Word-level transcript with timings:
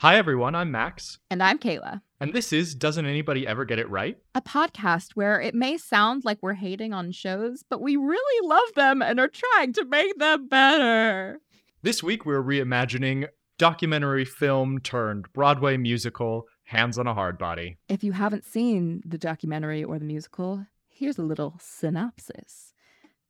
Hi, 0.00 0.14
everyone. 0.16 0.54
I'm 0.54 0.70
Max. 0.70 1.18
And 1.28 1.42
I'm 1.42 1.58
Kayla. 1.58 2.02
And 2.20 2.32
this 2.32 2.52
is 2.52 2.76
Doesn't 2.76 3.04
Anybody 3.04 3.44
Ever 3.44 3.64
Get 3.64 3.80
It 3.80 3.90
Right? 3.90 4.16
A 4.32 4.40
podcast 4.40 5.16
where 5.16 5.40
it 5.40 5.56
may 5.56 5.76
sound 5.76 6.24
like 6.24 6.38
we're 6.40 6.52
hating 6.52 6.92
on 6.92 7.10
shows, 7.10 7.64
but 7.68 7.80
we 7.80 7.96
really 7.96 8.48
love 8.48 8.74
them 8.76 9.02
and 9.02 9.18
are 9.18 9.26
trying 9.26 9.72
to 9.72 9.84
make 9.84 10.16
them 10.20 10.46
better. 10.46 11.40
This 11.82 12.00
week, 12.00 12.24
we're 12.24 12.44
reimagining 12.44 13.26
documentary 13.58 14.24
film 14.24 14.78
turned 14.78 15.32
Broadway 15.32 15.76
musical 15.76 16.46
Hands 16.62 16.96
on 16.96 17.08
a 17.08 17.14
Hard 17.14 17.36
Body. 17.36 17.78
If 17.88 18.04
you 18.04 18.12
haven't 18.12 18.44
seen 18.44 19.02
the 19.04 19.18
documentary 19.18 19.82
or 19.82 19.98
the 19.98 20.04
musical, 20.04 20.64
here's 20.86 21.18
a 21.18 21.22
little 21.22 21.56
synopsis. 21.60 22.72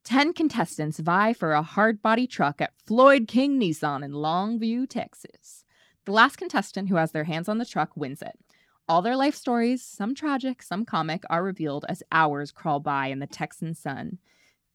Ten 0.03 0.33
contestants 0.33 0.99
vie 0.99 1.33
for 1.33 1.53
a 1.53 1.63
hard 1.63 2.03
body 2.03 2.27
truck 2.27 2.61
at 2.61 2.73
Floyd 2.85 3.27
King 3.27 3.59
Nissan 3.59 4.05
in 4.05 4.11
Longview, 4.11 4.87
Texas. 4.87 5.65
The 6.09 6.13
last 6.13 6.37
contestant 6.37 6.89
who 6.89 6.95
has 6.95 7.11
their 7.11 7.25
hands 7.25 7.47
on 7.47 7.59
the 7.59 7.65
truck 7.67 7.91
wins 7.95 8.23
it. 8.23 8.35
All 8.87 9.03
their 9.03 9.15
life 9.15 9.35
stories, 9.35 9.83
some 9.83 10.15
tragic, 10.15 10.63
some 10.63 10.83
comic, 10.83 11.21
are 11.29 11.43
revealed 11.43 11.85
as 11.87 12.01
hours 12.11 12.51
crawl 12.51 12.79
by 12.79 13.09
in 13.09 13.19
the 13.19 13.27
Texan 13.27 13.75
sun. 13.75 14.17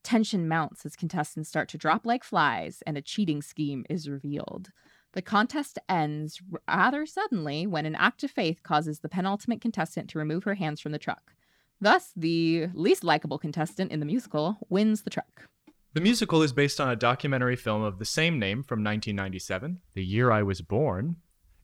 Tension 0.01 0.47
mounts 0.47 0.85
as 0.85 0.95
contestants 0.95 1.49
start 1.49 1.67
to 1.67 1.77
drop 1.77 2.05
like 2.05 2.23
flies, 2.23 2.81
and 2.87 2.97
a 2.97 3.01
cheating 3.01 3.41
scheme 3.41 3.85
is 3.89 4.07
revealed. 4.07 4.71
The 5.11 5.21
contest 5.21 5.77
ends 5.89 6.41
rather 6.69 7.05
suddenly 7.05 7.67
when 7.67 7.85
an 7.85 7.95
act 7.95 8.23
of 8.23 8.31
faith 8.31 8.63
causes 8.63 9.01
the 9.01 9.09
penultimate 9.09 9.59
contestant 9.59 10.09
to 10.11 10.19
remove 10.19 10.45
her 10.45 10.55
hands 10.55 10.79
from 10.79 10.93
the 10.93 10.97
truck. 10.97 11.33
Thus, 11.81 12.13
the 12.15 12.67
least 12.73 13.03
likable 13.03 13.39
contestant 13.39 13.91
in 13.91 13.99
the 13.99 14.05
musical 14.05 14.59
wins 14.69 15.01
the 15.01 15.09
truck. 15.09 15.49
The 15.95 15.99
musical 15.99 16.41
is 16.43 16.53
based 16.53 16.79
on 16.79 16.89
a 16.89 16.95
documentary 16.95 17.57
film 17.57 17.81
of 17.81 17.99
the 17.99 18.05
same 18.05 18.39
name 18.39 18.63
from 18.63 18.79
1997, 18.79 19.81
the 19.95 20.03
year 20.05 20.31
I 20.31 20.41
was 20.41 20.61
born. 20.61 21.17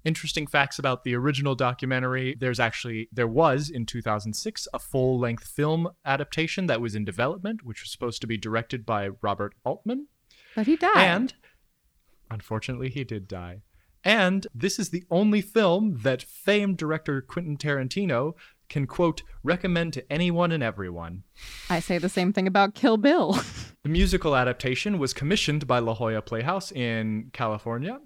Interesting 0.04 0.48
facts 0.48 0.80
about 0.80 1.04
the 1.04 1.16
original 1.16 1.56
documentary. 1.56 2.36
There's 2.40 2.60
actually 2.60 3.10
there 3.12 3.28
was 3.28 3.70
in 3.70 3.86
2006 3.86 4.68
a 4.74 4.80
full-length 4.80 5.44
film 5.44 5.90
adaptation 6.06 6.68
that 6.68 6.82
was 6.82 6.96
in 6.96 7.06
development, 7.06 7.64
which 7.64 7.82
was 7.82 7.92
supposed 7.92 8.22
to 8.22 8.28
be 8.28 8.38
directed 8.38 8.86
by 8.86 9.10
Robert 9.22 9.54
Altman. 9.64 10.08
But 10.56 10.66
he 10.66 10.76
died. 10.76 10.98
And 10.98 11.34
unfortunately, 12.30 12.90
he 12.90 13.04
did 13.04 13.28
die. 13.28 13.62
And 14.04 14.48
this 14.54 14.80
is 14.80 14.90
the 14.90 15.04
only 15.12 15.42
film 15.42 16.00
that 16.02 16.24
famed 16.24 16.78
director 16.78 17.22
Quentin 17.22 17.58
Tarantino 17.58 18.34
can 18.68 18.88
quote 18.88 19.22
recommend 19.44 19.94
to 19.94 20.12
anyone 20.12 20.52
and 20.52 20.64
everyone. 20.64 21.24
I 21.70 21.80
say 21.82 21.98
the 21.98 22.10
same 22.10 22.34
thing 22.34 22.48
about 22.48 22.74
Kill 22.74 22.98
Bill. 22.98 23.34
the 23.84 23.90
musical 23.90 24.36
adaptation 24.36 24.98
was 24.98 25.14
commissioned 25.14 25.68
by 25.68 25.80
La 25.80 25.94
Jolla 25.94 26.22
Playhouse 26.22 26.72
in 26.72 27.30
California. 27.34 28.00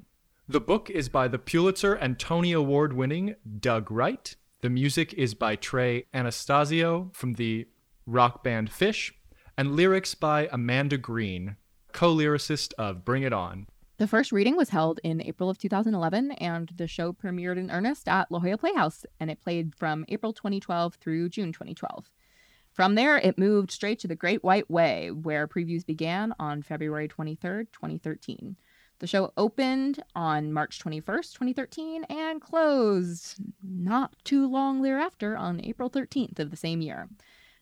The 0.48 0.62
book 0.62 0.92
is 0.92 1.10
by 1.10 1.28
the 1.28 1.40
Pulitzer 1.40 1.96
and 1.96 2.20
Tony 2.20 2.52
Award 2.52 2.94
winning 2.94 3.34
Doug 3.60 3.90
Wright. 3.90 4.36
The 4.62 4.70
music 4.70 5.12
is 5.16 5.34
by 5.34 5.56
Trey 5.56 6.06
Anastasio 6.14 7.10
from 7.16 7.34
the 7.34 7.66
rock 8.06 8.44
band 8.44 8.70
Phish, 8.70 9.12
and 9.58 9.76
lyrics 9.76 10.14
by 10.14 10.48
Amanda 10.52 11.00
Green, 11.00 11.56
co 11.94 12.16
lyricist 12.16 12.74
of 12.78 13.04
Bring 13.04 13.24
It 13.24 13.34
On. 13.34 13.66
The 13.98 14.06
first 14.06 14.32
reading 14.32 14.56
was 14.56 14.70
held 14.70 15.00
in 15.04 15.20
April 15.20 15.50
of 15.50 15.58
2011, 15.58 16.34
and 16.34 16.72
the 16.76 16.86
show 16.86 17.12
premiered 17.12 17.58
in 17.58 17.72
earnest 17.72 18.08
at 18.08 18.32
La 18.32 18.38
Jolla 18.38 18.60
Playhouse, 18.60 19.04
and 19.20 19.32
it 19.32 19.42
played 19.42 19.74
from 19.74 20.06
April 20.10 20.32
2012 20.32 20.94
through 20.94 21.30
June 21.30 21.54
2012. 21.54 22.12
From 22.72 22.94
there, 22.94 23.18
it 23.18 23.40
moved 23.40 23.72
straight 23.72 23.98
to 23.98 24.08
the 24.08 24.16
Great 24.16 24.44
White 24.44 24.70
Way, 24.70 25.10
where 25.10 25.48
previews 25.48 25.84
began 25.84 26.36
on 26.38 26.62
February 26.62 27.08
23, 27.08 27.66
2013. 27.72 28.58
The 29.00 29.08
show 29.08 29.34
opened 29.36 30.02
on 30.16 30.54
March 30.54 30.80
21st, 30.80 31.34
2013, 31.34 32.06
and 32.06 32.42
closed 32.42 33.36
not 33.62 34.16
too 34.24 34.50
long 34.50 34.82
thereafter 34.82 35.36
on 35.36 35.60
April 35.64 35.90
13th 35.90 36.40
of 36.40 36.50
the 36.50 36.58
same 36.58 36.82
year. 36.82 37.10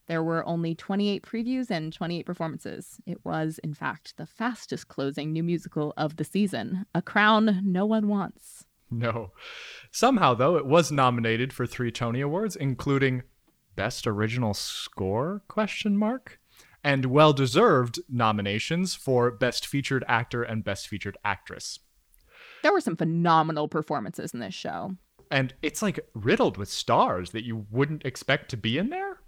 There 0.08 0.22
were 0.22 0.46
only 0.46 0.76
28 0.76 1.24
previews 1.24 1.72
and 1.72 1.92
28 1.92 2.26
performances. 2.26 3.00
It 3.06 3.24
was, 3.24 3.60
in 3.64 3.74
fact, 3.74 4.18
the 4.18 4.26
fastest 4.26 4.90
closing 4.90 5.32
new 5.32 5.44
musical 5.44 5.94
of 5.98 6.18
the 6.18 6.24
season, 6.24 6.86
a 6.94 7.02
crown 7.02 7.62
no 7.64 7.86
one 7.86 8.08
wants. 8.08 8.66
No. 8.92 9.32
Somehow, 9.92 10.36
though, 10.36 10.56
it 10.58 10.68
was 10.68 10.92
nominated 10.92 11.52
for 11.52 11.66
three 11.66 11.92
Tony 11.92 12.22
Awards, 12.22 12.56
including 12.56 13.24
Best 13.76 14.06
Original 14.06 14.54
Score? 14.54 15.42
Question 15.48 15.98
mark 15.98 16.40
and 16.84 17.06
well-deserved 17.06 18.00
nominations 18.10 18.96
for 18.96 19.32
Best 19.32 19.66
Featured 19.66 20.04
Actor 20.08 20.44
and 20.44 20.64
Best 20.64 20.88
Featured 20.88 21.18
Actress. 21.24 21.80
There 22.62 22.74
were 22.74 22.82
some 22.82 22.98
phenomenal 22.98 23.68
performances 23.68 24.34
in 24.34 24.40
this 24.40 24.54
show. 24.54 24.96
And 25.32 25.54
it's 25.62 25.82
like 25.82 26.00
riddled 26.14 26.58
with 26.58 26.70
stars 26.70 27.32
that 27.32 27.46
you 27.46 27.66
wouldn't 27.72 28.06
expect 28.06 28.50
to 28.52 28.58
be 28.58 28.78
in 28.78 28.90
there. 28.90 29.20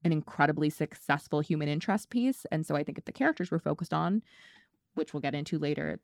an 0.04 0.12
incredibly 0.12 0.70
successful 0.70 1.40
human 1.40 1.68
interest 1.68 2.10
piece. 2.10 2.46
And 2.50 2.66
so 2.66 2.74
I 2.76 2.82
think 2.82 2.98
if 2.98 3.04
the 3.04 3.12
characters 3.12 3.50
were 3.50 3.58
focused 3.58 3.92
on, 3.92 4.22
which 4.94 5.12
we'll 5.12 5.20
get 5.20 5.34
into 5.34 5.58
later, 5.58 6.00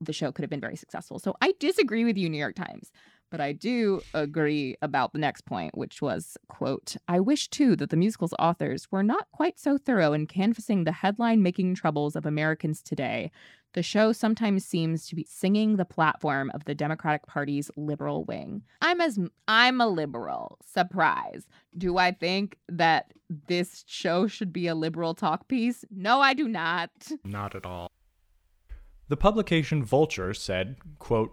the 0.00 0.12
show 0.12 0.30
could 0.30 0.42
have 0.42 0.50
been 0.50 0.60
very 0.60 0.76
successful. 0.76 1.18
So 1.18 1.34
I 1.40 1.54
disagree 1.58 2.04
with 2.04 2.18
you, 2.18 2.28
New 2.28 2.38
York 2.38 2.54
Times. 2.54 2.92
But 3.30 3.40
I 3.40 3.52
do 3.52 4.02
agree 4.14 4.76
about 4.82 5.12
the 5.12 5.18
next 5.18 5.46
point, 5.46 5.76
which 5.76 6.00
was, 6.00 6.36
quote, 6.48 6.96
I 7.08 7.18
wish 7.20 7.48
too 7.48 7.74
that 7.76 7.90
the 7.90 7.96
musical's 7.96 8.34
authors 8.38 8.86
were 8.90 9.02
not 9.02 9.30
quite 9.32 9.58
so 9.58 9.78
thorough 9.78 10.12
in 10.12 10.26
canvassing 10.26 10.84
the 10.84 10.92
headline 10.92 11.42
making 11.42 11.74
troubles 11.74 12.14
of 12.14 12.24
Americans 12.24 12.82
today. 12.82 13.32
The 13.72 13.82
show 13.82 14.12
sometimes 14.12 14.64
seems 14.64 15.06
to 15.08 15.14
be 15.14 15.26
singing 15.28 15.76
the 15.76 15.84
platform 15.84 16.50
of 16.54 16.64
the 16.64 16.74
Democratic 16.74 17.26
Party's 17.26 17.70
liberal 17.76 18.24
wing. 18.24 18.62
I'm 18.80 19.00
as 19.02 19.18
I'm 19.48 19.80
a 19.80 19.86
liberal. 19.88 20.58
Surprise. 20.64 21.46
Do 21.76 21.98
I 21.98 22.12
think 22.12 22.56
that 22.68 23.12
this 23.48 23.84
show 23.86 24.28
should 24.28 24.52
be 24.52 24.66
a 24.66 24.74
liberal 24.74 25.14
talk 25.14 25.46
piece? 25.48 25.84
No, 25.90 26.20
I 26.20 26.32
do 26.32 26.48
not. 26.48 26.90
Not 27.22 27.54
at 27.54 27.66
all. 27.66 27.90
The 29.08 29.16
publication 29.16 29.84
Vulture 29.84 30.32
said, 30.32 30.76
quote, 30.98 31.32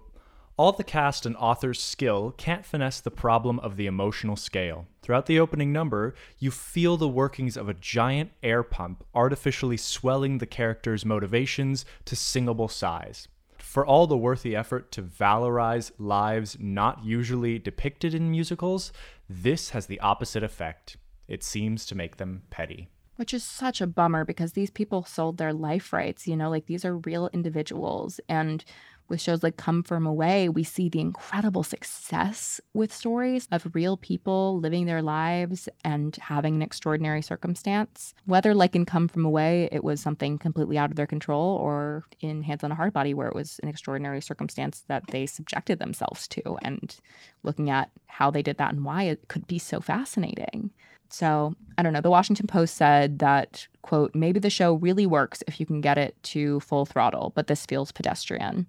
all 0.55 0.71
the 0.71 0.83
cast 0.83 1.25
and 1.25 1.35
author's 1.37 1.81
skill 1.81 2.33
can't 2.37 2.65
finesse 2.65 3.01
the 3.01 3.11
problem 3.11 3.59
of 3.59 3.75
the 3.75 3.87
emotional 3.87 4.35
scale. 4.35 4.85
Throughout 5.01 5.25
the 5.25 5.39
opening 5.39 5.73
number, 5.73 6.13
you 6.37 6.51
feel 6.51 6.95
the 6.95 7.07
workings 7.07 7.57
of 7.57 7.67
a 7.67 7.73
giant 7.73 8.31
air 8.43 8.61
pump 8.61 9.03
artificially 9.15 9.77
swelling 9.77 10.37
the 10.37 10.45
character's 10.45 11.05
motivations 11.05 11.85
to 12.05 12.15
singable 12.15 12.67
size. 12.67 13.27
For 13.57 13.83
all 13.83 14.05
the 14.05 14.17
worthy 14.17 14.55
effort 14.55 14.91
to 14.91 15.01
valorize 15.01 15.91
lives 15.97 16.57
not 16.59 17.03
usually 17.03 17.57
depicted 17.57 18.13
in 18.13 18.29
musicals, 18.29 18.93
this 19.27 19.71
has 19.71 19.87
the 19.87 19.99
opposite 19.99 20.43
effect. 20.43 20.97
It 21.27 21.43
seems 21.43 21.85
to 21.87 21.95
make 21.95 22.17
them 22.17 22.43
petty. 22.51 22.89
Which 23.15 23.33
is 23.33 23.43
such 23.43 23.79
a 23.79 23.87
bummer 23.87 24.25
because 24.25 24.53
these 24.53 24.69
people 24.69 25.03
sold 25.03 25.37
their 25.37 25.53
life 25.53 25.93
rights, 25.93 26.27
you 26.27 26.35
know, 26.35 26.49
like 26.49 26.65
these 26.65 26.83
are 26.83 26.97
real 26.97 27.29
individuals. 27.31 28.19
And 28.27 28.63
with 29.07 29.21
shows 29.21 29.43
like 29.43 29.57
Come 29.57 29.83
From 29.83 30.05
Away, 30.05 30.49
we 30.49 30.63
see 30.63 30.89
the 30.89 30.99
incredible 30.99 31.63
success 31.63 32.59
with 32.73 32.93
stories 32.93 33.47
of 33.51 33.73
real 33.73 33.97
people 33.97 34.59
living 34.59 34.85
their 34.85 35.01
lives 35.01 35.69
and 35.83 36.15
having 36.15 36.55
an 36.55 36.61
extraordinary 36.61 37.21
circumstance. 37.21 38.13
Whether, 38.25 38.53
like 38.53 38.75
in 38.75 38.85
Come 38.85 39.07
From 39.07 39.25
Away, 39.25 39.69
it 39.71 39.83
was 39.83 40.01
something 40.01 40.37
completely 40.37 40.77
out 40.77 40.89
of 40.89 40.95
their 40.95 41.07
control, 41.07 41.57
or 41.57 42.05
in 42.19 42.43
Hands 42.43 42.63
on 42.63 42.71
a 42.71 42.75
Hard 42.75 42.93
Body, 42.93 43.13
where 43.13 43.27
it 43.27 43.35
was 43.35 43.59
an 43.61 43.69
extraordinary 43.69 44.21
circumstance 44.21 44.83
that 44.87 45.07
they 45.07 45.25
subjected 45.25 45.79
themselves 45.79 46.27
to, 46.29 46.57
and 46.61 46.95
looking 47.43 47.69
at 47.69 47.91
how 48.07 48.31
they 48.31 48.41
did 48.41 48.57
that 48.57 48.73
and 48.73 48.85
why 48.85 49.03
it 49.03 49.27
could 49.27 49.47
be 49.47 49.59
so 49.59 49.79
fascinating. 49.79 50.71
So 51.13 51.55
I 51.77 51.83
don't 51.83 51.93
know. 51.93 52.01
The 52.01 52.09
Washington 52.09 52.47
Post 52.47 52.75
said 52.75 53.19
that, 53.19 53.67
quote, 53.83 54.15
maybe 54.15 54.39
the 54.39 54.49
show 54.49 54.73
really 54.73 55.05
works 55.05 55.43
if 55.47 55.59
you 55.59 55.65
can 55.67 55.79
get 55.79 55.99
it 55.99 56.15
to 56.23 56.59
full 56.61 56.87
throttle, 56.87 57.31
but 57.35 57.45
this 57.45 57.67
feels 57.67 57.91
pedestrian, 57.91 58.65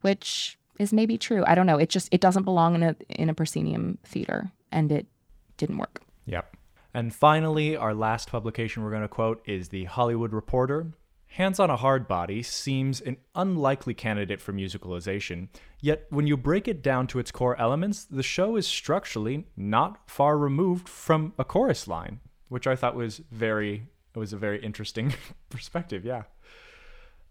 which 0.00 0.58
is 0.80 0.92
maybe 0.92 1.16
true. 1.16 1.44
I 1.46 1.54
don't 1.54 1.66
know. 1.66 1.78
It 1.78 1.88
just 1.88 2.08
it 2.10 2.20
doesn't 2.20 2.42
belong 2.42 2.74
in 2.74 2.82
a 2.82 2.96
in 3.10 3.30
a 3.30 3.34
proscenium 3.34 3.98
theater, 4.02 4.50
and 4.72 4.90
it 4.90 5.06
didn't 5.56 5.78
work. 5.78 6.02
Yep. 6.26 6.56
And 6.94 7.14
finally, 7.14 7.76
our 7.76 7.94
last 7.94 8.28
publication 8.28 8.82
we're 8.82 8.90
going 8.90 9.02
to 9.02 9.08
quote 9.08 9.40
is 9.46 9.68
the 9.68 9.84
Hollywood 9.84 10.32
Reporter. 10.32 10.88
Hands 11.28 11.60
on 11.60 11.70
a 11.70 11.76
Hard 11.76 12.08
Body 12.08 12.42
seems 12.42 13.00
an 13.00 13.18
unlikely 13.34 13.94
candidate 13.94 14.40
for 14.40 14.52
musicalization, 14.52 15.48
yet 15.80 16.06
when 16.10 16.26
you 16.26 16.36
break 16.36 16.66
it 16.66 16.82
down 16.82 17.06
to 17.08 17.18
its 17.18 17.30
core 17.30 17.58
elements, 17.60 18.04
the 18.04 18.22
show 18.22 18.56
is 18.56 18.66
structurally 18.66 19.46
not 19.56 20.10
far 20.10 20.38
removed 20.38 20.88
from 20.88 21.34
a 21.38 21.44
chorus 21.44 21.86
line, 21.86 22.20
which 22.48 22.66
I 22.66 22.76
thought 22.76 22.94
was 22.94 23.20
very 23.30 23.88
it 24.14 24.18
was 24.18 24.32
a 24.32 24.38
very 24.38 24.60
interesting 24.62 25.14
perspective, 25.50 26.04
yeah. 26.04 26.24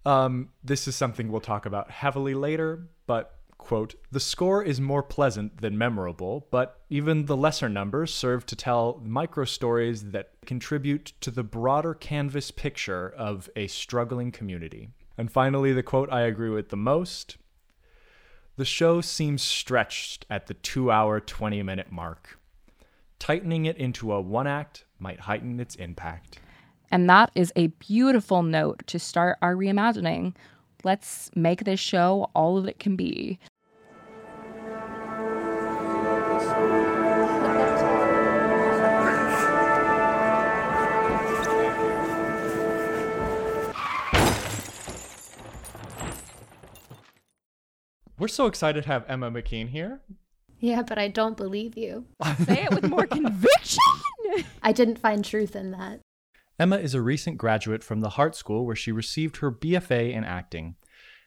Um, 0.05 0.49
this 0.63 0.87
is 0.87 0.95
something 0.95 1.29
we'll 1.29 1.41
talk 1.41 1.65
about 1.65 1.91
heavily 1.91 2.33
later, 2.33 2.87
but 3.07 3.36
quote, 3.67 3.95
the 4.11 4.19
score 4.21 4.63
is 4.63 4.79
more 4.79 5.03
pleasant 5.03 5.59
than 5.59 5.77
memorable, 5.77 6.47
but 6.51 6.79
even 6.89 7.25
the 7.25 7.35
lesser 7.35 7.67
numbers 7.67 8.13
serve 8.13 8.45
to 8.45 8.55
tell 8.55 9.01
micro 9.03 9.43
stories 9.43 10.11
that 10.11 10.29
contribute 10.45 11.11
to 11.19 11.29
the 11.29 11.43
broader 11.43 11.93
canvas 11.93 12.49
picture 12.49 13.09
of 13.09 13.49
a 13.57 13.67
struggling 13.67 14.31
community. 14.31 14.87
And 15.17 15.29
finally, 15.29 15.73
the 15.73 15.83
quote 15.83 16.09
I 16.09 16.21
agree 16.21 16.49
with 16.49 16.69
the 16.69 16.77
most 16.77 17.35
the 18.55 18.63
show 18.63 19.01
seems 19.01 19.43
stretched 19.43 20.25
at 20.29 20.47
the 20.47 20.53
two 20.53 20.89
hour, 20.89 21.19
20 21.19 21.61
minute 21.61 21.91
mark. 21.91 22.39
Tightening 23.19 23.65
it 23.65 23.75
into 23.75 24.13
a 24.13 24.21
one 24.21 24.47
act 24.47 24.85
might 24.97 25.19
heighten 25.19 25.59
its 25.59 25.75
impact. 25.75 26.39
And 26.89 27.09
that 27.09 27.31
is 27.35 27.51
a 27.57 27.67
beautiful 27.67 28.43
note 28.43 28.87
to 28.87 28.97
start 28.97 29.37
our 29.41 29.55
reimagining. 29.55 30.35
Let's 30.85 31.29
make 31.35 31.65
this 31.65 31.81
show 31.81 32.31
all 32.33 32.61
that 32.61 32.69
it 32.69 32.79
can 32.79 32.95
be. 32.95 33.39
We're 48.19 48.27
so 48.27 48.47
excited 48.47 48.83
to 48.83 48.89
have 48.89 49.05
Emma 49.07 49.29
Mckeen 49.29 49.69
here. 49.69 50.01
Yeah, 50.59 50.81
but 50.81 50.97
I 50.97 51.07
don't 51.07 51.37
believe 51.37 51.77
you. 51.77 52.05
Say 52.45 52.63
it 52.63 52.73
with 52.73 52.89
more 52.89 53.05
conviction. 53.05 53.83
I 54.63 54.71
didn't 54.71 54.97
find 54.97 55.23
truth 55.23 55.55
in 55.55 55.71
that. 55.71 55.99
Emma 56.59 56.77
is 56.77 56.95
a 56.95 57.01
recent 57.01 57.37
graduate 57.37 57.83
from 57.83 58.01
the 58.01 58.09
Hartt 58.09 58.35
School 58.35 58.65
where 58.65 58.75
she 58.75 58.91
received 58.91 59.37
her 59.37 59.51
BFA 59.51 60.11
in 60.11 60.23
acting. 60.23 60.75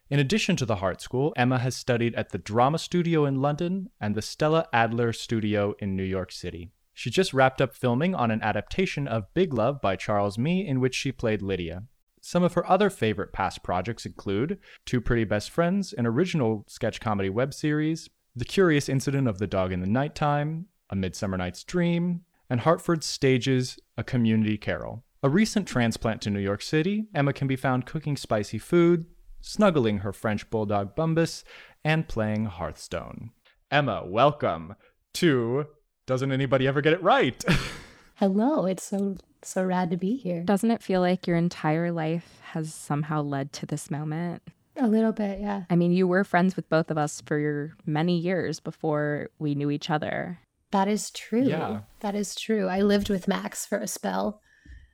In 0.08 0.18
addition 0.18 0.56
to 0.56 0.66
the 0.66 0.76
Hartt 0.76 1.00
School, 1.00 1.32
Emma 1.36 1.60
has 1.60 1.76
studied 1.76 2.16
at 2.16 2.30
the 2.30 2.38
Drama 2.38 2.78
Studio 2.78 3.24
in 3.24 3.40
London 3.40 3.90
and 4.00 4.16
the 4.16 4.22
Stella 4.22 4.66
Adler 4.72 5.12
Studio 5.12 5.76
in 5.78 5.94
New 5.94 6.02
York 6.02 6.32
City. 6.32 6.72
She 6.92 7.10
just 7.10 7.32
wrapped 7.32 7.62
up 7.62 7.72
filming 7.72 8.16
on 8.16 8.32
an 8.32 8.42
adaptation 8.42 9.06
of 9.06 9.32
Big 9.32 9.54
Love 9.54 9.80
by 9.80 9.94
Charles 9.94 10.36
Mee, 10.36 10.66
in 10.66 10.80
which 10.80 10.96
she 10.96 11.12
played 11.12 11.40
Lydia. 11.40 11.84
Some 12.20 12.42
of 12.42 12.54
her 12.54 12.68
other 12.70 12.90
favorite 12.90 13.32
past 13.32 13.62
projects 13.62 14.04
include 14.04 14.58
Two 14.84 15.00
Pretty 15.00 15.24
Best 15.24 15.50
Friends, 15.50 15.92
an 15.94 16.06
original 16.06 16.64
sketch 16.68 17.00
comedy 17.00 17.30
web 17.30 17.54
series, 17.54 18.10
The 18.36 18.44
Curious 18.44 18.88
Incident 18.88 19.26
of 19.26 19.38
the 19.38 19.46
Dog 19.46 19.72
in 19.72 19.80
the 19.80 19.86
Nighttime, 19.86 20.66
A 20.90 20.96
Midsummer 20.96 21.38
Night's 21.38 21.64
Dream, 21.64 22.20
and 22.50 22.60
Hartford 22.60 23.02
Stages 23.02 23.78
A 23.96 24.04
Community 24.04 24.58
Carol. 24.58 25.02
A 25.22 25.30
recent 25.30 25.66
transplant 25.66 26.20
to 26.22 26.30
New 26.30 26.40
York 26.40 26.62
City, 26.62 27.06
Emma 27.14 27.32
can 27.32 27.48
be 27.48 27.56
found 27.56 27.86
cooking 27.86 28.16
spicy 28.16 28.58
food, 28.58 29.06
snuggling 29.40 29.98
her 29.98 30.12
French 30.12 30.48
bulldog 30.50 30.94
Bumbus, 30.94 31.42
and 31.84 32.06
playing 32.06 32.46
Hearthstone. 32.46 33.30
Emma, 33.70 34.02
welcome 34.04 34.74
to 35.14 35.66
Doesn't 36.06 36.32
Anybody 36.32 36.66
Ever 36.66 36.82
Get 36.82 36.92
It 36.92 37.02
Right? 37.02 37.42
Hello, 38.16 38.66
it's 38.66 38.84
so 38.84 39.16
so 39.44 39.64
rad 39.64 39.90
to 39.90 39.96
be 39.96 40.16
here. 40.16 40.42
Doesn't 40.42 40.70
it 40.70 40.82
feel 40.82 41.00
like 41.00 41.26
your 41.26 41.36
entire 41.36 41.92
life 41.92 42.40
has 42.52 42.74
somehow 42.74 43.22
led 43.22 43.52
to 43.54 43.66
this 43.66 43.90
moment? 43.90 44.42
A 44.76 44.86
little 44.86 45.12
bit, 45.12 45.40
yeah. 45.40 45.64
I 45.68 45.76
mean, 45.76 45.92
you 45.92 46.06
were 46.06 46.24
friends 46.24 46.56
with 46.56 46.68
both 46.68 46.90
of 46.90 46.98
us 46.98 47.20
for 47.26 47.74
many 47.84 48.18
years 48.18 48.60
before 48.60 49.28
we 49.38 49.54
knew 49.54 49.70
each 49.70 49.90
other. 49.90 50.38
That 50.70 50.88
is 50.88 51.10
true. 51.10 51.42
Yeah. 51.42 51.80
That 52.00 52.14
is 52.14 52.34
true. 52.34 52.68
I 52.68 52.82
lived 52.82 53.10
with 53.10 53.28
Max 53.28 53.66
for 53.66 53.78
a 53.78 53.88
spell. 53.88 54.40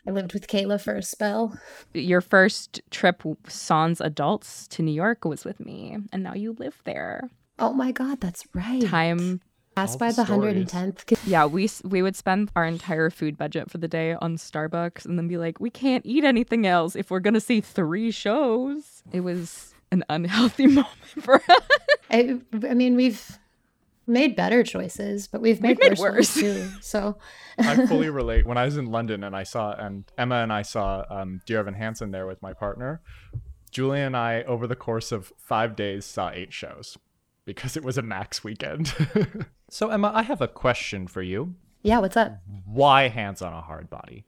I 0.08 0.12
lived 0.12 0.34
with 0.34 0.46
Kayla 0.46 0.80
for 0.80 0.94
a 0.94 1.02
spell. 1.02 1.58
Your 1.92 2.20
first 2.20 2.80
trip 2.90 3.22
sans 3.48 4.00
adults 4.00 4.68
to 4.68 4.82
New 4.82 4.92
York 4.92 5.24
was 5.24 5.44
with 5.44 5.60
me, 5.60 5.96
and 6.12 6.22
now 6.22 6.34
you 6.34 6.54
live 6.58 6.80
there. 6.84 7.28
Oh 7.58 7.72
my 7.72 7.90
god, 7.92 8.20
that's 8.20 8.46
right. 8.54 8.82
Time 8.82 9.40
passed 9.76 9.94
All 9.94 9.98
by 9.98 10.10
the 10.12 10.24
the 10.24 10.32
110th. 10.32 11.18
Yeah, 11.26 11.46
we 11.46 11.68
we 11.84 12.02
would 12.02 12.16
spend 12.16 12.50
our 12.56 12.64
entire 12.64 13.10
food 13.10 13.36
budget 13.36 13.70
for 13.70 13.78
the 13.78 13.86
day 13.88 14.14
on 14.14 14.36
Starbucks 14.36 15.04
and 15.04 15.18
then 15.18 15.28
be 15.28 15.36
like, 15.36 15.60
we 15.60 15.70
can't 15.70 16.04
eat 16.04 16.24
anything 16.24 16.66
else 16.66 16.96
if 16.96 17.10
we're 17.10 17.20
gonna 17.20 17.40
see 17.40 17.60
three 17.60 18.10
shows. 18.10 19.02
It 19.12 19.20
was 19.20 19.74
an 19.92 20.04
unhealthy 20.08 20.66
moment 20.78 20.88
for 21.20 21.36
us. 21.36 21.60
I, 22.10 22.38
I 22.68 22.74
mean, 22.74 22.96
we've 22.96 23.38
made 24.06 24.34
better 24.36 24.62
choices, 24.62 25.26
but 25.26 25.40
we've 25.40 25.60
made, 25.60 25.78
We've 25.80 25.90
made 25.90 25.98
worse, 25.98 26.34
worse. 26.34 26.34
too. 26.34 26.68
So 26.80 27.18
I 27.58 27.86
fully 27.86 28.08
relate. 28.22 28.46
When 28.46 28.56
I 28.56 28.64
was 28.64 28.76
in 28.76 28.86
London 28.86 29.24
and 29.24 29.34
I 29.36 29.42
saw, 29.42 29.72
and 29.72 30.04
Emma 30.16 30.36
and 30.36 30.52
I 30.52 30.62
saw 30.62 31.04
um, 31.10 31.40
Dear 31.44 31.60
Evan 31.60 31.74
Hansen 31.74 32.12
there 32.12 32.26
with 32.26 32.40
my 32.40 32.52
partner, 32.52 33.00
Julie 33.72 34.00
and 34.00 34.16
I, 34.16 34.42
over 34.44 34.66
the 34.66 34.76
course 34.76 35.10
of 35.12 35.32
five 35.36 35.74
days, 35.76 36.04
saw 36.04 36.30
eight 36.30 36.52
shows 36.52 36.96
because 37.44 37.76
it 37.76 37.84
was 37.84 37.98
a 37.98 38.02
max 38.02 38.44
weekend. 38.44 38.94
so, 39.68 39.90
Emma, 39.90 40.12
I 40.14 40.22
have 40.22 40.40
a 40.40 40.48
question 40.48 41.06
for 41.06 41.22
you. 41.22 41.54
yeah, 41.82 41.98
what's 41.98 42.16
up? 42.16 42.38
Why 42.64 43.08
hands 43.08 43.42
on 43.42 43.52
a 43.52 43.60
hard 43.60 43.90
body? 43.90 44.24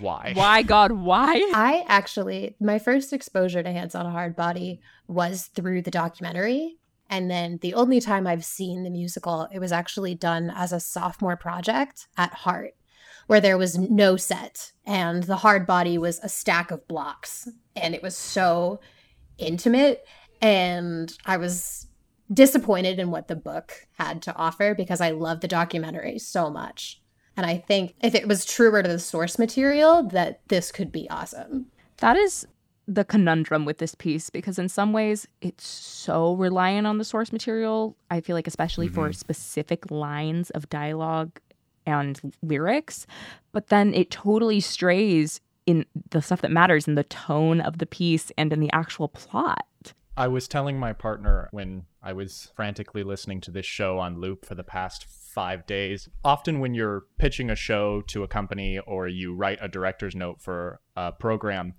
Why? 0.00 0.32
Why 0.36 0.62
God, 0.62 0.92
why? 0.92 1.34
I 1.54 1.84
actually, 1.86 2.56
my 2.60 2.78
first 2.78 3.12
exposure 3.12 3.62
to 3.62 3.70
Hands 3.70 3.94
on 3.94 4.04
a 4.06 4.10
Hard 4.10 4.34
Body 4.34 4.80
was 5.06 5.46
through 5.46 5.82
the 5.82 5.90
documentary. 5.92 6.76
And 7.08 7.30
then 7.30 7.58
the 7.62 7.74
only 7.74 8.00
time 8.00 8.26
I've 8.26 8.44
seen 8.44 8.82
the 8.82 8.90
musical, 8.90 9.48
it 9.52 9.58
was 9.58 9.72
actually 9.72 10.14
done 10.14 10.52
as 10.54 10.72
a 10.72 10.80
sophomore 10.80 11.36
project 11.36 12.08
at 12.16 12.32
Hartt, 12.32 12.74
where 13.26 13.40
there 13.40 13.58
was 13.58 13.78
no 13.78 14.16
set. 14.16 14.72
And 14.84 15.24
the 15.24 15.36
hard 15.36 15.66
body 15.66 15.98
was 15.98 16.20
a 16.20 16.28
stack 16.28 16.70
of 16.70 16.86
blocks. 16.88 17.48
And 17.76 17.94
it 17.94 18.02
was 18.02 18.16
so 18.16 18.80
intimate. 19.38 20.04
And 20.40 21.12
I 21.26 21.36
was 21.36 21.86
disappointed 22.32 22.98
in 22.98 23.10
what 23.10 23.28
the 23.28 23.36
book 23.36 23.86
had 23.98 24.22
to 24.22 24.36
offer 24.36 24.74
because 24.74 25.00
I 25.00 25.10
love 25.10 25.40
the 25.40 25.48
documentary 25.48 26.18
so 26.18 26.50
much. 26.50 27.00
And 27.36 27.46
I 27.46 27.56
think 27.56 27.94
if 28.02 28.14
it 28.14 28.28
was 28.28 28.44
truer 28.44 28.82
to 28.82 28.88
the 28.88 28.98
source 28.98 29.38
material, 29.38 30.02
that 30.08 30.40
this 30.48 30.70
could 30.70 30.92
be 30.92 31.08
awesome. 31.10 31.66
That 31.98 32.16
is 32.16 32.46
the 32.86 33.04
conundrum 33.04 33.64
with 33.64 33.78
this 33.78 33.94
piece 33.94 34.30
because 34.30 34.58
in 34.58 34.68
some 34.68 34.92
ways 34.92 35.26
it's 35.40 35.66
so 35.66 36.34
reliant 36.34 36.86
on 36.86 36.98
the 36.98 37.04
source 37.04 37.32
material. 37.32 37.96
I 38.10 38.20
feel 38.20 38.34
like 38.34 38.48
especially 38.48 38.88
for 38.88 39.06
mm-hmm. 39.06 39.12
specific 39.12 39.90
lines 39.90 40.50
of 40.50 40.68
dialogue 40.68 41.38
and 41.86 42.20
lyrics, 42.42 43.06
but 43.52 43.68
then 43.68 43.94
it 43.94 44.10
totally 44.10 44.60
strays 44.60 45.40
in 45.66 45.86
the 46.10 46.20
stuff 46.20 46.40
that 46.40 46.50
matters 46.50 46.88
in 46.88 46.96
the 46.96 47.04
tone 47.04 47.60
of 47.60 47.78
the 47.78 47.86
piece 47.86 48.32
and 48.36 48.52
in 48.52 48.60
the 48.60 48.72
actual 48.72 49.08
plot. 49.08 49.66
I 50.20 50.28
was 50.28 50.46
telling 50.46 50.78
my 50.78 50.92
partner 50.92 51.48
when 51.50 51.86
I 52.02 52.12
was 52.12 52.52
frantically 52.54 53.02
listening 53.02 53.40
to 53.40 53.50
this 53.50 53.64
show 53.64 53.98
on 53.98 54.20
loop 54.20 54.44
for 54.44 54.54
the 54.54 54.62
past 54.62 55.06
five 55.06 55.64
days. 55.64 56.10
Often, 56.22 56.60
when 56.60 56.74
you're 56.74 57.06
pitching 57.18 57.48
a 57.48 57.56
show 57.56 58.02
to 58.08 58.22
a 58.22 58.28
company 58.28 58.78
or 58.80 59.08
you 59.08 59.34
write 59.34 59.60
a 59.62 59.68
director's 59.68 60.14
note 60.14 60.42
for 60.42 60.82
a 60.94 61.10
program, 61.10 61.72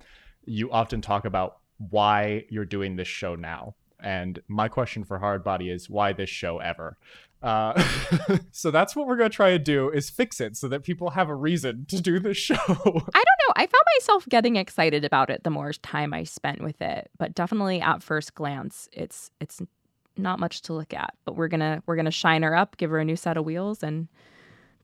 you 0.43 0.71
often 0.71 1.01
talk 1.01 1.25
about 1.25 1.57
why 1.77 2.45
you're 2.49 2.65
doing 2.65 2.95
this 2.95 3.07
show 3.07 3.35
now. 3.35 3.75
And 3.99 4.41
my 4.47 4.67
question 4.69 5.03
for 5.03 5.19
Hardbody 5.19 5.71
is 5.71 5.87
why 5.87 6.11
this 6.11 6.31
show 6.31 6.57
ever? 6.57 6.97
Uh, 7.41 7.81
so 8.51 8.69
that's 8.71 8.95
what 8.95 9.07
we're 9.07 9.15
going 9.15 9.29
to 9.29 9.35
try 9.35 9.51
to 9.51 9.59
do 9.59 9.89
is 9.89 10.09
fix 10.09 10.39
it 10.39 10.55
so 10.55 10.67
that 10.67 10.83
people 10.83 11.11
have 11.11 11.29
a 11.29 11.35
reason 11.35 11.85
to 11.87 12.01
do 12.01 12.19
this 12.19 12.37
show. 12.49 12.55
I 12.57 12.75
don't 12.75 12.85
know. 12.85 13.53
I 13.55 13.65
found 13.65 13.83
myself 13.97 14.25
getting 14.29 14.55
excited 14.55 15.03
about 15.03 15.29
it 15.29 15.43
the 15.43 15.49
more 15.49 15.73
time 15.73 16.13
I 16.13 16.23
spent 16.23 16.61
with 16.63 16.81
it, 16.81 17.09
but 17.17 17.33
definitely 17.33 17.81
at 17.81 18.03
first 18.03 18.35
glance, 18.35 18.87
it's 18.91 19.31
it's 19.39 19.61
not 20.17 20.39
much 20.39 20.61
to 20.63 20.73
look 20.73 20.93
at. 20.93 21.13
But 21.25 21.35
we're 21.35 21.47
gonna 21.47 21.81
we're 21.85 21.95
gonna 21.95 22.11
shine 22.11 22.43
her 22.43 22.55
up, 22.55 22.77
give 22.77 22.89
her 22.91 22.99
a 22.99 23.05
new 23.05 23.15
set 23.15 23.37
of 23.37 23.45
wheels, 23.45 23.81
and 23.83 24.07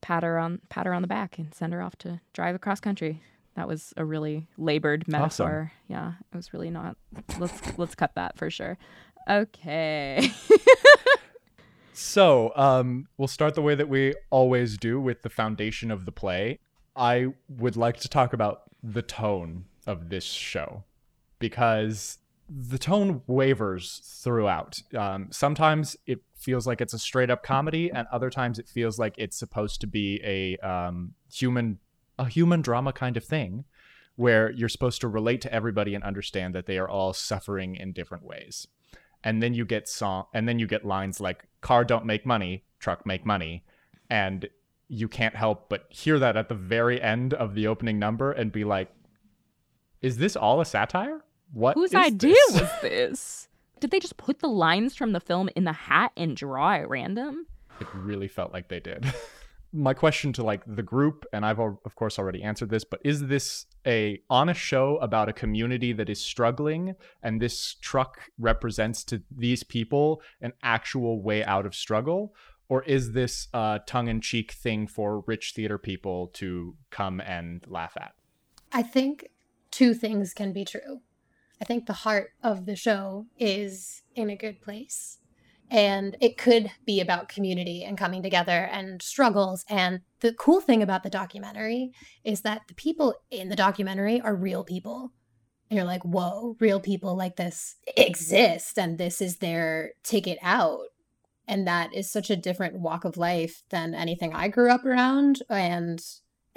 pat 0.02 0.24
her 0.24 0.38
on 0.38 0.62
pat 0.70 0.86
her 0.86 0.94
on 0.94 1.02
the 1.02 1.08
back 1.08 1.38
and 1.38 1.54
send 1.54 1.74
her 1.74 1.82
off 1.82 1.96
to 1.98 2.20
drive 2.34 2.56
across 2.56 2.80
country. 2.80 3.22
That 3.56 3.68
was 3.68 3.94
a 3.98 4.06
really 4.06 4.46
labored 4.58 5.08
metaphor. 5.08 5.72
Awesome. 5.72 5.72
Yeah, 5.88 6.14
it 6.32 6.36
was 6.36 6.54
really 6.54 6.70
not. 6.70 6.96
Let's 7.40 7.78
let's 7.78 7.96
cut 7.96 8.14
that 8.16 8.38
for 8.38 8.50
sure. 8.50 8.78
Okay. 9.30 10.32
So, 12.00 12.52
um, 12.56 13.08
we'll 13.18 13.28
start 13.28 13.56
the 13.56 13.64
way 13.64 13.74
that 13.74 13.90
we 13.90 14.14
always 14.30 14.78
do 14.78 15.02
with 15.02 15.24
the 15.24 15.32
foundation 15.32 15.90
of 15.90 16.06
the 16.06 16.12
play. 16.12 16.60
I 16.96 17.34
would 17.50 17.76
like 17.76 17.98
to 18.02 18.08
talk 18.08 18.34
about 18.34 18.66
the 18.84 19.02
tone 19.02 19.66
of 19.88 20.10
this 20.10 20.24
show 20.24 20.84
because 21.40 22.20
the 22.48 22.78
tone 22.78 23.24
wavers 23.26 24.22
throughout. 24.24 24.80
Um, 24.96 25.30
sometimes 25.32 25.98
it 26.06 26.20
feels 26.36 26.68
like 26.68 26.82
it's 26.82 26.94
a 26.94 27.00
straight 27.00 27.32
up 27.32 27.42
comedy, 27.42 27.90
and 27.90 28.08
other 28.12 28.30
times 28.30 28.60
it 28.60 28.70
feels 28.70 29.00
like 29.00 29.16
it's 29.18 29.36
supposed 29.36 29.82
to 29.82 29.88
be 29.88 30.22
a 30.24 30.58
um, 30.58 31.16
human 31.34 31.80
a 32.20 32.26
human 32.26 32.62
drama 32.62 32.94
kind 32.94 33.18
of 33.18 33.24
thing, 33.26 33.66
where 34.18 34.52
you're 34.52 34.70
supposed 34.70 35.02
to 35.02 35.08
relate 35.08 35.42
to 35.42 35.52
everybody 35.52 35.96
and 35.96 36.04
understand 36.04 36.54
that 36.54 36.68
they 36.68 36.78
are 36.78 36.88
all 36.88 37.12
suffering 37.12 37.76
in 37.76 37.92
different 37.92 38.24
ways 38.24 38.68
and 39.24 39.42
then 39.42 39.54
you 39.54 39.66
get 39.66 39.88
song 39.88 40.26
and 40.34 40.48
then 40.48 40.60
you 40.60 40.68
get 40.68 40.86
lines 40.86 41.20
like 41.20 41.46
car 41.62 41.84
don't 41.84 42.06
make 42.06 42.26
money 42.26 42.64
truck 42.80 43.06
make 43.06 43.26
money 43.26 43.64
and 44.10 44.48
you 44.88 45.08
can't 45.08 45.36
help 45.36 45.68
but 45.70 45.86
hear 45.90 46.18
that 46.20 46.38
at 46.38 46.50
the 46.50 46.56
very 46.56 47.02
end 47.02 47.34
of 47.34 47.56
the 47.56 47.68
opening 47.68 48.00
number 48.00 48.32
and 48.32 48.52
be 48.52 48.64
like 48.64 48.90
is 50.02 50.18
this 50.18 50.36
all 50.36 50.62
a 50.62 50.66
satire? 50.66 51.22
What 51.54 51.76
whose 51.76 51.94
idea 51.96 52.36
this? 52.50 52.62
was 52.62 52.70
this? 52.82 53.48
Did 53.80 53.92
they 53.92 54.00
just 54.00 54.18
put 54.18 54.40
the 54.40 54.48
lines 54.48 54.96
from 54.96 55.12
the 55.12 55.20
film 55.20 55.50
in 55.56 55.64
the 55.64 55.74
hat 55.74 56.12
and 56.18 56.36
draw 56.36 56.74
at 56.74 56.90
random? 56.90 57.46
It 57.80 57.88
really 57.94 58.28
felt 58.28 58.54
like 58.54 58.70
they 58.70 58.80
did 58.80 59.06
my 59.74 59.94
question 59.94 60.32
to 60.34 60.44
like 60.44 60.64
the 60.66 60.84
group 60.84 61.26
and 61.34 61.46
i've 61.46 61.60
of 61.60 61.96
course 61.96 62.18
already 62.18 62.42
answered 62.42 62.70
this 62.70 62.84
but 62.84 63.00
is 63.04 63.28
this 63.28 63.66
a 63.88 64.22
honest 64.30 64.60
show 64.60 64.98
about 64.98 65.30
a 65.30 65.34
community 65.34 65.94
that 65.94 66.10
is 66.10 66.20
struggling 66.20 66.94
and 67.24 67.42
this 67.42 67.76
truck 67.76 68.30
represents 68.38 69.04
to 69.06 69.24
these 69.32 69.64
people 69.64 70.22
an 70.42 70.52
actual 70.62 71.22
way 71.22 71.44
out 71.46 71.66
of 71.66 71.74
struggle? 71.74 72.36
Or 72.70 72.84
is 72.84 73.14
this 73.14 73.48
a 73.54 73.80
tongue-in-cheek 73.88 74.52
thing 74.52 74.88
for 74.88 75.22
rich 75.22 75.54
theater 75.56 75.78
people 75.78 76.28
to 76.34 76.76
come 76.90 77.22
and 77.22 77.66
laugh 77.66 77.96
at? 77.96 78.14
I 78.74 78.84
think 78.84 79.30
two 79.72 79.94
things 79.94 80.34
can 80.34 80.52
be 80.52 80.66
true. 80.66 81.00
I 81.62 81.66
think 81.66 81.86
the 81.86 81.94
heart 81.94 82.32
of 82.44 82.66
the 82.66 82.76
show 82.76 83.28
is 83.40 84.04
in 84.16 84.30
a 84.30 84.36
good 84.36 84.62
place 84.62 85.20
and 85.70 86.16
it 86.22 86.38
could 86.38 86.72
be 86.86 87.02
about 87.02 87.30
community 87.30 87.84
and 87.84 87.98
coming 87.98 88.24
together 88.24 88.70
and 88.72 89.02
struggles. 89.02 89.66
And 89.70 90.02
the 90.22 90.34
cool 90.34 90.62
thing 90.62 90.82
about 90.82 91.04
the 91.04 91.10
documentary 91.10 91.92
is 92.24 92.42
that 92.42 92.62
the 92.68 92.74
people 92.74 93.16
in 93.30 93.50
the 93.50 93.56
documentary 93.56 94.22
are 94.22 94.36
real 94.36 94.64
people. 94.64 95.12
And 95.70 95.76
you're 95.76 95.86
like, 95.86 96.04
whoa, 96.04 96.56
real 96.60 96.80
people 96.80 97.18
like 97.18 97.36
this 97.36 97.76
exist, 97.98 98.80
and 98.80 98.98
this 98.98 99.20
is 99.20 99.38
their 99.38 99.92
ticket 100.04 100.38
out. 100.42 100.86
And 101.46 101.68
that 101.68 101.94
is 101.94 102.10
such 102.10 102.30
a 102.30 102.38
different 102.38 102.80
walk 102.80 103.04
of 103.04 103.18
life 103.18 103.64
than 103.70 103.94
anything 103.94 104.34
I 104.34 104.48
grew 104.48 104.72
up 104.72 104.86
around. 104.86 105.42
And 105.50 106.02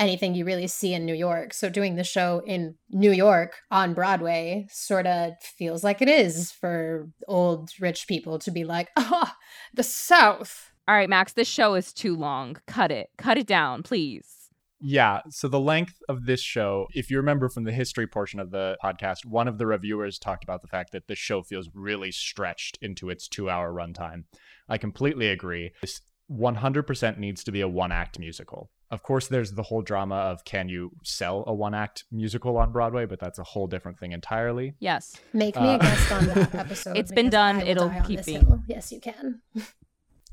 anything 0.00 0.34
you 0.34 0.44
really 0.44 0.66
see 0.66 0.94
in 0.94 1.04
New 1.04 1.14
York. 1.14 1.52
So 1.52 1.68
doing 1.68 1.94
the 1.94 2.02
show 2.02 2.42
in 2.46 2.74
New 2.88 3.12
York 3.12 3.58
on 3.70 3.94
Broadway 3.94 4.66
sort 4.70 5.06
of 5.06 5.34
feels 5.42 5.84
like 5.84 6.02
it 6.02 6.08
is 6.08 6.50
for 6.50 7.08
old 7.28 7.70
rich 7.78 8.08
people 8.08 8.38
to 8.40 8.50
be 8.50 8.64
like, 8.64 8.88
"Ah, 8.96 9.32
oh, 9.32 9.38
the 9.74 9.84
South." 9.84 10.72
All 10.88 10.96
right, 10.96 11.08
Max, 11.08 11.34
this 11.34 11.46
show 11.46 11.74
is 11.74 11.92
too 11.92 12.16
long. 12.16 12.56
Cut 12.66 12.90
it. 12.90 13.10
Cut 13.16 13.38
it 13.38 13.46
down, 13.46 13.84
please. 13.84 14.40
Yeah. 14.80 15.20
So 15.28 15.46
the 15.46 15.60
length 15.60 15.94
of 16.08 16.24
this 16.24 16.40
show, 16.40 16.86
if 16.94 17.10
you 17.10 17.18
remember 17.18 17.50
from 17.50 17.64
the 17.64 17.72
history 17.72 18.06
portion 18.06 18.40
of 18.40 18.50
the 18.50 18.78
podcast, 18.82 19.26
one 19.26 19.46
of 19.46 19.58
the 19.58 19.66
reviewers 19.66 20.18
talked 20.18 20.42
about 20.42 20.62
the 20.62 20.68
fact 20.68 20.92
that 20.92 21.06
the 21.06 21.14
show 21.14 21.42
feels 21.42 21.68
really 21.74 22.10
stretched 22.10 22.78
into 22.80 23.10
its 23.10 23.28
two 23.28 23.50
hour 23.50 23.72
runtime. 23.72 24.24
I 24.68 24.78
completely 24.78 25.28
agree. 25.28 25.72
This 25.82 26.00
100% 26.32 27.18
needs 27.18 27.44
to 27.44 27.52
be 27.52 27.60
a 27.60 27.68
one 27.68 27.92
act 27.92 28.18
musical. 28.18 28.70
Of 28.90 29.02
course, 29.04 29.28
there's 29.28 29.52
the 29.52 29.62
whole 29.62 29.82
drama 29.82 30.16
of 30.16 30.44
can 30.44 30.68
you 30.68 30.90
sell 31.04 31.44
a 31.46 31.54
one 31.54 31.74
act 31.74 32.04
musical 32.10 32.56
on 32.56 32.72
Broadway, 32.72 33.06
but 33.06 33.20
that's 33.20 33.38
a 33.38 33.44
whole 33.44 33.68
different 33.68 33.98
thing 33.98 34.12
entirely. 34.12 34.74
Yes. 34.80 35.16
Make 35.32 35.54
me 35.54 35.68
uh, 35.68 35.76
a 35.76 35.78
guest 35.78 36.12
on 36.12 36.26
that 36.26 36.54
episode. 36.54 36.96
it's 36.96 37.12
been 37.12 37.30
done. 37.30 37.60
It'll 37.60 37.92
keep 38.04 38.24
being. 38.24 38.64
Yes, 38.66 38.90
you 38.90 39.00
can. 39.00 39.42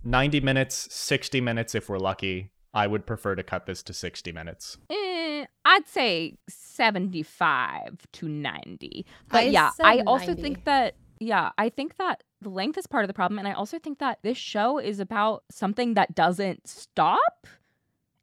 90 0.03 0.39
minutes, 0.39 0.87
60 0.93 1.41
minutes 1.41 1.75
if 1.75 1.89
we're 1.89 1.99
lucky. 1.99 2.51
I 2.73 2.87
would 2.87 3.05
prefer 3.05 3.35
to 3.35 3.43
cut 3.43 3.65
this 3.65 3.81
to 3.83 3.93
60 3.93 4.31
minutes. 4.31 4.77
Eh, 4.89 5.45
I'd 5.65 5.87
say 5.87 6.37
75 6.47 8.07
to 8.13 8.27
90. 8.27 9.05
But 9.29 9.37
I 9.37 9.41
yeah, 9.43 9.71
I 9.83 10.01
also 10.01 10.27
90. 10.27 10.41
think 10.41 10.65
that 10.65 10.95
yeah, 11.19 11.51
I 11.57 11.69
think 11.69 11.97
that 11.97 12.23
the 12.41 12.49
length 12.49 12.77
is 12.77 12.85
part 12.85 13.03
of 13.03 13.07
the 13.07 13.13
problem. 13.13 13.39
And 13.39 13.47
I 13.47 13.53
also 13.53 13.79
think 13.79 13.99
that 13.99 14.19
this 14.21 14.37
show 14.37 14.77
is 14.77 14.99
about 14.99 15.43
something 15.49 15.95
that 15.95 16.13
doesn't 16.13 16.67
stop. 16.67 17.47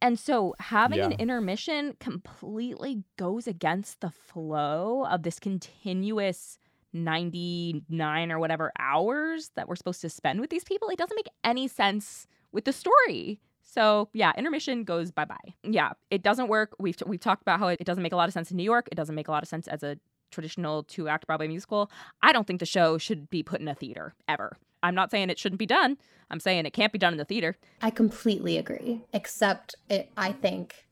And 0.05 0.19
so 0.19 0.53
having 0.59 0.99
yeah. 0.99 1.05
an 1.05 1.13
intermission 1.13 1.95
completely 1.99 3.01
goes 3.17 3.47
against 3.47 4.01
the 4.01 4.11
flow 4.11 5.07
of 5.09 5.23
this 5.23 5.39
continuous 5.39 6.59
99 6.93 8.31
or 8.31 8.37
whatever 8.37 8.71
hours 8.77 9.49
that 9.55 9.67
we're 9.67 9.75
supposed 9.75 10.01
to 10.01 10.09
spend 10.09 10.41
with 10.41 10.51
these 10.51 10.63
people. 10.63 10.89
It 10.89 10.99
doesn't 10.99 11.15
make 11.15 11.29
any 11.43 11.67
sense 11.67 12.27
with 12.51 12.65
the 12.65 12.71
story. 12.71 13.39
So 13.63 14.09
yeah, 14.13 14.31
intermission 14.37 14.83
goes 14.83 15.09
bye 15.09 15.25
bye. 15.25 15.55
Yeah, 15.63 15.93
it 16.11 16.21
doesn't 16.21 16.49
work. 16.49 16.75
We've 16.77 16.95
t- 16.95 17.05
we've 17.07 17.19
talked 17.19 17.41
about 17.41 17.57
how 17.57 17.69
it, 17.69 17.81
it 17.81 17.85
doesn't 17.85 18.03
make 18.03 18.13
a 18.13 18.15
lot 18.15 18.29
of 18.29 18.33
sense 18.33 18.51
in 18.51 18.57
New 18.57 18.63
York. 18.63 18.87
It 18.91 18.95
doesn't 18.95 19.15
make 19.15 19.27
a 19.27 19.31
lot 19.31 19.41
of 19.41 19.49
sense 19.49 19.67
as 19.67 19.81
a 19.81 19.97
traditional 20.29 20.83
two 20.83 21.07
act 21.07 21.25
Broadway 21.25 21.47
musical, 21.47 21.89
I 22.21 22.31
don't 22.31 22.45
think 22.45 22.59
the 22.59 22.65
show 22.67 22.99
should 22.99 23.29
be 23.31 23.41
put 23.41 23.59
in 23.59 23.67
a 23.67 23.73
theater 23.73 24.13
ever. 24.27 24.57
I'm 24.85 24.95
not 24.95 25.09
saying 25.09 25.29
it 25.29 25.39
shouldn't 25.39 25.59
be 25.59 25.65
done. 25.65 25.97
I'm 26.29 26.39
saying 26.39 26.65
it 26.65 26.73
can't 26.73 26.93
be 26.93 26.99
done 26.99 27.13
in 27.13 27.17
the 27.17 27.25
theater. 27.25 27.57
I 27.81 27.89
completely 27.89 28.57
agree. 28.57 29.01
Except 29.13 29.75
it, 29.89 30.11
I 30.15 30.31
think 30.31 30.85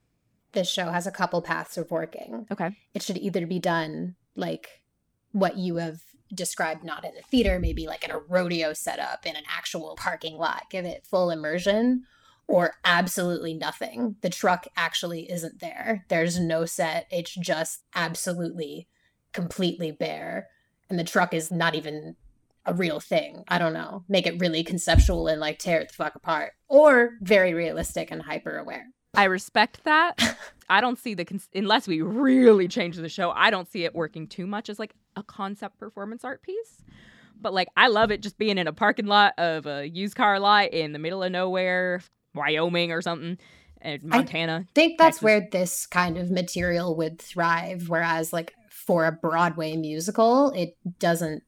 this 0.53 0.69
show 0.69 0.89
has 0.89 1.05
a 1.05 1.12
couple 1.12 1.41
paths 1.41 1.77
of 1.77 1.91
working. 1.91 2.47
Okay. 2.51 2.75
It 2.93 3.03
should 3.03 3.17
either 3.17 3.45
be 3.45 3.59
done 3.59 4.15
like 4.35 4.81
what 5.31 5.57
you 5.57 5.75
have 5.77 6.00
described, 6.33 6.83
not 6.83 7.05
in 7.05 7.12
a 7.17 7.21
theater, 7.21 7.59
maybe 7.59 7.85
like 7.85 8.03
in 8.03 8.12
a 8.12 8.19
rodeo 8.19 8.73
setup 8.73 9.25
in 9.25 9.35
an 9.35 9.43
actual 9.47 9.95
parking 9.95 10.38
lot, 10.38 10.63
give 10.71 10.85
it 10.85 11.05
full 11.05 11.29
immersion, 11.29 12.03
or 12.47 12.73
absolutely 12.83 13.53
nothing. 13.53 14.15
The 14.21 14.29
truck 14.29 14.65
actually 14.75 15.31
isn't 15.31 15.59
there. 15.59 16.05
There's 16.09 16.39
no 16.39 16.65
set. 16.65 17.07
It's 17.12 17.35
just 17.35 17.83
absolutely 17.95 18.88
completely 19.33 19.91
bare 19.91 20.47
and 20.93 21.00
the 21.00 21.03
truck 21.03 21.33
is 21.33 21.50
not 21.50 21.73
even 21.73 22.15
a 22.65 22.74
real 22.74 23.00
thing. 23.00 23.43
I 23.48 23.58
don't 23.58 23.74
know. 23.74 24.03
Make 24.08 24.27
it 24.27 24.39
really 24.39 24.63
conceptual 24.63 25.27
and 25.27 25.41
like 25.41 25.60
tear 25.60 25.82
it 25.82 25.89
the 25.89 25.93
fuck 25.93 26.15
apart 26.15 26.53
or 26.67 27.12
very 27.22 27.53
realistic 27.53 28.12
and 28.12 28.22
hyper 28.22 28.58
aware. 28.58 28.88
I 29.15 29.25
respect 29.25 29.84
that. 29.84 30.38
I 30.70 30.82
don't 30.82 30.98
see 30.98 31.13
the 31.13 31.25
cons- 31.25 31.50
unless 31.53 31.88
we 31.88 32.01
really 32.01 32.67
change 32.67 32.96
the 32.96 33.10
show. 33.10 33.32
I 33.32 33.51
don't 33.51 33.70
see 33.70 33.84
it 33.84 33.93
working 33.93 34.27
too 34.27 34.48
much 34.48 34.70
as 34.70 34.79
like 34.79 34.93
a 35.15 35.24
concept 35.24 35.77
performance 35.77 36.24
art 36.24 36.41
piece. 36.41 36.82
But 37.39 37.53
like 37.53 37.67
I 37.75 37.88
love 37.88 38.12
it 38.12 38.22
just 38.22 38.38
being 38.38 38.58
in 38.58 38.67
a 38.67 38.74
parking 38.74 39.08
lot 39.08 39.34
of 39.38 39.65
a 39.65 39.88
used 39.88 40.15
car 40.15 40.39
lot 40.39 40.74
in 40.74 40.93
the 40.93 41.00
middle 41.00 41.22
of 41.22 41.32
nowhere, 41.32 42.01
Wyoming 42.34 42.91
or 42.91 43.01
something. 43.01 43.38
Montana. 44.01 44.65
I 44.65 44.72
think 44.74 44.98
that's 44.98 45.17
Texas. 45.17 45.22
where 45.22 45.48
this 45.51 45.86
kind 45.86 46.17
of 46.17 46.32
material 46.32 46.96
would 46.96 47.20
thrive. 47.22 47.89
Whereas, 47.89 48.32
like, 48.32 48.53
for 48.70 49.05
a 49.05 49.12
Broadway 49.12 49.75
musical, 49.75 50.51
it 50.51 50.77
doesn't 51.00 51.43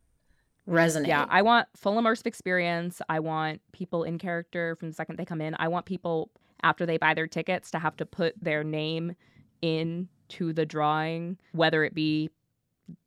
resonate. 0.68 1.08
Yeah, 1.08 1.26
I 1.30 1.42
want 1.42 1.68
full 1.76 1.96
immersive 1.96 2.26
experience. 2.26 3.02
I 3.10 3.20
want 3.20 3.62
people 3.72 4.04
in 4.04 4.18
character 4.18 4.76
from 4.76 4.90
the 4.90 4.94
second 4.94 5.18
they 5.18 5.26
come 5.26 5.42
in. 5.42 5.56
I 5.60 5.68
want 5.68 5.86
people 5.86 6.32
after 6.64 6.86
they 6.86 6.98
buy 6.98 7.14
their 7.14 7.28
tickets 7.28 7.72
to 7.72 7.80
have 7.80 7.96
to 7.98 8.06
put 8.06 8.36
their 8.42 8.64
name 8.64 9.16
in 9.62 10.10
to 10.30 10.54
the 10.54 10.66
drawing, 10.66 11.38
whether 11.52 11.84
it 11.84 11.94
be 11.94 12.30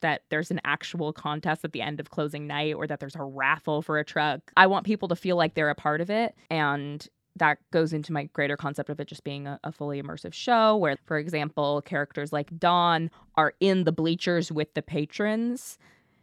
that 0.00 0.22
there's 0.30 0.50
an 0.50 0.60
actual 0.64 1.12
contest 1.12 1.64
at 1.64 1.72
the 1.72 1.82
end 1.82 2.00
of 2.00 2.10
closing 2.10 2.46
night 2.46 2.74
or 2.74 2.86
that 2.86 3.00
there's 3.00 3.16
a 3.16 3.22
raffle 3.22 3.82
for 3.82 3.98
a 3.98 4.04
truck. 4.04 4.40
I 4.56 4.66
want 4.66 4.84
people 4.84 5.08
to 5.08 5.16
feel 5.16 5.36
like 5.36 5.54
they're 5.54 5.70
a 5.70 5.74
part 5.74 6.00
of 6.00 6.10
it 6.10 6.34
and 6.50 7.06
that 7.36 7.58
goes 7.70 7.92
into 7.92 8.12
my 8.12 8.24
greater 8.32 8.56
concept 8.56 8.90
of 8.90 8.98
it 8.98 9.06
just 9.06 9.22
being 9.22 9.46
a, 9.46 9.60
a, 9.62 9.70
fully 9.70 10.02
immersive 10.02 10.34
show 10.34 10.76
where 10.76 10.96
for 11.04 11.18
example 11.18 11.80
characters 11.82 12.32
like 12.32 12.56
dawn 12.58 13.10
are 13.36 13.54
in 13.60 13.84
the 13.84 13.92
bleachers 13.92 14.50
with 14.50 14.74
the 14.74 14.82
patrons 14.82 15.78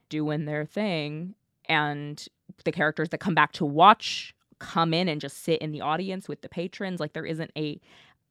doing 0.10 0.46
their 0.46 0.66
thing 0.66 1.36
and 1.68 2.28
the 2.64 2.72
characters 2.72 3.10
that 3.10 3.20
come 3.20 3.36
back 3.36 3.52
to 3.54 3.66
watch 3.66 4.36
come 4.60 4.94
in 4.94 5.10
and 5.10 5.20
just 5.20 5.44
sit 5.44 5.62
in 5.62 5.72
the 5.72 5.82
audience 5.82 6.30
with 6.30 6.42
the 6.42 6.50
patrons. 6.50 7.00
Like 7.00 7.14
there 7.14 7.26
isn't 7.26 7.52
a 7.58 7.80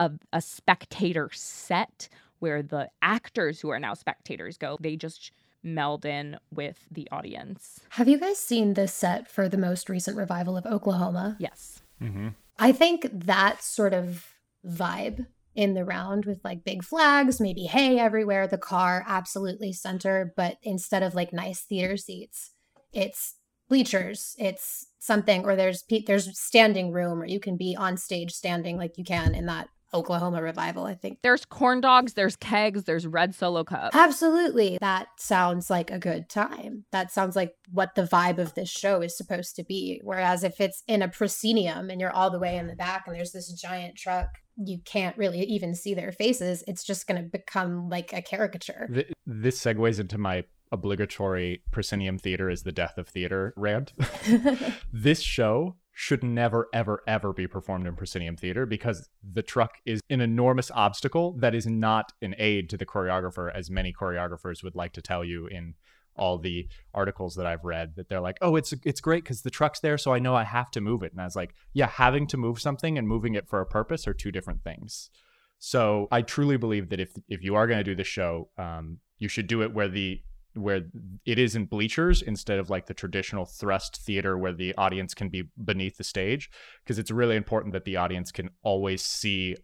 a, 0.01 0.11
a 0.33 0.41
spectator 0.41 1.31
set 1.33 2.09
where 2.41 2.63
the 2.63 2.91
actors 3.01 3.61
who 3.61 3.71
are 3.71 3.79
now 3.79 3.95
spectators 3.95 4.59
go. 4.59 4.77
They 4.81 4.97
just 4.97 5.31
meld 5.63 6.05
in 6.05 6.37
with 6.53 6.87
the 6.91 7.09
audience. 7.11 7.81
Have 7.91 8.09
you 8.09 8.19
guys 8.19 8.39
seen 8.39 8.75
this 8.75 8.93
set 8.93 9.31
for 9.31 9.49
the 9.49 9.57
most 9.57 9.89
recent 9.89 10.17
revival 10.17 10.57
of 10.57 10.67
Oklahoma? 10.67 11.37
Yes. 11.39 11.81
Mm-hmm. 12.03 12.29
I 12.59 12.73
think 12.73 13.09
that 13.13 13.63
sort 13.63 13.95
of 13.95 14.35
vibe 14.67 15.27
in 15.55 15.75
the 15.75 15.85
round 15.85 16.25
with 16.25 16.41
like 16.45 16.65
big 16.65 16.83
flags, 16.83 17.41
maybe 17.41 17.65
hay 17.65 17.99
everywhere, 17.99 18.47
the 18.47 18.59
car 18.59 19.05
absolutely 19.07 19.73
center, 19.73 20.33
but 20.37 20.59
instead 20.63 21.03
of 21.03 21.15
like 21.15 21.33
nice 21.33 21.63
theater 21.63 21.97
seats, 21.97 22.51
it's 22.93 23.37
bleachers, 23.69 24.35
it's 24.39 24.87
something 24.99 25.45
or 25.45 25.55
there's 25.57 25.85
there's 26.07 26.39
standing 26.39 26.91
room 26.91 27.21
or 27.21 27.27
you 27.27 27.39
can 27.39 27.57
be 27.57 27.77
on 27.79 27.97
stage 27.97 28.33
standing 28.33 28.77
like 28.77 28.97
you 28.97 29.05
can 29.05 29.35
in 29.35 29.47
that 29.47 29.69
Oklahoma 29.95 30.43
revival, 30.43 30.85
I 30.85 30.95
think. 30.95 31.19
There's 31.23 31.45
corn 31.45 31.81
dogs, 31.81 32.15
there's 32.15 32.37
kegs, 32.37 32.85
there's 32.85 33.07
red 33.07 33.35
solo 33.35 33.65
cups. 33.65 33.97
Absolutely. 33.97 34.79
That 34.81 35.09
sounds 35.17 35.71
like 35.71 35.91
a 35.91 35.99
good 35.99 36.29
time. 36.29 36.85
That 36.93 37.13
sounds 37.13 37.37
like 37.37 37.55
what 37.71 37.95
the 37.95 38.03
vibe 38.03 38.39
of 38.39 38.55
this 38.55 38.69
show 38.69 39.01
is 39.01 39.17
supposed 39.17 39.57
to 39.57 39.65
be. 39.65 40.01
Whereas 40.03 40.45
if 40.45 40.61
it's 40.61 40.83
in 40.89 41.01
a 41.03 41.09
proscenium 41.09 41.89
and 41.91 42.01
you're 42.01 42.13
all 42.13 42.31
the 42.31 42.39
way 42.39 42.57
in 42.57 42.67
the 42.67 42.77
back 42.77 43.05
and 43.07 43.15
there's 43.15 43.33
this 43.33 43.53
giant 43.53 43.97
truck 43.97 44.29
you 44.57 44.79
can't 44.85 45.17
really 45.17 45.41
even 45.41 45.75
see 45.75 45.95
their 45.95 46.13
faces. 46.13 46.63
It's 46.69 46.85
just 46.85 47.07
going 47.07 47.23
to 47.23 47.29
become 47.29 47.89
like 47.89 48.13
a 48.13 48.23
caricature. 48.23 48.89
This 49.27 49.61
segues 49.61 49.99
into 49.99 50.19
my 50.19 50.45
obligatory 50.71 51.63
proscenium 51.71 52.19
theater 52.19 52.51
is 52.51 52.63
the 52.63 52.73
death 52.73 52.99
of 52.99 53.09
theater 53.09 53.55
rant. 53.57 53.93
this 54.93 55.21
show 55.21 55.77
should 55.97 56.25
never, 56.25 56.69
ever, 56.75 57.03
ever 57.07 57.33
be 57.33 57.47
performed 57.47 57.87
in 57.87 57.95
proscenium 57.95 58.37
theater 58.37 58.67
because 58.67 59.09
the 59.23 59.43
truck 59.43 59.79
is 59.87 60.01
an 60.11 60.21
enormous 60.21 60.71
obstacle 60.73 61.33
that 61.39 61.55
is 61.55 61.67
not 61.67 62.13
an 62.21 62.35
aid 62.37 62.69
to 62.69 62.77
the 62.77 62.85
choreographer, 62.85 63.51
as 63.55 63.71
many 63.71 63.93
choreographers 63.93 64.65
would 64.65 64.75
like 64.75 64.93
to 64.93 65.01
tell 65.01 65.25
you 65.25 65.47
in 65.47 65.75
all 66.17 66.37
the 66.37 66.69
articles 66.93 67.37
that 67.37 67.47
I've 67.47 67.65
read 67.65 67.95
that 67.95 68.09
they're 68.09 68.21
like, 68.21 68.39
"Oh, 68.43 68.57
it's 68.57 68.75
it's 68.85 69.01
great 69.01 69.23
because 69.23 69.43
the 69.43 69.51
truck's 69.51 69.81
there, 69.81 69.97
so 69.97 70.13
I 70.13 70.19
know 70.19 70.35
I 70.35 70.45
have 70.45 70.71
to 70.73 70.81
move 70.81 71.03
it." 71.05 71.13
And 71.13 71.21
I 71.21 71.25
was 71.25 71.37
like, 71.37 71.55
"Yeah, 71.73 71.89
having 71.89 72.27
to 72.29 72.37
move 72.37 72.61
something 72.61 72.99
and 72.99 73.07
moving 73.07 73.35
it 73.35 73.49
for 73.49 73.61
a 73.61 73.67
purpose 73.67 74.07
are 74.09 74.15
two 74.15 74.33
different 74.33 74.63
things." 74.65 75.11
So 75.59 76.09
I 76.11 76.23
truly 76.23 76.57
believe 76.57 76.89
that 76.91 77.01
if 77.01 77.13
if 77.29 77.43
you 77.43 77.55
are 77.55 77.67
going 77.69 77.79
to 77.79 77.85
do 77.85 77.95
the 77.95 78.05
show, 78.05 78.49
um, 78.59 78.99
you 79.19 79.29
should 79.29 79.47
do 79.47 79.63
it 79.63 79.73
where 79.73 79.89
the 79.89 80.23
where 80.55 80.83
it 81.25 81.39
is 81.39 81.57
in 81.57 81.67
bleachers 81.67 82.23
instead 82.23 82.59
of 82.59 82.71
like 82.71 82.87
the 82.87 82.95
traditional 82.95 83.45
thrust 83.45 83.97
theater 83.97 84.39
where 84.39 84.53
the 84.53 84.75
audience 84.77 85.15
can 85.15 85.29
be 85.29 85.49
beneath 85.65 85.97
the 85.97 86.05
stage 86.05 86.51
because 86.83 86.99
it's 86.99 87.11
really 87.11 87.37
important 87.37 87.73
that 87.73 87.85
the 87.85 87.97
audience 87.97 88.31
can 88.31 88.51
always 88.63 89.03
see 89.03 89.57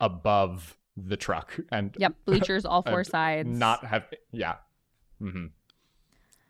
above 0.00 0.76
the 0.96 1.16
truck 1.16 1.58
and 1.72 1.96
yep 1.98 2.14
bleachers 2.24 2.64
all 2.64 2.82
four 2.88 3.02
sides 3.02 3.48
not 3.48 3.84
have 3.84 4.04
yeah 4.32 4.56
mm-hmm. 5.20 5.46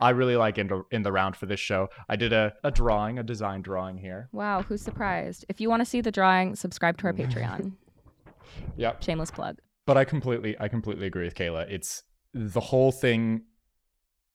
I 0.00 0.10
really 0.10 0.36
like 0.36 0.58
in 0.58 0.66
the, 0.66 0.84
in 0.90 1.02
the 1.02 1.12
round 1.12 1.36
for 1.36 1.46
this 1.46 1.60
show. 1.60 1.88
I 2.08 2.16
did 2.16 2.32
a, 2.32 2.52
a 2.64 2.70
drawing, 2.72 3.18
a 3.18 3.22
design 3.22 3.62
drawing 3.62 3.96
here. 3.96 4.28
Wow, 4.32 4.62
who's 4.62 4.82
surprised? 4.82 5.46
If 5.48 5.60
you 5.60 5.70
want 5.70 5.80
to 5.80 5.86
see 5.86 6.00
the 6.00 6.10
drawing, 6.10 6.56
subscribe 6.56 6.98
to 6.98 7.06
our 7.06 7.12
Patreon. 7.12 7.72
Yep. 8.76 9.02
Shameless 9.02 9.30
plug. 9.30 9.58
But 9.86 9.96
I 9.96 10.04
completely 10.04 10.56
I 10.60 10.68
completely 10.68 11.06
agree 11.06 11.24
with 11.24 11.34
Kayla. 11.34 11.66
It's 11.68 12.04
the 12.32 12.60
whole 12.60 12.92
thing 12.92 13.42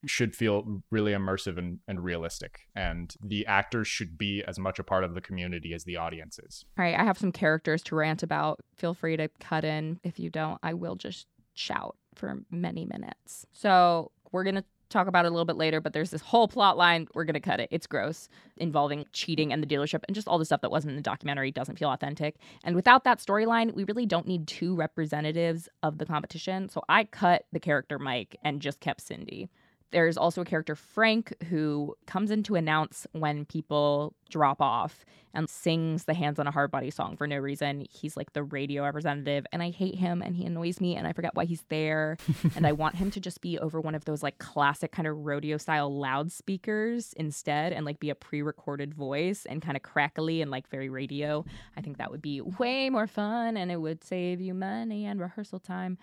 should 0.06 0.36
feel 0.36 0.82
really 0.92 1.12
immersive 1.12 1.58
and, 1.58 1.80
and 1.88 2.04
realistic. 2.04 2.62
And 2.76 3.14
the 3.22 3.46
actors 3.46 3.88
should 3.88 4.18
be 4.18 4.44
as 4.48 4.60
much 4.60 4.80
a 4.80 4.84
part 4.84 5.04
of 5.04 5.14
the 5.14 5.22
community 5.22 5.74
as 5.74 5.84
the 5.84 5.98
audience 5.98 6.40
is. 6.40 6.66
All 6.78 6.86
right, 6.86 6.98
I 6.98 7.04
have 7.04 7.18
some 7.18 7.32
characters 7.32 7.84
to 7.84 7.96
rant 7.96 8.24
about. 8.24 8.60
Feel 8.78 8.94
free 8.94 9.18
to 9.18 9.30
cut 9.40 9.66
in. 9.66 10.00
If 10.04 10.20
you 10.20 10.30
don't, 10.30 10.60
I 10.64 10.74
will 10.74 10.96
just 10.96 11.28
shout 11.54 11.98
for 12.16 12.40
many 12.50 12.86
minutes. 12.86 13.46
So 13.52 14.12
we're 14.32 14.44
gonna 14.44 14.64
talk 14.90 15.08
about 15.08 15.26
it 15.26 15.28
a 15.28 15.32
little 15.32 15.46
bit 15.46 15.56
later, 15.56 15.80
but 15.80 15.94
there's 15.94 16.10
this 16.10 16.22
whole 16.22 16.48
plot 16.48 16.78
line. 16.78 17.08
We're 17.14 17.24
going 17.24 17.36
to 17.36 17.40
cut 17.40 17.60
it. 17.60 17.70
It's 17.72 17.88
gross, 17.88 18.28
involving 18.58 19.06
cheating 19.14 19.54
and 19.54 19.64
the 19.64 19.68
dealership 19.68 20.04
and 20.08 20.16
just 20.16 20.28
all 20.28 20.38
the 20.38 20.46
stuff 20.46 20.62
that 20.62 20.72
wasn't 20.72 20.92
in 20.92 20.96
the 20.96 21.04
documentary 21.04 21.52
doesn't 21.52 21.78
feel 21.78 21.90
authentic. 21.90 22.36
And 22.64 22.76
without 22.76 23.04
that 23.04 23.20
storyline, 23.20 23.74
we 23.74 23.84
really 23.84 24.06
don't 24.06 24.28
need 24.28 24.48
two 24.48 24.76
representatives 24.76 25.70
of 25.84 25.98
the 25.98 26.06
competition. 26.06 26.70
So 26.70 26.82
I 26.90 27.04
cut 27.06 27.46
the 27.52 27.60
character 27.60 28.00
Mike 28.00 28.36
and 28.44 28.62
just 28.62 28.80
kept 28.80 29.02
Cindy. 29.02 29.50
There's 29.92 30.18
also 30.18 30.42
a 30.42 30.46
character, 30.46 30.76
Frank, 30.76 31.34
who 31.50 31.96
comes 32.06 32.30
in 32.30 32.44
to 32.44 32.56
announce 32.56 33.08
when 33.14 33.46
people 33.46 34.14
drop 34.30 34.62
off 34.62 35.04
and 35.34 35.50
sings 35.50 36.06
the 36.06 36.14
Hands 36.14 36.38
on 36.40 36.48
a 36.48 36.52
Hard 36.52 36.72
Body 36.72 36.92
song 36.92 37.16
for 37.18 37.28
no 37.28 37.38
reason. 37.38 37.86
He's 37.90 38.16
like 38.16 38.34
the 38.34 38.44
radio 38.44 38.84
representative, 38.84 39.46
and 39.52 39.64
I 39.64 39.70
hate 39.72 39.96
him 39.96 40.22
and 40.22 40.36
he 40.36 40.46
annoys 40.46 40.80
me, 40.80 40.96
and 40.96 41.08
I 41.08 41.14
forget 41.14 41.36
why 41.36 41.46
he's 41.46 41.64
there. 41.70 42.18
and 42.56 42.68
I 42.68 42.72
want 42.72 42.96
him 42.96 43.10
to 43.12 43.20
just 43.20 43.42
be 43.42 43.58
over 43.58 43.82
one 43.82 43.96
of 43.96 44.06
those 44.06 44.22
like 44.22 44.38
classic 44.38 44.92
kind 44.92 45.08
of 45.08 45.18
rodeo 45.18 45.58
style 45.58 45.96
loudspeakers 45.96 47.14
instead 47.14 47.74
and 47.74 47.86
like 47.86 48.00
be 48.00 48.10
a 48.10 48.16
pre 48.16 48.42
recorded 48.42 48.94
voice 48.94 49.46
and 49.48 49.62
kind 49.62 49.76
of 49.76 49.84
crackly 49.84 50.42
and 50.42 50.52
like 50.52 50.70
very 50.70 50.90
radio. 50.90 51.46
I 51.78 51.82
think 51.82 51.98
that 51.98 52.12
would 52.12 52.22
be 52.22 52.42
way 52.42 52.90
more 52.90 53.08
fun 53.08 53.58
and 53.58 53.72
it 53.72 53.78
would 53.78 54.04
save 54.04 54.42
you 54.42 54.54
money 54.54 55.06
and 55.06 55.20
rehearsal 55.20 55.60
time. 55.60 55.98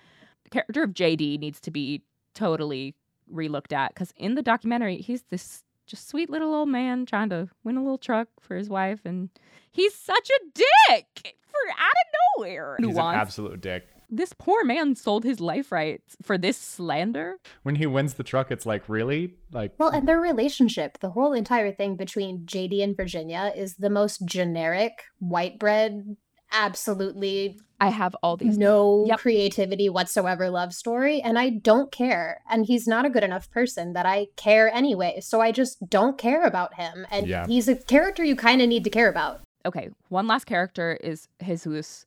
The 0.44 0.50
character 0.50 0.82
of 0.82 0.90
JD 0.90 1.38
needs 1.38 1.60
to 1.60 1.70
be 1.70 2.02
totally 2.34 2.94
relooked 3.32 3.72
at 3.72 3.94
because 3.94 4.12
in 4.16 4.34
the 4.34 4.42
documentary 4.42 4.98
he's 4.98 5.22
this 5.30 5.64
just 5.86 6.08
sweet 6.08 6.28
little 6.28 6.54
old 6.54 6.68
man 6.68 7.06
trying 7.06 7.28
to 7.30 7.48
win 7.64 7.76
a 7.76 7.82
little 7.82 7.98
truck 7.98 8.28
for 8.40 8.56
his 8.56 8.68
wife 8.68 9.00
and 9.04 9.30
he's 9.70 9.94
such 9.94 10.30
a 10.30 10.40
dick 10.54 11.36
for 11.46 11.70
out 11.70 11.76
of 11.76 12.38
nowhere. 12.38 12.76
He's 12.78 12.96
an 12.96 13.14
absolute 13.14 13.60
dick. 13.60 13.88
This 14.08 14.32
poor 14.32 14.64
man 14.64 14.94
sold 14.94 15.24
his 15.24 15.40
life 15.40 15.72
rights 15.72 16.16
for 16.22 16.38
this 16.38 16.56
slander? 16.56 17.38
When 17.64 17.74
he 17.74 17.86
wins 17.86 18.14
the 18.14 18.22
truck 18.22 18.50
it's 18.50 18.66
like 18.66 18.88
really? 18.88 19.34
Like 19.52 19.72
well 19.78 19.90
and 19.90 20.06
their 20.08 20.20
relationship 20.20 20.98
the 20.98 21.10
whole 21.10 21.32
entire 21.32 21.72
thing 21.72 21.96
between 21.96 22.46
jd 22.46 22.82
and 22.82 22.96
virginia 22.96 23.52
is 23.54 23.76
the 23.76 23.90
most 23.90 24.24
generic 24.24 25.02
white 25.18 25.58
bread 25.58 26.16
absolutely 26.52 27.58
I 27.78 27.88
have 27.88 28.16
all 28.22 28.36
these 28.36 28.56
no 28.56 29.04
yep. 29.06 29.18
creativity 29.18 29.88
whatsoever 29.88 30.48
love 30.48 30.72
story 30.72 31.20
and 31.20 31.38
I 31.38 31.50
don't 31.50 31.92
care 31.92 32.40
and 32.50 32.64
he's 32.66 32.86
not 32.86 33.04
a 33.04 33.10
good 33.10 33.24
enough 33.24 33.50
person 33.50 33.92
that 33.92 34.06
I 34.06 34.28
care 34.36 34.72
anyway 34.72 35.20
so 35.20 35.40
I 35.40 35.52
just 35.52 35.88
don't 35.88 36.16
care 36.16 36.44
about 36.44 36.74
him 36.74 37.06
and 37.10 37.26
yeah. 37.26 37.46
he's 37.46 37.68
a 37.68 37.74
character 37.74 38.24
you 38.24 38.36
kind 38.36 38.62
of 38.62 38.68
need 38.68 38.84
to 38.84 38.90
care 38.90 39.08
about. 39.08 39.42
Okay, 39.64 39.90
one 40.08 40.26
last 40.26 40.44
character 40.44 40.96
is 41.02 41.28
Jesus 41.44 42.06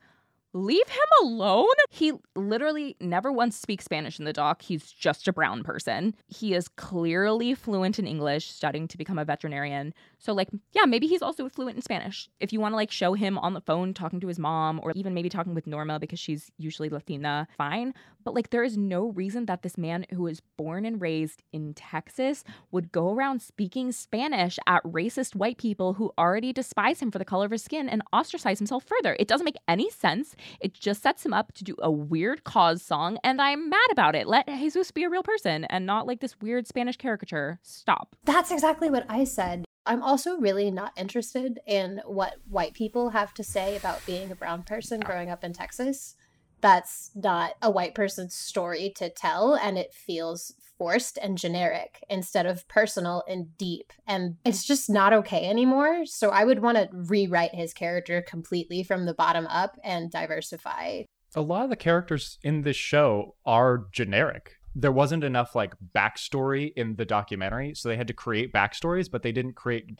leave 0.54 0.88
him 0.88 1.28
alone. 1.28 1.67
He 1.89 2.13
literally 2.36 2.95
never 2.99 3.32
once 3.32 3.56
speaks 3.56 3.86
Spanish 3.86 4.19
in 4.19 4.25
the 4.25 4.34
doc. 4.34 4.62
He's 4.62 4.91
just 4.91 5.28
a 5.28 5.34
brown 5.34 5.63
person. 5.63 6.15
He 6.28 6.54
is 6.54 6.67
clearly 6.67 7.54
fluent 7.54 7.99
in 7.99 8.08
English, 8.08 8.49
studying 8.49 8.88
to 8.88 8.97
become 8.97 9.19
a 9.19 9.25
veterinarian. 9.25 9.93
So, 10.19 10.34
like, 10.34 10.49
yeah, 10.73 10.86
maybe 10.86 11.08
he's 11.08 11.21
also 11.21 11.47
fluent 11.47 11.77
in 11.77 11.82
Spanish. 11.82 12.29
If 12.41 12.51
you 12.51 12.60
want 12.60 12.73
to, 12.73 12.75
like, 12.75 12.91
show 12.91 13.13
him 13.13 13.38
on 13.38 13.53
the 13.53 13.62
phone 13.62 13.93
talking 13.93 14.19
to 14.19 14.27
his 14.27 14.38
mom 14.38 14.82
or 14.84 14.91
even 14.93 15.13
maybe 15.13 15.29
talking 15.29 15.55
with 15.55 15.65
Norma 15.65 15.97
because 15.97 16.19
she's 16.19 16.51
usually 16.58 16.89
Latina, 16.89 17.47
fine. 17.58 17.93
But, 18.25 18.34
like, 18.36 18.49
there 18.49 18.63
is 18.63 18.77
no 18.77 19.08
reason 19.08 19.45
that 19.45 19.62
this 19.62 19.77
man 19.77 20.05
who 20.12 20.23
was 20.23 20.41
born 20.58 20.86
and 20.86 20.99
raised 20.99 21.41
in 21.53 21.73
Texas 21.73 22.43
would 22.69 22.91
go 22.91 23.13
around 23.13 23.41
speaking 23.41 23.93
Spanish 23.93 24.60
at 24.67 24.84
racist 24.84 25.36
white 25.36 25.58
people 25.58 25.93
who 25.93 26.12
already 26.17 26.51
despise 26.51 27.01
him 27.01 27.12
for 27.12 27.17
the 27.17 27.25
color 27.25 27.45
of 27.45 27.51
his 27.51 27.63
skin 27.63 27.88
and 27.88 28.01
ostracize 28.12 28.60
himself 28.60 28.84
further. 28.84 29.15
It 29.19 29.29
doesn't 29.29 29.45
make 29.45 29.55
any 29.69 29.89
sense. 29.89 30.36
It 30.60 30.73
just 30.73 31.01
sets 31.01 31.25
him 31.25 31.34
up 31.34 31.53
to 31.53 31.63
do 31.63 31.75
a 31.79 31.89
weird 31.89 32.43
cause 32.43 32.82
song, 32.82 33.17
and 33.23 33.41
I'm 33.41 33.69
mad 33.69 33.88
about 33.91 34.15
it. 34.15 34.27
Let 34.27 34.47
Jesus 34.47 34.91
be 34.91 35.05
a 35.05 35.10
real 35.10 35.23
person 35.23 35.63
and 35.65 35.86
not 35.86 36.08
like 36.08 36.19
this 36.19 36.39
weird 36.41 36.67
Spanish 36.67 36.97
caricature. 36.97 37.60
Stop. 37.62 38.17
That's 38.25 38.51
exactly 38.51 38.89
what 38.89 39.05
I 39.08 39.23
said. 39.23 39.63
I'm 39.89 40.04
also 40.04 40.38
really 40.38 40.69
not 40.69 40.93
interested 40.95 41.60
in 41.65 41.99
what 42.06 42.36
white 42.47 42.75
people 42.75 43.10
have 43.10 43.34
to 43.34 43.43
say 43.43 43.75
about 43.75 44.06
being 44.06 44.32
a 44.32 44.36
brown 44.36 44.62
person 44.62 45.02
ah. 45.04 45.08
growing 45.08 45.32
up 45.32 45.43
in 45.43 45.52
Texas. 45.52 46.15
That's 46.62 47.10
not 47.15 47.54
a 47.63 47.71
white 47.71 47.95
person's 47.95 48.36
story 48.36 48.93
to 48.97 49.10
tell, 49.10 49.56
and 49.56 49.80
it 49.80 49.91
feels 49.91 50.54
forced 50.78 51.17
and 51.17 51.39
generic 51.39 52.04
instead 52.08 52.45
of 52.45 52.67
personal 52.67 53.23
and 53.28 53.58
deep. 53.58 53.91
And 54.06 54.36
it's 54.45 54.63
just 54.63 54.91
not 54.91 55.12
okay 55.12 55.49
anymore. 55.49 56.06
So 56.06 56.30
I 56.30 56.43
would 56.43 56.62
want 56.62 56.78
to 56.78 56.89
rewrite 56.93 57.56
his 57.56 57.73
character 57.73 58.21
completely 58.21 58.84
from 58.84 59.06
the 59.06 59.15
bottom 59.15 59.47
up 59.47 59.80
and 59.84 60.12
diversify. 60.12 61.04
A 61.36 61.41
lot 61.41 61.63
of 61.63 61.71
the 61.71 61.75
characters 61.75 62.38
in 62.43 62.62
this 62.62 62.75
show 62.75 63.36
are 63.43 63.88
generic. 63.91 64.58
There 64.75 64.91
wasn't 64.91 65.23
enough 65.23 65.55
like 65.55 65.73
backstory 65.95 66.73
in 66.75 66.95
the 66.95 67.05
documentary, 67.05 67.73
so 67.75 67.89
they 67.89 67.97
had 67.97 68.08
to 68.08 68.13
create 68.13 68.53
backstories, 68.53 69.10
but 69.10 69.23
they 69.23 69.32
didn't 69.32 69.53
create 69.53 69.99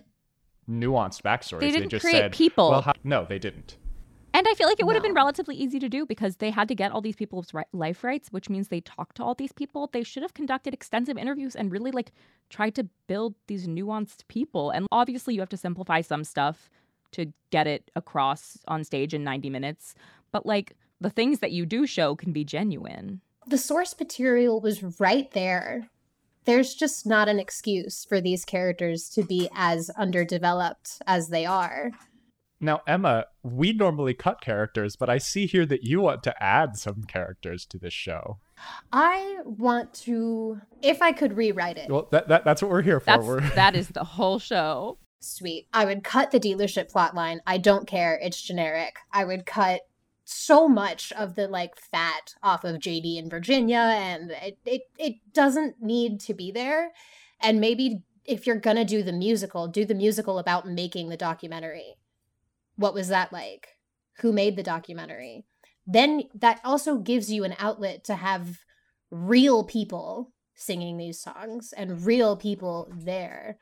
nuanced 0.70 1.22
backstories. 1.22 1.62
They 1.62 1.72
didn't 1.72 1.84
they 1.84 1.98
just 1.98 2.06
create 2.06 2.20
said 2.20 2.32
people. 2.32 2.70
Well, 2.70 2.82
how... 2.82 2.94
no, 3.04 3.26
they 3.28 3.40
didn't. 3.40 3.78
And 4.34 4.48
I 4.48 4.54
feel 4.54 4.68
like 4.68 4.80
it 4.80 4.86
would 4.86 4.96
have 4.96 5.04
been 5.04 5.16
relatively 5.16 5.56
easy 5.56 5.80
to 5.80 5.90
do 5.90 6.06
because 6.06 6.36
they 6.36 6.52
had 6.52 6.68
to 6.68 6.76
get 6.76 6.92
all 6.92 7.02
these 7.02 7.16
people's 7.16 7.52
ri- 7.52 7.64
life 7.74 8.04
rights, 8.04 8.30
which 8.32 8.48
means 8.48 8.68
they 8.68 8.82
talked 8.82 9.18
to 9.18 9.24
all 9.24 9.34
these 9.34 9.52
people. 9.52 9.90
They 9.92 10.04
should 10.04 10.22
have 10.22 10.36
conducted 10.36 10.74
extensive 10.74 11.18
interviews 11.18 11.56
and 11.56 11.72
really 11.72 11.90
like 11.90 12.12
tried 12.50 12.76
to 12.76 12.88
build 13.08 13.34
these 13.48 13.68
nuanced 13.68 14.28
people. 14.28 14.70
And 14.70 14.88
obviously, 14.92 15.34
you 15.34 15.40
have 15.40 15.50
to 15.50 15.58
simplify 15.58 16.02
some 16.02 16.24
stuff 16.24 16.70
to 17.14 17.34
get 17.50 17.66
it 17.66 17.90
across 17.96 18.60
on 18.68 18.84
stage 18.84 19.16
in 19.16 19.24
90 19.24 19.50
minutes. 19.50 19.96
But 20.32 20.46
like 20.46 20.74
the 21.02 21.10
things 21.10 21.40
that 21.40 21.52
you 21.52 21.66
do 21.66 21.88
show 21.88 22.16
can 22.16 22.32
be 22.32 22.44
genuine. 22.44 23.22
The 23.50 23.58
source 23.58 23.96
material 24.00 24.62
was 24.62 25.00
right 25.00 25.30
there. 25.32 25.90
There's 26.46 26.74
just 26.74 27.06
not 27.06 27.28
an 27.28 27.40
excuse 27.40 28.06
for 28.08 28.22
these 28.22 28.46
characters 28.46 29.10
to 29.10 29.24
be 29.24 29.50
as 29.54 29.90
underdeveloped 29.92 31.02
as 31.06 31.30
they 31.30 31.46
are. 31.46 31.92
Now, 32.62 32.82
Emma, 32.88 33.26
we 33.42 33.72
normally 33.72 34.14
cut 34.14 34.42
characters, 34.42 34.96
but 34.98 35.10
I 35.10 35.18
see 35.18 35.46
here 35.46 35.66
that 35.66 35.84
you 35.84 36.02
want 36.02 36.24
to 36.24 36.44
add 36.44 36.76
some 36.76 37.04
characters 37.04 37.66
to 37.68 37.78
this 37.78 37.94
show. 37.94 38.40
I 38.92 39.38
want 39.46 39.94
to, 40.06 40.60
if 40.82 41.02
I 41.02 41.14
could 41.14 41.38
rewrite 41.38 41.78
it, 41.78 41.90
Well, 41.90 42.08
that, 42.12 42.28
that 42.28 42.44
that's 42.44 42.62
what 42.62 42.70
we're 42.70 42.82
here 42.82 43.00
for. 43.00 43.06
That's 43.06 43.26
We're 43.26 43.40
that 43.56 43.76
is 43.78 43.88
the 43.90 44.04
whole 44.04 44.40
show. 44.40 44.98
sweet. 45.22 45.68
I 45.74 45.86
would 45.86 46.04
cut 46.04 46.32
the 46.32 46.40
dealership 46.40 46.92
plotline. 46.92 47.38
I 47.48 47.58
don't 47.60 47.88
care. 47.88 48.20
It's 48.22 48.42
generic. 48.42 48.98
I 49.14 49.24
would 49.24 49.46
cut 49.46 49.82
so 50.32 50.68
much 50.68 51.12
of 51.14 51.36
the 51.36 51.48
like 51.48 51.76
fat 51.76 52.36
off 52.44 52.64
of 52.64 52.78
JD 52.78 53.18
in 53.18 53.30
Virginia 53.30 53.94
and 53.98 54.32
it, 54.32 54.60
it 54.66 54.82
it 54.98 55.16
doesn't 55.34 55.82
need 55.82 56.20
to 56.22 56.34
be 56.34 56.52
there. 56.52 56.92
And 57.42 57.60
maybe 57.60 58.04
if 58.26 58.46
you're 58.46 58.60
gonna 58.60 58.86
do 58.86 59.02
the 59.02 59.14
musical, 59.14 59.68
do 59.68 59.86
the 59.86 59.96
musical 59.96 60.38
about 60.38 60.68
making 60.68 61.10
the 61.10 61.18
documentary. 61.18 61.96
What 62.76 62.94
was 62.94 63.08
that 63.08 63.34
like? 63.34 63.70
Who 64.20 64.32
made 64.32 64.56
the 64.56 64.64
documentary? 64.64 65.46
Then 65.88 66.24
that 66.36 66.62
also 66.64 66.98
gives 66.98 67.32
you 67.32 67.44
an 67.44 67.56
outlet 67.58 68.04
to 68.06 68.16
have 68.16 68.60
real 69.10 69.64
people 69.64 70.32
singing 70.54 70.98
these 70.98 71.20
songs 71.20 71.74
and 71.76 72.06
real 72.06 72.38
people 72.38 72.92
there 72.96 73.58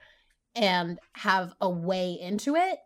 and 0.54 1.00
have 1.14 1.54
a 1.62 1.70
way 1.70 2.18
into 2.20 2.56
it 2.56 2.80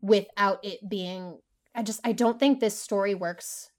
without 0.00 0.64
it 0.64 0.88
being 0.88 1.38
I 1.76 1.82
just 1.82 2.00
I 2.02 2.12
don't 2.12 2.40
think 2.40 2.58
this 2.58 2.78
story 2.78 3.14
works 3.14 3.70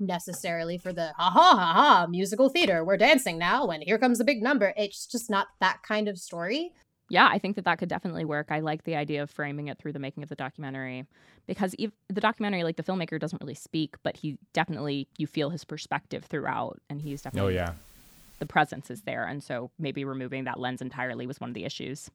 necessarily 0.00 0.78
for 0.78 0.92
the 0.92 1.12
ha 1.16 1.30
ha 1.30 1.54
ha 1.54 1.72
ha 1.74 2.06
musical 2.08 2.48
theater. 2.48 2.84
We're 2.84 2.96
dancing 2.96 3.38
now 3.38 3.68
and 3.68 3.82
here 3.82 3.98
comes 3.98 4.18
the 4.18 4.24
big 4.24 4.42
number. 4.42 4.72
It's 4.76 5.06
just 5.06 5.30
not 5.30 5.48
that 5.60 5.82
kind 5.86 6.08
of 6.08 6.18
story. 6.18 6.72
Yeah, 7.08 7.28
I 7.30 7.38
think 7.38 7.56
that 7.56 7.66
that 7.66 7.78
could 7.78 7.90
definitely 7.90 8.24
work. 8.24 8.46
I 8.50 8.60
like 8.60 8.84
the 8.84 8.96
idea 8.96 9.22
of 9.22 9.30
framing 9.30 9.68
it 9.68 9.78
through 9.78 9.92
the 9.92 9.98
making 9.98 10.22
of 10.22 10.30
the 10.30 10.34
documentary 10.34 11.04
because 11.46 11.74
ev- 11.78 11.92
the 12.08 12.22
documentary, 12.22 12.64
like 12.64 12.76
the 12.76 12.82
filmmaker, 12.82 13.20
doesn't 13.20 13.42
really 13.42 13.54
speak, 13.54 13.96
but 14.02 14.16
he 14.16 14.38
definitely 14.54 15.08
you 15.18 15.26
feel 15.26 15.50
his 15.50 15.62
perspective 15.62 16.24
throughout, 16.24 16.80
and 16.88 17.02
he's 17.02 17.20
definitely 17.20 17.54
oh 17.54 17.58
definitely 17.58 17.74
yeah, 17.74 18.38
the 18.38 18.46
presence 18.46 18.90
is 18.90 19.02
there, 19.02 19.24
and 19.24 19.42
so 19.42 19.70
maybe 19.78 20.06
removing 20.06 20.44
that 20.44 20.58
lens 20.58 20.80
entirely 20.80 21.26
was 21.26 21.38
one 21.38 21.50
of 21.50 21.54
the 21.54 21.66
issues. 21.66 22.10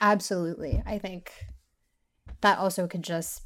Absolutely. 0.00 0.82
I 0.84 0.98
think 0.98 1.30
that 2.40 2.58
also 2.58 2.88
could 2.88 3.02
just 3.02 3.42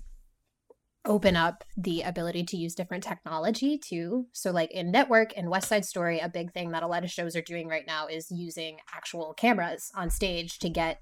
open 1.07 1.37
up 1.37 1.65
the 1.77 2.03
ability 2.03 2.45
to 2.45 2.57
use 2.57 2.75
different 2.75 3.05
technology 3.05 3.77
too. 3.79 4.27
So 4.33 4.51
like 4.51 4.71
in 4.71 4.91
Network 4.91 5.33
and 5.37 5.51
West 5.51 5.69
Side 5.69 5.85
Story, 5.85 6.19
a 6.19 6.29
big 6.29 6.53
thing 6.53 6.71
that 6.71 6.83
a 6.83 6.87
lot 6.87 7.05
of 7.05 7.11
shows 7.11 7.37
are 7.37 7.43
doing 7.43 7.69
right 7.69 7.87
now 7.87 8.07
is 8.07 8.31
using 8.31 8.79
actual 8.95 9.35
cameras 9.35 9.91
on 9.95 10.11
stage 10.11 10.59
to 10.61 10.69
get 10.69 11.01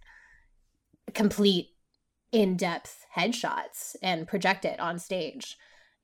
complete 1.14 1.68
in-depth 2.32 3.04
headshots 3.16 3.94
and 4.02 4.26
project 4.26 4.64
it 4.64 4.80
on 4.80 4.98
stage. 4.98 5.56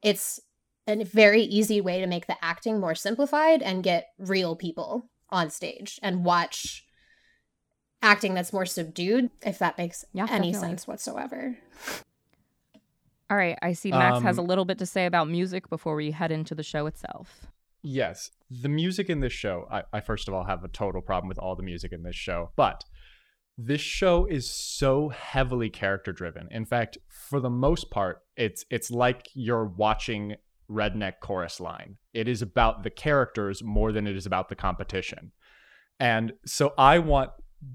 It's 0.03 0.39
a 0.87 1.03
very 1.05 1.43
easy 1.43 1.81
way 1.81 2.01
to 2.01 2.07
make 2.07 2.27
the 2.27 2.37
acting 2.43 2.79
more 2.79 2.95
simplified 2.95 3.63
and 3.63 3.83
get 3.83 4.09
real 4.19 4.55
people 4.55 5.11
on 5.31 5.51
stage 5.51 5.99
and 6.03 6.25
watch 6.25 6.85
acting 8.01 8.35
that's 8.35 8.53
more 8.53 8.67
subdued, 8.67 9.31
if 9.45 9.59
that 9.59 9.77
makes 9.77 10.05
Yeah, 10.13 10.27
any 10.31 10.53
definitely. 10.53 10.69
sense 10.69 10.87
whatsoever. 10.87 11.59
All 13.31 13.37
right, 13.37 13.59
I 13.63 13.73
see 13.75 13.91
Max 13.91 14.21
has 14.23 14.39
a 14.39 14.41
Um, 14.41 14.47
little 14.47 14.65
bit 14.65 14.79
to 14.79 14.87
say 14.87 15.07
about 15.07 15.29
music 15.29 15.69
before 15.69 15.95
we 15.95 16.11
head 16.13 16.33
into 16.33 16.55
the 16.55 16.63
show 16.63 16.87
itself. 16.87 17.47
yes. 17.83 18.31
The 18.51 18.69
music 18.71 19.11
in 19.11 19.21
this 19.21 19.33
show, 19.35 19.67
I, 19.71 19.83
I 19.93 20.01
first 20.01 20.27
of 20.29 20.35
all 20.35 20.45
have 20.45 20.65
a 20.65 20.69
total 20.69 21.03
problem 21.03 21.29
with 21.29 21.39
all 21.39 21.55
the 21.55 21.63
music 21.63 21.93
in 21.93 22.03
this 22.03 22.17
show, 22.17 22.51
but 22.57 22.83
this 23.59 23.81
show 23.83 24.25
is 24.25 24.49
so 24.51 25.11
heavily 25.11 25.69
character 25.69 26.13
driven. 26.13 26.49
In 26.51 26.65
fact, 26.65 26.97
for 27.09 27.41
the 27.41 27.51
most 27.51 27.91
part, 27.91 28.23
it's 28.37 28.65
it's 28.71 28.91
like 28.91 29.29
you're 29.35 29.67
watching 29.67 30.37
Redneck 30.71 31.15
Chorus 31.21 31.61
Line. 31.61 31.99
It 32.15 32.27
is 32.29 32.41
about 32.41 32.83
the 32.85 32.91
characters 32.91 33.63
more 33.63 33.93
than 33.93 34.07
it 34.07 34.17
is 34.17 34.25
about 34.27 34.49
the 34.49 34.55
competition. 34.57 35.33
And 36.01 36.33
so 36.47 36.73
I 36.79 36.99
want 37.01 37.31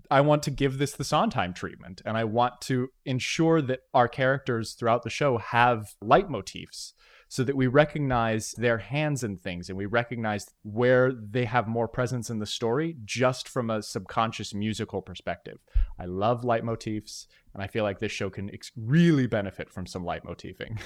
I 0.10 0.22
want 0.22 0.44
to 0.44 0.52
give 0.52 0.78
this 0.78 0.94
the 0.94 1.04
Sondheim 1.04 1.54
treatment, 1.54 2.02
and 2.06 2.18
I 2.18 2.24
want 2.24 2.62
to 2.62 2.90
ensure 3.06 3.62
that 3.64 3.82
our 3.94 4.08
characters 4.08 4.74
throughout 4.74 5.04
the 5.04 5.10
show 5.10 5.38
have 5.38 5.94
leitmotifs 6.04 6.94
so 7.28 7.44
that 7.44 7.56
we 7.56 7.66
recognize 7.68 8.52
their 8.52 8.78
hands 8.78 9.24
in 9.24 9.38
things 9.38 9.68
and 9.68 9.76
we 9.76 9.88
recognize 9.88 10.46
where 10.62 11.12
they 11.12 11.46
have 11.46 11.68
more 11.68 11.88
presence 11.88 12.30
in 12.30 12.38
the 12.38 12.46
story 12.46 12.96
just 13.06 13.50
from 13.50 13.72
a 13.72 13.82
subconscious 13.82 14.54
musical 14.54 15.02
perspective. 15.02 15.58
I 15.98 16.06
love 16.06 16.44
leitmotifs, 16.44 17.26
and 17.54 17.64
I 17.64 17.68
feel 17.68 17.84
like 17.84 18.00
this 18.00 18.12
show 18.12 18.30
can 18.30 18.54
ex- 18.54 18.72
really 18.78 19.26
benefit 19.26 19.72
from 19.72 19.88
some 19.88 20.04
leitmotifing. 20.06 20.80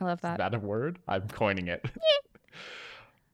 I 0.00 0.04
love 0.04 0.18
Is 0.20 0.22
that. 0.22 0.38
that 0.38 0.54
a 0.54 0.58
word? 0.58 0.98
I'm 1.08 1.26
coining 1.28 1.68
it. 1.68 1.84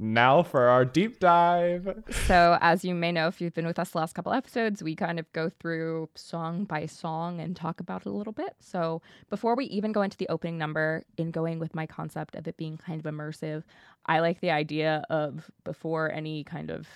now 0.03 0.43
for 0.43 0.69
our 0.69 0.85
deep 0.85 1.21
dive. 1.21 2.03
So, 2.27 2.59
as 2.61 2.85
you 2.85 2.95
may 2.95 3.13
know, 3.13 3.29
if 3.29 3.41
you've 3.41 3.55
been 3.55 3.67
with 3.67 3.79
us 3.79 3.91
the 3.91 3.99
last 3.99 4.15
couple 4.15 4.33
episodes, 4.33 4.83
we 4.83 4.95
kind 4.95 5.19
of 5.19 5.33
go 5.33 5.49
through 5.49 6.11
song 6.15 6.65
by 6.65 6.87
song 6.87 7.41
and 7.41 7.55
talk 7.55 7.81
about 7.81 8.03
it 8.03 8.09
a 8.09 8.13
little 8.13 8.33
bit. 8.33 8.57
So, 8.61 9.01
before 9.31 9.55
we 9.55 9.67
even 9.67 9.93
go 9.93 10.03
into 10.03 10.17
the 10.17 10.29
opening 10.29 10.59
number, 10.59 11.05
in 11.17 11.31
going 11.31 11.59
with 11.59 11.75
my 11.75 11.87
concept 11.87 12.35
of 12.35 12.47
it 12.49 12.57
being 12.57 12.77
kind 12.77 13.05
of 13.05 13.11
immersive, 13.11 13.63
I 14.07 14.21
like 14.21 14.41
the 14.41 14.51
idea 14.51 15.05
of 15.09 15.51
before 15.65 16.13
any 16.13 16.45
kind 16.45 16.71
of 16.71 16.87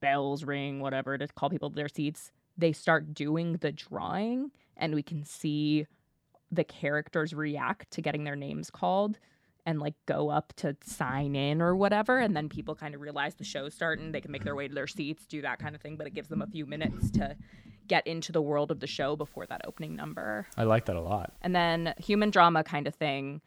bells 0.00 0.44
ring, 0.44 0.80
whatever, 0.80 1.18
to 1.18 1.28
call 1.28 1.50
people 1.50 1.70
to 1.70 1.76
their 1.76 1.88
seats, 1.88 2.32
they 2.56 2.72
start 2.72 3.14
doing 3.14 3.54
the 3.58 3.72
drawing 3.72 4.50
and 4.76 4.94
we 4.94 5.02
can 5.02 5.24
see 5.24 5.86
the 6.50 6.64
characters 6.64 7.32
react 7.32 7.90
to 7.92 8.02
getting 8.02 8.24
their 8.24 8.36
names 8.36 8.70
called 8.70 9.18
and 9.66 9.80
like 9.80 9.94
go 10.06 10.28
up 10.28 10.52
to 10.56 10.76
sign 10.82 11.34
in 11.36 11.62
or 11.62 11.74
whatever 11.76 12.18
and 12.18 12.36
then 12.36 12.48
people 12.48 12.74
kind 12.74 12.94
of 12.94 13.00
realize 13.00 13.34
the 13.36 13.44
show's 13.44 13.74
starting 13.74 14.12
they 14.12 14.20
can 14.20 14.30
make 14.32 14.44
their 14.44 14.56
way 14.56 14.66
to 14.68 14.74
their 14.74 14.86
seats 14.86 15.24
do 15.26 15.42
that 15.42 15.58
kind 15.58 15.74
of 15.74 15.80
thing 15.80 15.96
but 15.96 16.06
it 16.06 16.14
gives 16.14 16.28
them 16.28 16.42
a 16.42 16.46
few 16.46 16.66
minutes 16.66 17.10
to 17.10 17.36
get 17.88 18.06
into 18.06 18.32
the 18.32 18.40
world 18.42 18.70
of 18.70 18.80
the 18.80 18.86
show 18.86 19.16
before 19.16 19.44
that 19.46 19.60
opening 19.66 19.96
number. 19.96 20.46
I 20.56 20.62
like 20.64 20.84
that 20.86 20.96
a 20.96 21.00
lot. 21.00 21.32
and 21.42 21.54
then 21.54 21.94
human 21.98 22.30
drama 22.30 22.62
kind 22.64 22.86
of 22.86 22.94
thing. 22.94 23.40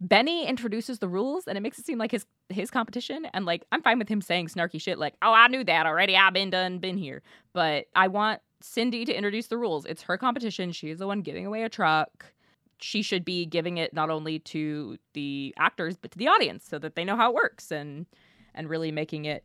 Benny 0.00 0.46
introduces 0.46 1.00
the 1.00 1.08
rules 1.08 1.46
and 1.46 1.58
it 1.58 1.60
makes 1.60 1.78
it 1.78 1.84
seem 1.84 1.98
like 1.98 2.10
his 2.10 2.24
his 2.48 2.70
competition 2.70 3.26
and 3.34 3.44
like 3.44 3.64
i'm 3.70 3.82
fine 3.82 3.98
with 3.98 4.08
him 4.08 4.20
saying 4.22 4.46
snarky 4.48 4.80
shit 4.80 4.98
like 4.98 5.14
oh 5.22 5.32
i 5.32 5.46
knew 5.48 5.62
that 5.64 5.86
already. 5.86 6.16
I've 6.16 6.32
been 6.32 6.50
done 6.50 6.78
been 6.78 6.96
here. 6.96 7.22
But 7.52 7.86
i 7.94 8.08
want 8.08 8.40
cindy 8.62 9.04
to 9.04 9.12
introduce 9.12 9.48
the 9.48 9.58
rules. 9.58 9.84
It's 9.86 10.02
her 10.02 10.16
competition. 10.16 10.72
She's 10.72 10.98
the 10.98 11.06
one 11.06 11.20
giving 11.22 11.46
away 11.46 11.64
a 11.64 11.68
truck 11.68 12.32
she 12.82 13.02
should 13.02 13.24
be 13.24 13.46
giving 13.46 13.76
it 13.78 13.92
not 13.94 14.10
only 14.10 14.38
to 14.38 14.96
the 15.14 15.54
actors 15.58 15.96
but 15.96 16.10
to 16.10 16.18
the 16.18 16.28
audience 16.28 16.64
so 16.68 16.78
that 16.78 16.94
they 16.94 17.04
know 17.04 17.16
how 17.16 17.30
it 17.30 17.34
works 17.34 17.70
and 17.70 18.06
and 18.54 18.68
really 18.68 18.90
making 18.90 19.24
it 19.26 19.44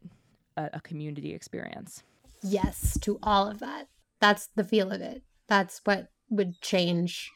a, 0.57 0.69
a 0.73 0.81
community 0.81 1.33
experience 1.33 2.03
Yes, 2.47 2.97
to 3.01 3.17
all 3.23 3.47
of 3.49 3.57
that. 3.59 3.87
That's 4.19 4.49
the 4.55 4.63
feel 4.63 4.91
of 4.91 5.01
it. 5.01 5.23
That's 5.47 5.81
what 5.83 6.09
would 6.29 6.61
change 6.61 7.31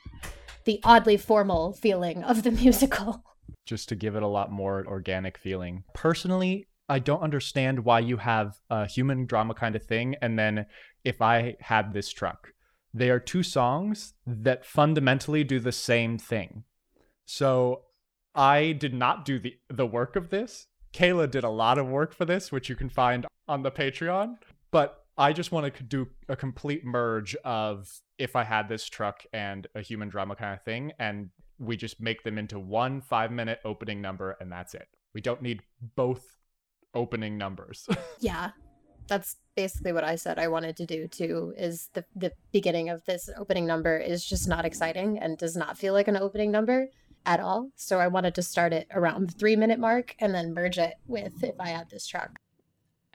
the 0.66 0.80
oddly 0.84 1.18
formal 1.18 1.74
feeling 1.74 2.24
of 2.24 2.44
the 2.44 2.52
musical. 2.64 3.24
just 3.66 3.90
to 3.90 3.96
give 3.96 4.16
it 4.16 4.22
a 4.24 4.28
lot 4.28 4.52
more 4.52 4.86
organic 4.88 5.38
feeling. 5.38 5.84
Personally, 5.96 6.68
I 6.88 7.00
don't 7.00 7.22
understand 7.22 7.86
why 7.86 8.00
you 8.00 8.18
have 8.18 8.58
a 8.70 8.86
human 8.86 9.26
drama 9.26 9.54
kind 9.56 9.76
of 9.76 9.84
thing 9.84 10.16
and 10.22 10.38
then 10.38 10.66
if 11.04 11.22
I 11.22 11.56
had 11.60 11.94
this 11.94 12.12
truck. 12.12 12.54
They 12.94 13.10
are 13.10 13.20
two 13.20 13.44
songs 13.44 14.14
that 14.26 14.66
fundamentally 14.66 15.44
do 15.44 15.60
the 15.60 15.72
same 15.72 16.18
thing. 16.18 16.64
So 17.26 17.84
I 18.34 18.72
did 18.72 18.94
not 18.94 19.26
do 19.26 19.40
the 19.40 19.58
the 19.70 19.86
work 19.86 20.16
of 20.16 20.30
this. 20.30 20.68
Kayla 20.94 21.30
did 21.30 21.44
a 21.44 21.50
lot 21.50 21.78
of 21.78 21.88
work 21.88 22.14
for 22.14 22.26
this, 22.26 22.52
which 22.52 22.70
you 22.70 22.76
can 22.76 22.90
find 22.90 23.28
on 23.48 23.62
the 23.62 23.72
Patreon. 23.72 24.36
But 24.72 25.06
I 25.18 25.34
just 25.34 25.52
want 25.52 25.76
to 25.76 25.84
do 25.84 26.08
a 26.28 26.36
complete 26.36 26.86
merge 26.86 27.36
of 27.44 27.92
if 28.18 28.36
I 28.36 28.44
had 28.44 28.70
this 28.70 28.86
truck 28.86 29.24
and 29.34 29.68
a 29.76 29.82
human 29.82 30.10
drama 30.10 30.36
kind 30.36 30.54
of 30.54 30.64
thing, 30.64 30.94
and 30.98 31.30
we 31.60 31.78
just 31.78 32.02
make 32.02 32.24
them 32.24 32.38
into 32.38 32.58
one 32.60 33.02
five 33.02 33.32
minute 33.32 33.60
opening 33.66 34.02
number, 34.02 34.38
and 34.40 34.52
that's 34.52 34.74
it. 34.74 34.88
We 35.14 35.22
don't 35.22 35.42
need 35.42 35.62
both 35.96 36.38
opening 36.94 37.38
numbers. 37.38 37.88
Yeah. 38.20 38.52
That's 39.08 39.38
basically 39.60 39.92
what 39.92 40.06
I 40.06 40.16
said 40.16 40.40
I 40.40 40.48
wanted 40.48 40.78
to 40.78 40.86
do 40.86 41.06
too 41.10 41.54
is 41.58 41.90
the 41.94 42.06
the 42.16 42.32
beginning 42.54 42.88
of 42.88 43.04
this 43.04 43.30
opening 43.38 43.68
number 43.68 43.98
is 43.98 44.26
just 44.26 44.48
not 44.48 44.64
exciting 44.64 45.20
and 45.20 45.38
does 45.38 45.58
not 45.58 45.78
feel 45.78 45.94
like 45.94 46.08
an 46.08 46.16
opening 46.16 46.50
number 46.50 46.88
at 47.26 47.42
all. 47.42 47.70
So 47.76 48.00
I 48.00 48.08
wanted 48.08 48.36
to 48.36 48.42
start 48.42 48.72
it 48.72 48.88
around 48.94 49.28
the 49.28 49.34
three 49.34 49.58
minute 49.58 49.78
mark 49.78 50.16
and 50.20 50.34
then 50.34 50.54
merge 50.54 50.78
it 50.78 50.94
with 51.08 51.44
if 51.44 51.56
I 51.60 51.68
had 51.68 51.90
this 51.90 52.08
truck. 52.08 52.40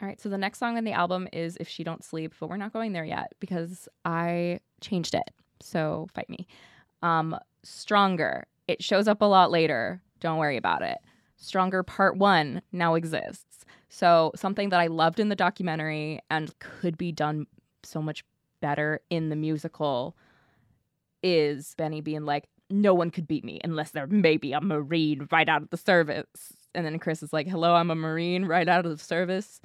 All 0.02 0.07
right, 0.07 0.20
so 0.20 0.28
the 0.28 0.37
next 0.37 0.59
song 0.59 0.76
on 0.76 0.85
the 0.85 0.92
album 0.92 1.28
is 1.33 1.57
If 1.59 1.68
She 1.68 1.83
Don't 1.83 2.04
Sleep, 2.04 2.35
but 2.38 2.50
we're 2.50 2.59
not 2.59 2.74
going 2.74 2.92
there 2.92 3.07
yet 3.07 3.33
because 3.40 3.88
I 4.04 4.61
changed 4.83 5.14
it. 5.14 5.30
So 5.62 6.09
fight 6.14 6.28
me. 6.28 6.46
Um, 7.00 7.38
Stronger. 7.62 8.44
It 8.68 8.83
shows 8.83 9.09
up 9.09 9.22
a 9.22 9.24
lot 9.24 9.50
later. 9.50 10.02
Don't 10.20 10.38
worry 10.38 10.59
about 10.59 10.83
it. 10.83 10.98
Stronger 11.37 11.83
Part 11.83 12.18
1 12.18 12.61
now 12.70 12.96
exists. 12.96 13.53
So 13.94 14.33
something 14.35 14.70
that 14.70 14.80
I 14.80 14.88
loved 14.88 15.20
in 15.20 15.28
the 15.28 15.37
documentary 15.37 16.18
and 16.28 16.52
could 16.59 16.98
be 16.98 17.12
done 17.12 17.46
so 17.85 18.02
much 18.02 18.24
better 18.61 19.00
in 19.09 19.28
the 19.28 19.37
musical 19.37 20.16
is 21.22 21.76
Benny 21.78 22.00
being 22.00 22.24
like, 22.24 22.48
no 22.68 22.92
one 22.92 23.12
could 23.12 23.28
beat 23.28 23.44
me 23.44 23.61
unless 23.62 23.92
they're 23.92 24.09
maybe 24.09 24.52
a 24.52 24.61
Marine 24.61 25.28
right 25.30 25.48
out 25.48 25.62
of 25.62 25.70
the 25.70 25.76
service. 25.76 26.54
And 26.74 26.85
then 26.85 26.98
Chris 26.98 27.22
is 27.22 27.33
like, 27.33 27.46
hello, 27.46 27.76
I'm 27.76 27.88
a 27.88 27.94
Marine 27.94 28.46
right 28.46 28.66
out 28.66 28.85
of 28.85 28.90
the 28.90 29.04
service. 29.04 29.61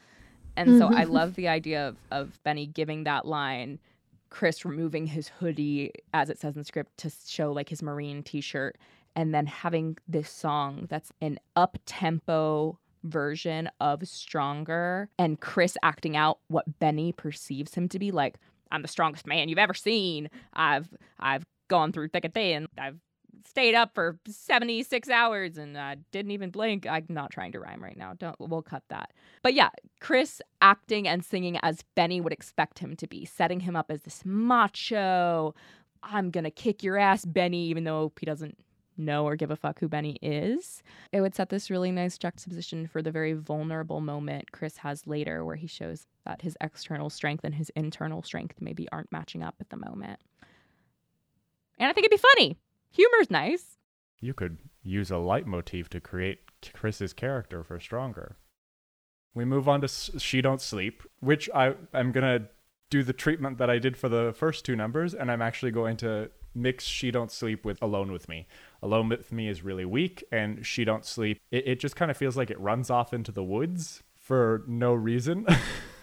And 0.56 0.78
so 0.78 0.90
I 0.90 1.06
mm-hmm. 1.06 1.12
love 1.12 1.34
the 1.34 1.48
idea 1.48 1.88
of, 1.88 1.98
of 2.12 2.44
Benny 2.44 2.68
giving 2.68 3.06
that 3.06 3.26
line, 3.26 3.80
Chris 4.30 4.64
removing 4.64 5.08
his 5.08 5.30
hoodie, 5.30 5.92
as 6.14 6.30
it 6.30 6.38
says 6.38 6.54
in 6.56 6.62
the 6.62 6.66
script, 6.66 6.96
to 6.98 7.12
show 7.26 7.52
like 7.52 7.70
his 7.70 7.82
Marine 7.82 8.22
t 8.22 8.42
shirt, 8.42 8.78
and 9.16 9.34
then 9.34 9.48
having 9.48 9.98
this 10.08 10.30
song 10.30 10.86
that's 10.88 11.12
an 11.20 11.40
up 11.56 11.80
tempo 11.88 12.78
version 13.04 13.70
of 13.80 14.08
Stronger, 14.08 15.10
and 15.18 15.40
Chris 15.40 15.78
acting 15.84 16.16
out 16.16 16.40
what 16.48 16.80
Benny 16.80 17.12
perceives 17.12 17.74
him 17.76 17.88
to 17.90 18.00
be 18.00 18.12
like, 18.12 18.38
I'm 18.72 18.82
the 18.82 18.88
strongest 18.88 19.26
man 19.26 19.50
you've 19.50 19.58
ever 19.58 19.74
seen. 19.74 20.30
I've 20.54 20.90
I've 21.20 21.46
gone 21.70 21.92
through 21.92 22.10
thick 22.10 22.26
and 22.26 22.34
thin. 22.34 22.68
I've 22.78 23.00
stayed 23.48 23.76
up 23.76 23.94
for 23.94 24.20
76 24.28 25.10
hours 25.10 25.58
and 25.58 25.76
uh, 25.76 25.96
didn't 26.12 26.32
even 26.32 26.50
blink. 26.50 26.86
I'm 26.88 27.06
not 27.10 27.32
trying 27.32 27.52
to 27.54 27.60
rhyme 27.60 27.84
right 27.84 27.98
now. 27.98 28.14
Don't 28.18 28.36
we'll 28.40 28.62
cut 28.62 28.84
that. 28.90 29.12
But 29.42 29.54
yeah, 29.54 29.70
Chris 30.00 30.42
acting 30.62 31.08
and 31.08 31.24
singing 31.24 31.58
as 31.64 31.84
Benny 31.96 32.22
would 32.22 32.34
expect 32.34 32.80
him 32.80 32.96
to 32.98 33.08
be, 33.08 33.26
setting 33.26 33.62
him 33.62 33.76
up 33.76 33.90
as 33.90 34.02
this 34.02 34.24
macho, 34.26 35.56
I'm 36.04 36.32
going 36.32 36.44
to 36.44 36.52
kick 36.52 36.84
your 36.84 36.98
ass 36.98 37.26
Benny 37.26 37.66
even 37.68 37.84
though 37.84 38.12
he 38.20 38.26
doesn't 38.26 38.58
know 39.00 39.26
or 39.26 39.36
give 39.36 39.52
a 39.52 39.56
fuck 39.56 39.80
who 39.80 39.88
Benny 39.88 40.18
is. 40.22 40.84
It 41.12 41.22
would 41.22 41.34
set 41.34 41.50
this 41.50 41.70
really 41.70 41.92
nice 41.92 42.18
juxtaposition 42.18 42.88
for 42.88 43.02
the 43.02 43.12
very 43.12 43.34
vulnerable 43.34 44.02
moment 44.02 44.52
Chris 44.52 44.78
has 44.78 45.08
later 45.08 45.44
where 45.44 45.56
he 45.56 45.68
shows 45.68 46.06
that 46.26 46.42
his 46.42 46.58
external 46.62 47.10
strength 47.10 47.44
and 47.44 47.56
his 47.56 47.72
internal 47.76 48.22
strength 48.22 48.58
maybe 48.60 48.88
aren't 48.92 49.12
matching 49.12 49.42
up 49.44 49.56
at 49.60 49.70
the 49.70 49.78
moment. 49.78 50.20
And 51.78 51.90
I 51.90 51.94
think 51.94 52.06
it'd 52.06 52.22
be 52.22 52.28
funny. 52.36 52.58
Humor's 52.92 53.32
nice. 53.32 53.78
You 54.20 54.34
could 54.34 54.58
use 54.84 55.12
a 55.12 55.18
leitmotif 55.18 55.90
to 55.90 56.02
create 56.02 56.40
Chris's 56.74 57.14
character 57.14 57.64
for 57.64 57.80
Stronger. 57.80 58.36
We 59.34 59.46
move 59.46 59.70
on 59.70 59.82
to 59.82 59.88
She 59.88 60.42
Don't 60.42 60.62
Sleep, 60.62 61.04
which 61.20 61.50
I 61.56 61.76
am 61.94 62.12
going 62.12 62.42
to 62.42 62.48
do 62.90 63.04
the 63.04 63.14
treatment 63.14 63.60
that 63.60 63.70
I 63.70 63.78
did 63.78 63.96
for 63.96 64.10
the 64.10 64.34
first 64.36 64.66
two 64.66 64.76
numbers, 64.76 65.14
and 65.14 65.32
I'm 65.32 65.42
actually 65.42 65.72
going 65.72 65.96
to 65.98 66.32
mix 66.60 66.84
She 66.84 67.12
Don't 67.12 67.32
Sleep 67.32 67.66
with 67.66 67.82
Alone 67.82 68.12
With 68.12 68.28
Me. 68.30 68.48
Alone 68.82 69.10
With 69.10 69.32
Me 69.32 69.48
is 69.48 69.64
really 69.64 69.86
weak, 69.86 70.24
and 70.32 70.66
She 70.66 70.84
Don't 70.84 71.06
Sleep, 71.06 71.40
it, 71.52 71.68
it 71.68 71.80
just 71.80 71.96
kind 71.96 72.12
of 72.12 72.18
feels 72.18 72.38
like 72.38 72.52
it 72.52 72.60
runs 72.60 72.90
off 72.90 73.14
into 73.14 73.32
the 73.32 73.44
woods 73.44 74.04
for 74.16 74.64
no 74.68 74.94
reason. 74.94 75.48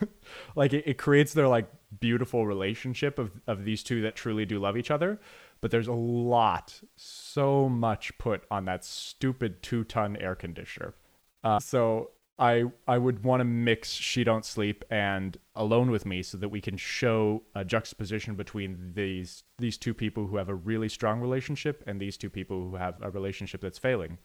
like 0.57 0.73
it, 0.73 0.85
it 0.87 0.99
creates 0.99 1.33
their 1.33 1.49
like 1.49 1.69
beautiful 2.01 2.47
relationship 2.47 3.19
of, 3.19 3.31
of 3.47 3.65
these 3.65 3.83
two 3.83 4.03
that 4.03 4.17
truly 4.17 4.45
do 4.45 4.59
love 4.59 4.77
each 4.77 4.91
other 4.91 5.21
but 5.61 5.71
there's 5.71 5.89
a 5.89 5.93
lot, 5.93 6.81
so 6.97 7.69
much 7.69 8.17
put 8.19 8.45
on 8.51 8.65
that 8.67 8.85
stupid 8.85 9.63
two 9.63 9.85
ton 9.85 10.17
air 10.17 10.35
conditioner. 10.35 10.95
Uh, 11.43 11.59
so 11.59 12.11
I 12.39 12.65
I 12.87 12.99
would 12.99 13.25
want 13.25 13.41
to 13.41 13.45
mix 13.45 13.91
She 13.91 14.23
Don't 14.25 14.45
Sleep 14.45 14.85
and 14.91 15.39
Alone 15.55 15.91
with 15.91 16.05
Me 16.05 16.23
so 16.23 16.37
that 16.39 16.51
we 16.51 16.61
can 16.61 16.77
show 16.77 17.43
a 17.55 17.65
juxtaposition 17.65 18.35
between 18.35 18.93
these 18.95 19.45
these 19.59 19.79
two 19.79 19.95
people 19.95 20.27
who 20.27 20.37
have 20.37 20.49
a 20.49 20.55
really 20.55 20.89
strong 20.89 21.21
relationship 21.21 21.83
and 21.87 22.01
these 22.01 22.17
two 22.17 22.31
people 22.31 22.69
who 22.69 22.77
have 22.77 22.97
a 23.01 23.11
relationship 23.11 23.61
that's 23.61 23.79
failing. 23.79 24.19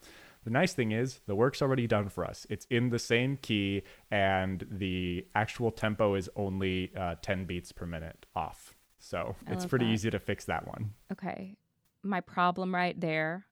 The 0.43 0.49
nice 0.49 0.73
thing 0.73 0.91
is 0.91 1.21
the 1.27 1.35
work's 1.35 1.61
already 1.61 1.87
done 1.87 2.09
for 2.09 2.25
us. 2.25 2.47
It's 2.49 2.65
in 2.69 2.89
the 2.89 2.99
same 2.99 3.37
key 3.37 3.83
and 4.09 4.65
the 4.69 5.25
actual 5.35 5.71
tempo 5.71 6.15
is 6.15 6.29
only 6.35 6.91
uh, 6.97 7.15
10 7.21 7.45
beats 7.45 7.71
per 7.71 7.85
minute 7.85 8.25
off. 8.35 8.75
So 8.97 9.35
I 9.47 9.53
it's 9.53 9.65
pretty 9.65 9.85
that. 9.85 9.91
easy 9.91 10.09
to 10.09 10.19
fix 10.19 10.45
that 10.45 10.67
one. 10.67 10.93
Okay. 11.11 11.57
My 12.03 12.21
problem 12.21 12.73
right 12.73 12.99
there 12.99 13.45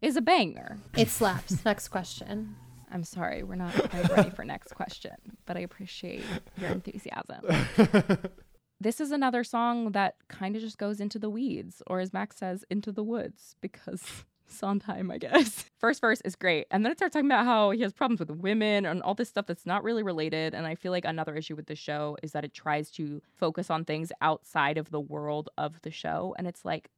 is 0.00 0.16
a 0.16 0.22
banger. 0.22 0.78
It 0.96 1.08
slaps. 1.10 1.64
Next 1.64 1.88
question. 1.88 2.56
I'm 2.90 3.04
sorry, 3.04 3.42
we're 3.42 3.56
not 3.56 3.74
quite 3.74 4.08
ready 4.10 4.30
for 4.36 4.44
next 4.44 4.74
question, 4.74 5.14
but 5.44 5.56
I 5.56 5.60
appreciate 5.60 6.22
your 6.58 6.70
enthusiasm. 6.70 7.42
This 8.78 9.00
is 9.00 9.10
another 9.10 9.42
song 9.42 9.92
that 9.92 10.16
kind 10.28 10.54
of 10.54 10.60
just 10.60 10.76
goes 10.76 11.00
into 11.00 11.18
the 11.18 11.30
weeds, 11.30 11.82
or 11.86 12.00
as 12.00 12.12
Max 12.12 12.36
says, 12.36 12.62
into 12.70 12.92
the 12.92 13.02
woods, 13.02 13.56
because 13.62 14.02
Sondheim, 14.46 15.10
I 15.10 15.16
guess. 15.16 15.64
First 15.78 16.02
verse 16.02 16.20
is 16.26 16.36
great. 16.36 16.66
And 16.70 16.84
then 16.84 16.92
it 16.92 16.98
starts 16.98 17.14
talking 17.14 17.26
about 17.26 17.46
how 17.46 17.70
he 17.70 17.80
has 17.80 17.94
problems 17.94 18.20
with 18.20 18.30
women 18.30 18.84
and 18.84 19.02
all 19.02 19.14
this 19.14 19.30
stuff 19.30 19.46
that's 19.46 19.64
not 19.64 19.82
really 19.82 20.02
related. 20.02 20.54
And 20.54 20.66
I 20.66 20.74
feel 20.74 20.92
like 20.92 21.06
another 21.06 21.34
issue 21.34 21.56
with 21.56 21.66
the 21.66 21.74
show 21.74 22.18
is 22.22 22.32
that 22.32 22.44
it 22.44 22.52
tries 22.52 22.90
to 22.92 23.22
focus 23.34 23.70
on 23.70 23.84
things 23.84 24.12
outside 24.20 24.76
of 24.76 24.90
the 24.90 25.00
world 25.00 25.48
of 25.56 25.80
the 25.80 25.90
show. 25.90 26.34
And 26.38 26.46
it's 26.46 26.64
like, 26.64 26.90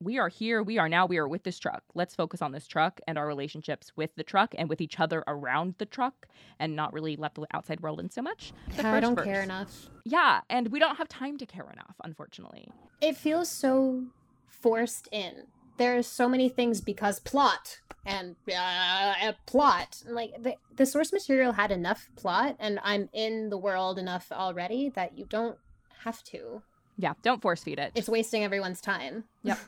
we 0.00 0.18
are 0.18 0.28
here, 0.28 0.62
we 0.62 0.78
are 0.78 0.88
now, 0.88 1.06
we 1.06 1.18
are 1.18 1.28
with 1.28 1.44
this 1.44 1.58
truck. 1.58 1.82
Let's 1.94 2.14
focus 2.14 2.42
on 2.42 2.52
this 2.52 2.66
truck 2.66 3.00
and 3.06 3.16
our 3.18 3.26
relationships 3.26 3.92
with 3.96 4.14
the 4.16 4.22
truck 4.22 4.54
and 4.56 4.68
with 4.68 4.80
each 4.80 5.00
other 5.00 5.24
around 5.26 5.74
the 5.78 5.86
truck 5.86 6.26
and 6.58 6.76
not 6.76 6.92
really 6.92 7.16
let 7.16 7.34
the 7.34 7.46
outside 7.52 7.80
world 7.80 8.00
in 8.00 8.10
so 8.10 8.22
much. 8.22 8.52
The 8.76 8.82
Yeah, 8.82 8.94
I 8.94 9.00
don't 9.00 9.14
verse. 9.14 9.24
care 9.24 9.42
enough. 9.42 9.88
Yeah, 10.04 10.40
and 10.50 10.68
we 10.68 10.78
don't 10.78 10.96
have 10.96 11.08
time 11.08 11.38
to 11.38 11.46
care 11.46 11.68
enough, 11.72 11.96
unfortunately. 12.02 12.68
It 13.00 13.16
feels 13.16 13.48
so 13.48 14.04
forced 14.46 15.08
in. 15.12 15.46
There 15.76 15.96
are 15.96 16.02
so 16.02 16.28
many 16.28 16.48
things 16.48 16.80
because 16.80 17.18
plot 17.18 17.80
and 18.06 18.36
uh, 18.56 19.32
plot. 19.46 20.02
Like 20.06 20.40
the 20.40 20.54
the 20.76 20.86
source 20.86 21.12
material 21.12 21.52
had 21.52 21.72
enough 21.72 22.08
plot, 22.14 22.56
and 22.60 22.78
I'm 22.84 23.08
in 23.12 23.48
the 23.48 23.58
world 23.58 23.98
enough 23.98 24.30
already 24.30 24.90
that 24.90 25.18
you 25.18 25.26
don't 25.28 25.58
have 26.04 26.22
to. 26.24 26.62
Yeah, 26.96 27.14
don't 27.22 27.42
force 27.42 27.64
feed 27.64 27.80
it. 27.80 27.90
It's 27.96 28.08
wasting 28.08 28.44
everyone's 28.44 28.80
time. 28.80 29.24
Yep. 29.42 29.58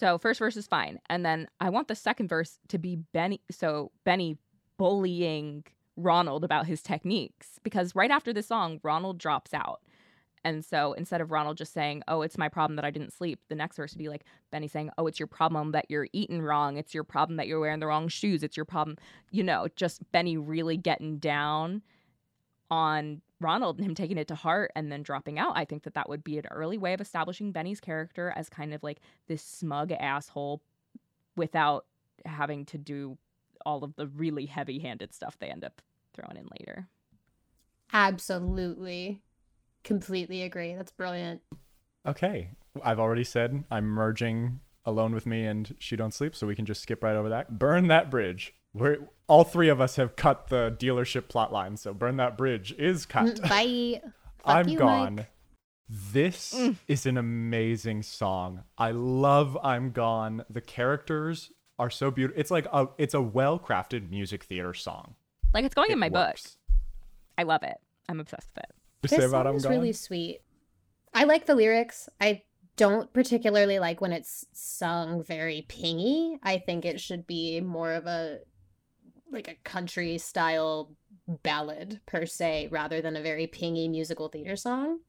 So 0.00 0.16
first 0.16 0.38
verse 0.38 0.56
is 0.56 0.66
fine, 0.66 0.98
and 1.10 1.26
then 1.26 1.46
I 1.60 1.68
want 1.68 1.88
the 1.88 1.94
second 1.94 2.28
verse 2.28 2.58
to 2.68 2.78
be 2.78 2.96
Benny. 2.96 3.42
So 3.50 3.92
Benny 4.02 4.38
bullying 4.78 5.64
Ronald 5.94 6.42
about 6.42 6.64
his 6.64 6.80
techniques 6.80 7.60
because 7.62 7.94
right 7.94 8.10
after 8.10 8.32
the 8.32 8.42
song, 8.42 8.80
Ronald 8.82 9.18
drops 9.18 9.52
out, 9.52 9.82
and 10.42 10.64
so 10.64 10.94
instead 10.94 11.20
of 11.20 11.30
Ronald 11.30 11.58
just 11.58 11.74
saying, 11.74 12.02
"Oh, 12.08 12.22
it's 12.22 12.38
my 12.38 12.48
problem 12.48 12.76
that 12.76 12.84
I 12.86 12.90
didn't 12.90 13.12
sleep," 13.12 13.40
the 13.50 13.54
next 13.54 13.76
verse 13.76 13.92
would 13.92 13.98
be 13.98 14.08
like 14.08 14.24
Benny 14.50 14.68
saying, 14.68 14.88
"Oh, 14.96 15.06
it's 15.06 15.20
your 15.20 15.26
problem 15.26 15.72
that 15.72 15.90
you're 15.90 16.08
eating 16.14 16.40
wrong. 16.40 16.78
It's 16.78 16.94
your 16.94 17.04
problem 17.04 17.36
that 17.36 17.46
you're 17.46 17.60
wearing 17.60 17.80
the 17.80 17.86
wrong 17.86 18.08
shoes. 18.08 18.42
It's 18.42 18.56
your 18.56 18.64
problem." 18.64 18.96
You 19.30 19.42
know, 19.42 19.68
just 19.76 20.10
Benny 20.12 20.38
really 20.38 20.78
getting 20.78 21.18
down 21.18 21.82
on 22.70 23.20
Ronald 23.40 23.78
and 23.78 23.86
him 23.86 23.94
taking 23.94 24.18
it 24.18 24.28
to 24.28 24.34
heart 24.34 24.70
and 24.76 24.92
then 24.92 25.02
dropping 25.02 25.38
out. 25.38 25.56
I 25.56 25.64
think 25.64 25.84
that 25.84 25.94
that 25.94 26.08
would 26.08 26.22
be 26.22 26.38
an 26.38 26.46
early 26.50 26.78
way 26.78 26.92
of 26.92 27.00
establishing 27.00 27.52
Benny's 27.52 27.80
character 27.80 28.32
as 28.36 28.48
kind 28.48 28.74
of 28.74 28.82
like 28.82 29.00
this 29.26 29.42
smug 29.42 29.92
asshole 29.92 30.62
without 31.36 31.86
having 32.26 32.66
to 32.66 32.78
do 32.78 33.16
all 33.64 33.84
of 33.84 33.96
the 33.96 34.06
really 34.08 34.46
heavy 34.46 34.78
handed 34.78 35.14
stuff 35.14 35.38
they 35.38 35.48
end 35.48 35.64
up 35.64 35.80
throwing 36.14 36.36
in 36.36 36.48
later. 36.58 36.86
Absolutely, 37.92 39.20
completely 39.84 40.42
agree. 40.42 40.74
That's 40.74 40.92
brilliant. 40.92 41.42
Okay. 42.06 42.50
I've 42.84 43.00
already 43.00 43.24
said 43.24 43.64
I'm 43.70 43.86
merging 43.86 44.60
Alone 44.84 45.12
with 45.12 45.26
Me 45.26 45.44
and 45.44 45.74
She 45.78 45.96
Don't 45.96 46.14
Sleep, 46.14 46.36
so 46.36 46.46
we 46.46 46.54
can 46.54 46.66
just 46.66 46.82
skip 46.82 47.02
right 47.02 47.16
over 47.16 47.28
that. 47.28 47.58
Burn 47.58 47.88
that 47.88 48.10
bridge. 48.10 48.54
We're 48.72 48.98
all 49.26 49.44
three 49.44 49.68
of 49.68 49.80
us 49.80 49.96
have 49.96 50.16
cut 50.16 50.48
the 50.48 50.74
dealership 50.78 51.28
plot 51.28 51.52
line, 51.52 51.76
so 51.76 51.92
burn 51.92 52.16
that 52.18 52.36
bridge 52.36 52.72
is 52.78 53.06
cut. 53.06 53.40
Bye. 53.42 54.00
Fuck 54.38 54.56
I'm 54.56 54.68
you, 54.68 54.78
gone. 54.78 55.14
Mike. 55.16 55.30
This 55.88 56.54
Mm. 56.54 56.76
is 56.86 57.04
an 57.04 57.16
amazing 57.18 58.02
song. 58.04 58.62
I 58.78 58.92
love 58.92 59.58
I'm 59.62 59.90
Gone. 59.90 60.44
The 60.48 60.60
characters 60.60 61.50
are 61.80 61.90
so 61.90 62.10
beautiful. 62.12 62.40
It's 62.40 62.50
like 62.50 62.66
a 62.72 62.88
it's 62.96 63.14
a 63.14 63.20
well-crafted 63.20 64.08
music 64.08 64.44
theater 64.44 64.72
song. 64.72 65.14
Like 65.52 65.64
it's 65.64 65.74
going 65.74 65.88
in 65.90 65.94
It 65.98 66.00
my 66.00 66.08
book. 66.08 66.36
I 67.36 67.42
love 67.42 67.64
it. 67.64 67.76
I'm 68.08 68.20
obsessed 68.20 68.48
with 68.54 68.64
it. 68.64 68.70
Just 69.02 69.10
say 69.12 69.16
This 69.16 69.26
about 69.30 69.44
song 69.46 69.50
I'm 69.52 69.56
is 69.56 69.62
Gone. 69.64 69.72
really 69.72 69.92
sweet. 69.92 70.42
I 71.12 71.24
like 71.24 71.46
the 71.46 71.56
lyrics. 71.56 72.08
I 72.20 72.42
don't 72.76 73.12
particularly 73.12 73.78
like 73.80 74.00
when 74.00 74.12
it's 74.12 74.46
sung 74.52 75.24
very 75.24 75.66
pingy. 75.68 76.38
I 76.44 76.58
think 76.58 76.84
it 76.84 77.00
should 77.00 77.26
be 77.26 77.60
more 77.60 77.92
of 77.92 78.06
a 78.06 78.38
like 79.30 79.48
a 79.48 79.56
country 79.64 80.18
style 80.18 80.92
ballad 81.42 82.00
per 82.06 82.26
se 82.26 82.68
rather 82.70 83.00
than 83.00 83.16
a 83.16 83.22
very 83.22 83.46
pingy 83.46 83.88
musical 83.88 84.28
theater 84.28 84.56
song. 84.56 85.00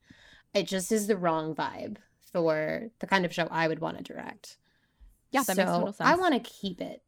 It 0.54 0.66
just 0.66 0.92
is 0.92 1.06
the 1.06 1.16
wrong 1.16 1.54
vibe 1.54 1.96
for 2.32 2.90
the 2.98 3.06
kind 3.06 3.24
of 3.24 3.32
show 3.32 3.48
I 3.50 3.68
would 3.68 3.80
want 3.80 3.98
to 3.98 4.02
direct. 4.02 4.58
Yeah, 5.30 5.42
that 5.42 5.56
so 5.56 5.62
makes 5.62 5.72
total 5.72 5.92
sense. 5.92 6.08
I 6.08 6.14
want 6.14 6.34
to 6.34 6.50
keep 6.50 6.80
it, 6.80 7.02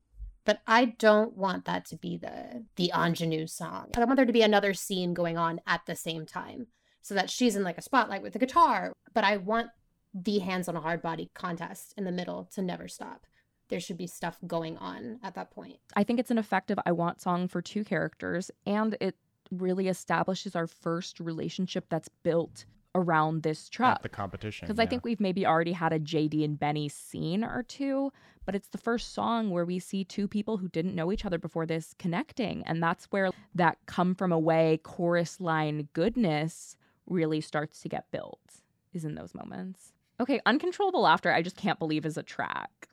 but 0.44 0.60
I 0.66 0.86
don't 0.86 1.36
want 1.36 1.66
that 1.66 1.84
to 1.86 1.96
be 1.96 2.16
the 2.16 2.64
the 2.76 2.92
ingenue 2.94 3.46
song. 3.46 3.90
I 3.94 4.04
want 4.04 4.16
there 4.16 4.26
to 4.26 4.32
be 4.32 4.42
another 4.42 4.74
scene 4.74 5.14
going 5.14 5.36
on 5.36 5.60
at 5.66 5.82
the 5.86 5.96
same 5.96 6.26
time, 6.26 6.68
so 7.02 7.14
that 7.14 7.30
she's 7.30 7.56
in 7.56 7.64
like 7.64 7.78
a 7.78 7.82
spotlight 7.82 8.22
with 8.22 8.32
the 8.32 8.38
guitar. 8.38 8.92
But 9.12 9.24
I 9.24 9.36
want 9.36 9.68
the 10.14 10.38
hands 10.38 10.68
on 10.68 10.76
a 10.76 10.80
hard 10.80 11.02
body 11.02 11.30
contest 11.34 11.92
in 11.96 12.04
the 12.04 12.12
middle 12.12 12.48
to 12.54 12.62
never 12.62 12.88
stop. 12.88 13.26
There 13.74 13.80
should 13.80 13.98
be 13.98 14.06
stuff 14.06 14.38
going 14.46 14.78
on 14.78 15.18
at 15.24 15.34
that 15.34 15.50
point. 15.50 15.78
I 15.96 16.04
think 16.04 16.20
it's 16.20 16.30
an 16.30 16.38
effective 16.38 16.78
I 16.86 16.92
want 16.92 17.20
song 17.20 17.48
for 17.48 17.60
two 17.60 17.82
characters, 17.82 18.52
and 18.64 18.96
it 19.00 19.16
really 19.50 19.88
establishes 19.88 20.54
our 20.54 20.68
first 20.68 21.18
relationship 21.18 21.86
that's 21.88 22.08
built 22.08 22.66
around 22.94 23.42
this 23.42 23.68
truck. 23.68 23.96
At 23.96 24.02
the 24.02 24.08
competition. 24.08 24.66
Because 24.66 24.78
I 24.78 24.86
think 24.86 25.04
we've 25.04 25.18
maybe 25.18 25.44
already 25.44 25.72
had 25.72 25.92
a 25.92 25.98
JD 25.98 26.44
and 26.44 26.56
Benny 26.56 26.88
scene 26.88 27.42
or 27.42 27.64
two, 27.64 28.12
but 28.46 28.54
it's 28.54 28.68
the 28.68 28.78
first 28.78 29.12
song 29.12 29.50
where 29.50 29.64
we 29.64 29.80
see 29.80 30.04
two 30.04 30.28
people 30.28 30.58
who 30.58 30.68
didn't 30.68 30.94
know 30.94 31.10
each 31.10 31.24
other 31.24 31.38
before 31.38 31.66
this 31.66 31.94
connecting. 31.98 32.62
And 32.66 32.80
that's 32.80 33.06
where 33.06 33.30
that 33.56 33.78
come 33.86 34.14
from 34.14 34.30
away 34.30 34.78
chorus 34.84 35.40
line 35.40 35.88
goodness 35.94 36.76
really 37.06 37.40
starts 37.40 37.80
to 37.80 37.88
get 37.88 38.10
built, 38.12 38.62
is 38.92 39.04
in 39.04 39.16
those 39.16 39.34
moments. 39.34 39.92
Okay, 40.20 40.40
Uncontrollable 40.46 41.02
Laughter, 41.02 41.32
I 41.32 41.42
just 41.42 41.56
can't 41.56 41.80
believe 41.80 42.06
is 42.06 42.16
a 42.16 42.22
track 42.22 42.88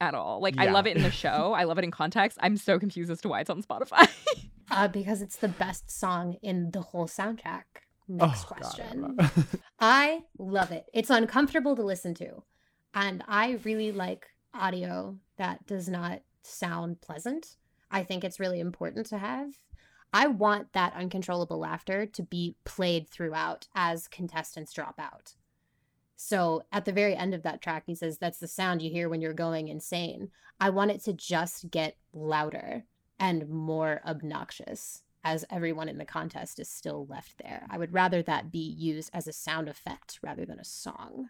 at 0.00 0.14
all. 0.14 0.40
Like, 0.40 0.56
I 0.58 0.66
love 0.70 0.86
it 0.86 0.96
in 0.96 1.02
the 1.02 1.10
show, 1.10 1.52
I 1.54 1.64
love 1.64 1.78
it 1.78 1.84
in 1.84 1.90
context. 1.90 2.38
I'm 2.40 2.56
so 2.56 2.78
confused 2.78 3.10
as 3.10 3.20
to 3.22 3.28
why 3.28 3.40
it's 3.40 3.50
on 3.50 3.62
Spotify. 3.62 4.08
Uh, 4.68 4.88
because 4.88 5.22
it's 5.22 5.36
the 5.36 5.46
best 5.46 5.88
song 5.88 6.36
in 6.42 6.72
the 6.72 6.80
whole 6.80 7.06
soundtrack. 7.06 7.62
Next 8.08 8.46
Oh, 8.46 8.48
God, 8.48 8.58
I 8.58 8.60
question. 8.60 9.16
love- 9.16 9.60
I 9.78 10.22
love 10.40 10.72
it. 10.72 10.86
It's 10.92 11.08
uncomfortable 11.08 11.76
to 11.76 11.84
listen 11.84 12.14
to. 12.14 12.42
And 12.92 13.22
I 13.28 13.60
really 13.62 13.92
like 13.92 14.26
audio 14.52 15.18
that 15.36 15.64
does 15.68 15.88
not 15.88 16.22
sound 16.42 17.00
pleasant. 17.00 17.54
I 17.92 18.02
think 18.02 18.24
it's 18.24 18.40
really 18.40 18.58
important 18.58 19.06
to 19.06 19.18
have. 19.18 19.52
I 20.12 20.26
want 20.26 20.72
that 20.72 20.94
uncontrollable 20.94 21.58
laughter 21.60 22.04
to 22.04 22.22
be 22.24 22.56
played 22.64 23.08
throughout 23.08 23.68
as 23.76 24.08
contestants 24.08 24.72
drop 24.72 24.96
out. 24.98 25.34
So 26.16 26.62
at 26.72 26.84
the 26.84 26.92
very 26.92 27.14
end 27.14 27.34
of 27.34 27.42
that 27.42 27.60
track, 27.60 27.84
he 27.86 27.94
says, 27.94 28.18
That's 28.18 28.38
the 28.38 28.48
sound 28.48 28.82
you 28.82 28.90
hear 28.90 29.08
when 29.08 29.20
you're 29.20 29.32
going 29.34 29.68
insane. 29.68 30.30
I 30.60 30.70
want 30.70 30.90
it 30.90 31.04
to 31.04 31.12
just 31.12 31.70
get 31.70 31.96
louder 32.12 32.84
and 33.18 33.48
more 33.48 34.00
obnoxious 34.06 35.02
as 35.24 35.44
everyone 35.50 35.88
in 35.88 35.98
the 35.98 36.04
contest 36.04 36.58
is 36.60 36.68
still 36.68 37.06
left 37.06 37.34
there. 37.42 37.66
I 37.68 37.78
would 37.78 37.92
rather 37.92 38.22
that 38.22 38.50
be 38.52 38.58
used 38.58 39.10
as 39.12 39.26
a 39.26 39.32
sound 39.32 39.68
effect 39.68 40.18
rather 40.22 40.46
than 40.46 40.58
a 40.58 40.64
song. 40.64 41.28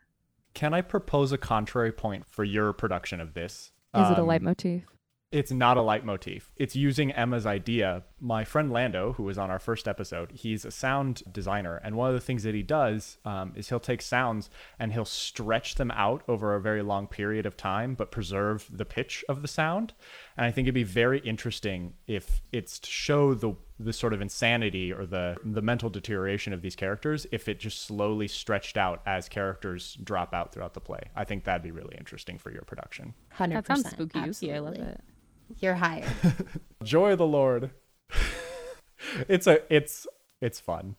Can 0.55 0.73
I 0.75 0.83
propose 0.83 1.33
a 1.33 1.39
contrary 1.39 1.93
point 1.93 2.27
for 2.27 2.45
your 2.45 2.73
production 2.73 3.21
of 3.21 3.35
this? 3.35 3.73
Is 3.95 4.11
it 4.11 4.19
a 4.19 4.23
Um, 4.23 4.29
leitmotif? 4.29 4.85
It's 5.33 5.51
not 5.51 5.77
a 5.77 5.83
leitmotif. 5.83 6.53
It's 6.57 6.77
using 6.77 7.11
Emma's 7.11 7.47
idea. 7.47 8.05
My 8.21 8.45
friend 8.45 8.71
Lando, 8.71 9.15
who 9.15 9.25
was 9.25 9.37
on 9.37 9.51
our 9.51 9.59
first 9.59 9.89
episode, 9.89 10.31
he's 10.31 10.65
a 10.65 10.71
sound 10.71 11.25
designer. 11.33 11.81
And 11.83 11.97
one 11.97 12.09
of 12.09 12.15
the 12.15 12.21
things 12.21 12.45
that 12.45 12.55
he 12.55 12.63
does 12.63 13.19
um, 13.25 13.53
is 13.57 13.69
he'll 13.69 13.81
take 13.81 14.03
sounds 14.03 14.51
and 14.79 14.93
he'll 14.93 15.05
stretch 15.05 15.75
them 15.75 15.91
out 15.91 16.23
over 16.29 16.55
a 16.55 16.61
very 16.61 16.81
long 16.81 17.09
period 17.09 17.45
of 17.45 17.57
time, 17.57 17.97
but 17.97 18.13
preserve 18.13 18.69
the 18.73 18.85
pitch 18.85 19.25
of 19.29 19.43
the 19.43 19.49
sound. 19.49 19.95
And 20.37 20.47
I 20.47 20.53
think 20.53 20.67
it'd 20.67 20.75
be 20.75 20.85
very 20.85 21.19
interesting 21.19 21.95
if 22.07 22.41
it's 22.53 22.79
to 22.79 22.91
show 22.91 23.35
the 23.35 23.57
the 23.79 23.93
sort 23.93 24.13
of 24.13 24.21
insanity 24.21 24.93
or 24.93 25.05
the 25.05 25.37
the 25.45 25.61
mental 25.61 25.91
deterioration 25.91 26.53
of 26.53 26.63
these 26.63 26.75
characters 26.75 27.27
if 27.31 27.49
it 27.49 27.61
just 27.61 27.83
slowly 27.83 28.27
stretched 28.27 28.77
out 28.77 29.03
as 29.05 29.29
characters 29.29 29.99
drop 30.03 30.33
out 30.33 30.53
throughout 30.53 30.75
the 30.75 30.81
play. 30.81 31.01
I 31.15 31.25
think 31.25 31.45
that'd 31.45 31.63
be 31.63 31.71
really 31.71 31.97
interesting 31.99 32.39
for 32.39 32.51
your 32.51 32.63
production. 32.63 33.15
100%. 33.37 33.53
That 33.53 33.67
sounds 33.67 33.91
spooky. 33.91 34.19
Yuki. 34.21 34.55
I 34.55 34.59
love 34.61 34.75
it. 34.75 35.01
You're 35.59 35.75
hired. 35.75 36.07
joy 36.83 37.13
of 37.13 37.19
the 37.19 37.27
lord 37.27 37.71
it's 39.29 39.47
a 39.47 39.61
it's 39.75 40.07
it's 40.41 40.61
fun 40.61 40.97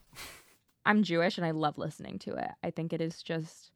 I'm 0.88 1.02
Jewish 1.02 1.36
and 1.36 1.46
I 1.46 1.50
love 1.50 1.76
listening 1.76 2.18
to 2.20 2.34
it. 2.34 2.50
I 2.64 2.70
think 2.70 2.94
it 2.94 3.02
is 3.02 3.22
just, 3.22 3.72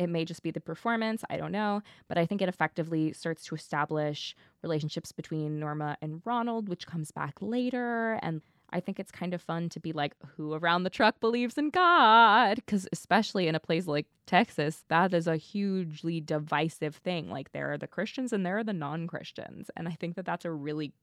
it 0.00 0.08
may 0.08 0.24
just 0.24 0.42
be 0.42 0.50
the 0.50 0.60
performance, 0.60 1.22
I 1.28 1.36
don't 1.36 1.52
know, 1.52 1.82
but 2.08 2.16
I 2.16 2.24
think 2.24 2.40
it 2.40 2.48
effectively 2.48 3.12
starts 3.12 3.44
to 3.44 3.54
establish 3.54 4.34
relationships 4.62 5.12
between 5.12 5.60
Norma 5.60 5.98
and 6.00 6.22
Ronald, 6.24 6.70
which 6.70 6.86
comes 6.86 7.10
back 7.10 7.34
later. 7.42 8.18
And 8.22 8.40
I 8.70 8.80
think 8.80 8.98
it's 8.98 9.10
kind 9.10 9.34
of 9.34 9.42
fun 9.42 9.68
to 9.68 9.78
be 9.78 9.92
like, 9.92 10.14
who 10.36 10.54
around 10.54 10.84
the 10.84 10.90
truck 10.90 11.20
believes 11.20 11.58
in 11.58 11.68
God? 11.68 12.56
Because 12.56 12.88
especially 12.92 13.46
in 13.46 13.54
a 13.54 13.60
place 13.60 13.86
like 13.86 14.06
Texas, 14.24 14.84
that 14.88 15.12
is 15.12 15.26
a 15.26 15.36
hugely 15.36 16.18
divisive 16.18 16.96
thing. 16.96 17.28
Like, 17.28 17.52
there 17.52 17.70
are 17.70 17.78
the 17.78 17.86
Christians 17.86 18.32
and 18.32 18.46
there 18.46 18.56
are 18.56 18.64
the 18.64 18.72
non 18.72 19.06
Christians. 19.06 19.70
And 19.76 19.86
I 19.86 19.92
think 19.92 20.16
that 20.16 20.24
that's 20.24 20.46
a 20.46 20.50
really 20.50 20.94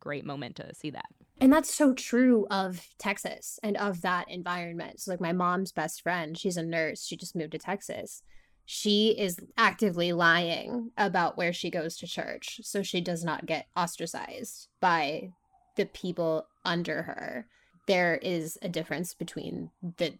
great 0.00 0.24
moment 0.24 0.56
to 0.56 0.74
see 0.74 0.90
that. 0.90 1.06
And 1.40 1.52
that's 1.52 1.72
so 1.72 1.94
true 1.94 2.48
of 2.50 2.88
Texas 2.98 3.60
and 3.62 3.76
of 3.76 4.00
that 4.00 4.28
environment. 4.28 5.00
So, 5.00 5.12
like, 5.12 5.20
my 5.20 5.32
mom's 5.32 5.70
best 5.70 6.02
friend, 6.02 6.36
she's 6.36 6.56
a 6.56 6.64
nurse. 6.64 7.04
She 7.04 7.16
just 7.16 7.36
moved 7.36 7.52
to 7.52 7.58
Texas. 7.58 8.24
She 8.64 9.10
is 9.18 9.38
actively 9.56 10.12
lying 10.12 10.92
about 10.96 11.36
where 11.36 11.52
she 11.52 11.70
goes 11.70 11.96
to 11.96 12.06
church 12.06 12.60
so 12.62 12.82
she 12.82 13.00
does 13.00 13.24
not 13.24 13.46
get 13.46 13.66
ostracized 13.76 14.68
by 14.80 15.32
the 15.76 15.86
people 15.86 16.46
under 16.64 17.02
her. 17.02 17.46
There 17.86 18.16
is 18.16 18.58
a 18.62 18.68
difference 18.68 19.14
between 19.14 19.70
the 19.96 20.14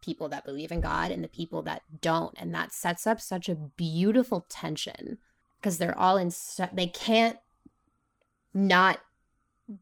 people 0.00 0.28
that 0.28 0.44
believe 0.44 0.70
in 0.70 0.80
God 0.80 1.10
and 1.10 1.24
the 1.24 1.28
people 1.28 1.62
that 1.62 1.82
don't. 2.00 2.34
And 2.38 2.54
that 2.54 2.72
sets 2.72 3.06
up 3.06 3.20
such 3.20 3.48
a 3.48 3.56
beautiful 3.56 4.46
tension 4.48 5.18
because 5.58 5.78
they're 5.78 5.98
all 5.98 6.16
in, 6.16 6.30
they 6.72 6.86
can't 6.86 7.38
not 8.54 9.00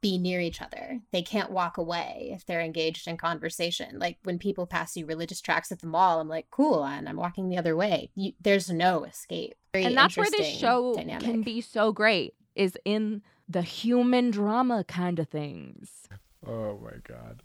be 0.01 0.17
near 0.19 0.41
each 0.41 0.63
other. 0.63 1.01
They 1.13 1.23
can't 1.23 1.51
walk 1.51 1.77
away 1.77 2.31
if 2.33 2.47
they're 2.47 2.61
engaged 2.63 3.07
in 3.07 3.17
conversation. 3.17 3.99
Like 3.99 4.19
when 4.25 4.39
people 4.39 4.67
pass 4.67 4.97
you 4.97 5.05
religious 5.07 5.41
tracks 5.41 5.71
at 5.71 5.81
the 5.81 5.87
mall, 5.87 6.21
I'm 6.21 6.29
like, 6.29 6.47
cool, 6.51 6.85
and 6.85 7.09
I'm 7.09 7.17
walking 7.17 7.49
the 7.49 7.59
other 7.59 7.77
way. 7.77 8.11
You, 8.15 8.33
there's 8.41 8.71
no 8.71 9.05
escape. 9.05 9.55
Very 9.73 9.85
and 9.87 9.97
that's 9.97 10.17
where 10.17 10.31
this 10.31 10.49
show 10.57 10.95
dynamic. 10.95 11.23
can 11.25 11.43
be 11.43 11.61
so 11.61 11.93
great 11.93 12.35
is 12.55 12.79
in 12.85 13.23
the 13.49 13.63
human 13.63 14.31
drama 14.31 14.85
kind 14.85 15.19
of 15.19 15.29
things. 15.29 16.09
oh 16.47 16.79
my 16.83 16.93
god 17.07 17.43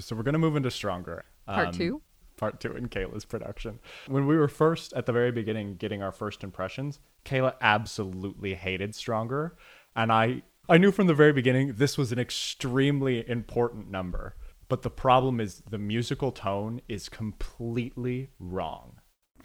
so 0.00 0.16
we're 0.16 0.22
gonna 0.24 0.38
move 0.38 0.56
into 0.56 0.70
stronger 0.70 1.24
Part 1.46 1.68
Um, 1.68 1.74
two. 1.74 2.02
part 2.36 2.58
two 2.60 2.74
in 2.74 2.88
kayla's 2.88 3.24
production 3.24 3.78
when 4.08 4.26
we 4.26 4.36
were 4.36 4.48
first 4.48 4.92
at 4.94 5.06
the 5.06 5.12
very 5.12 5.30
beginning 5.30 5.76
getting 5.76 6.02
our 6.02 6.10
first 6.10 6.42
impressions 6.42 6.98
kayla 7.24 7.54
absolutely 7.60 8.54
hated 8.54 8.94
stronger 8.94 9.56
and 9.94 10.10
i 10.12 10.42
i 10.68 10.78
knew 10.78 10.92
from 10.92 11.06
the 11.06 11.14
very 11.14 11.32
beginning 11.32 11.74
this 11.76 11.96
was 11.96 12.12
an 12.12 12.18
extremely 12.18 13.28
important 13.28 13.90
number 13.90 14.36
but 14.68 14.82
the 14.82 14.90
problem 14.90 15.40
is 15.40 15.62
the 15.70 15.78
musical 15.78 16.32
tone 16.32 16.80
is 16.88 17.08
completely 17.08 18.30
wrong 18.38 19.00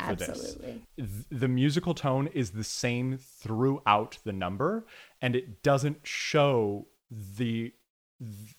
this. 0.09 0.29
Absolutely. 0.29 0.81
th- 0.97 1.09
the 1.29 1.47
musical 1.47 1.93
tone 1.93 2.27
is 2.27 2.51
the 2.51 2.63
same 2.63 3.17
throughout 3.17 4.17
the 4.23 4.33
number 4.33 4.85
and 5.21 5.35
it 5.35 5.63
doesn't 5.63 5.99
show 6.03 6.87
the 7.09 7.73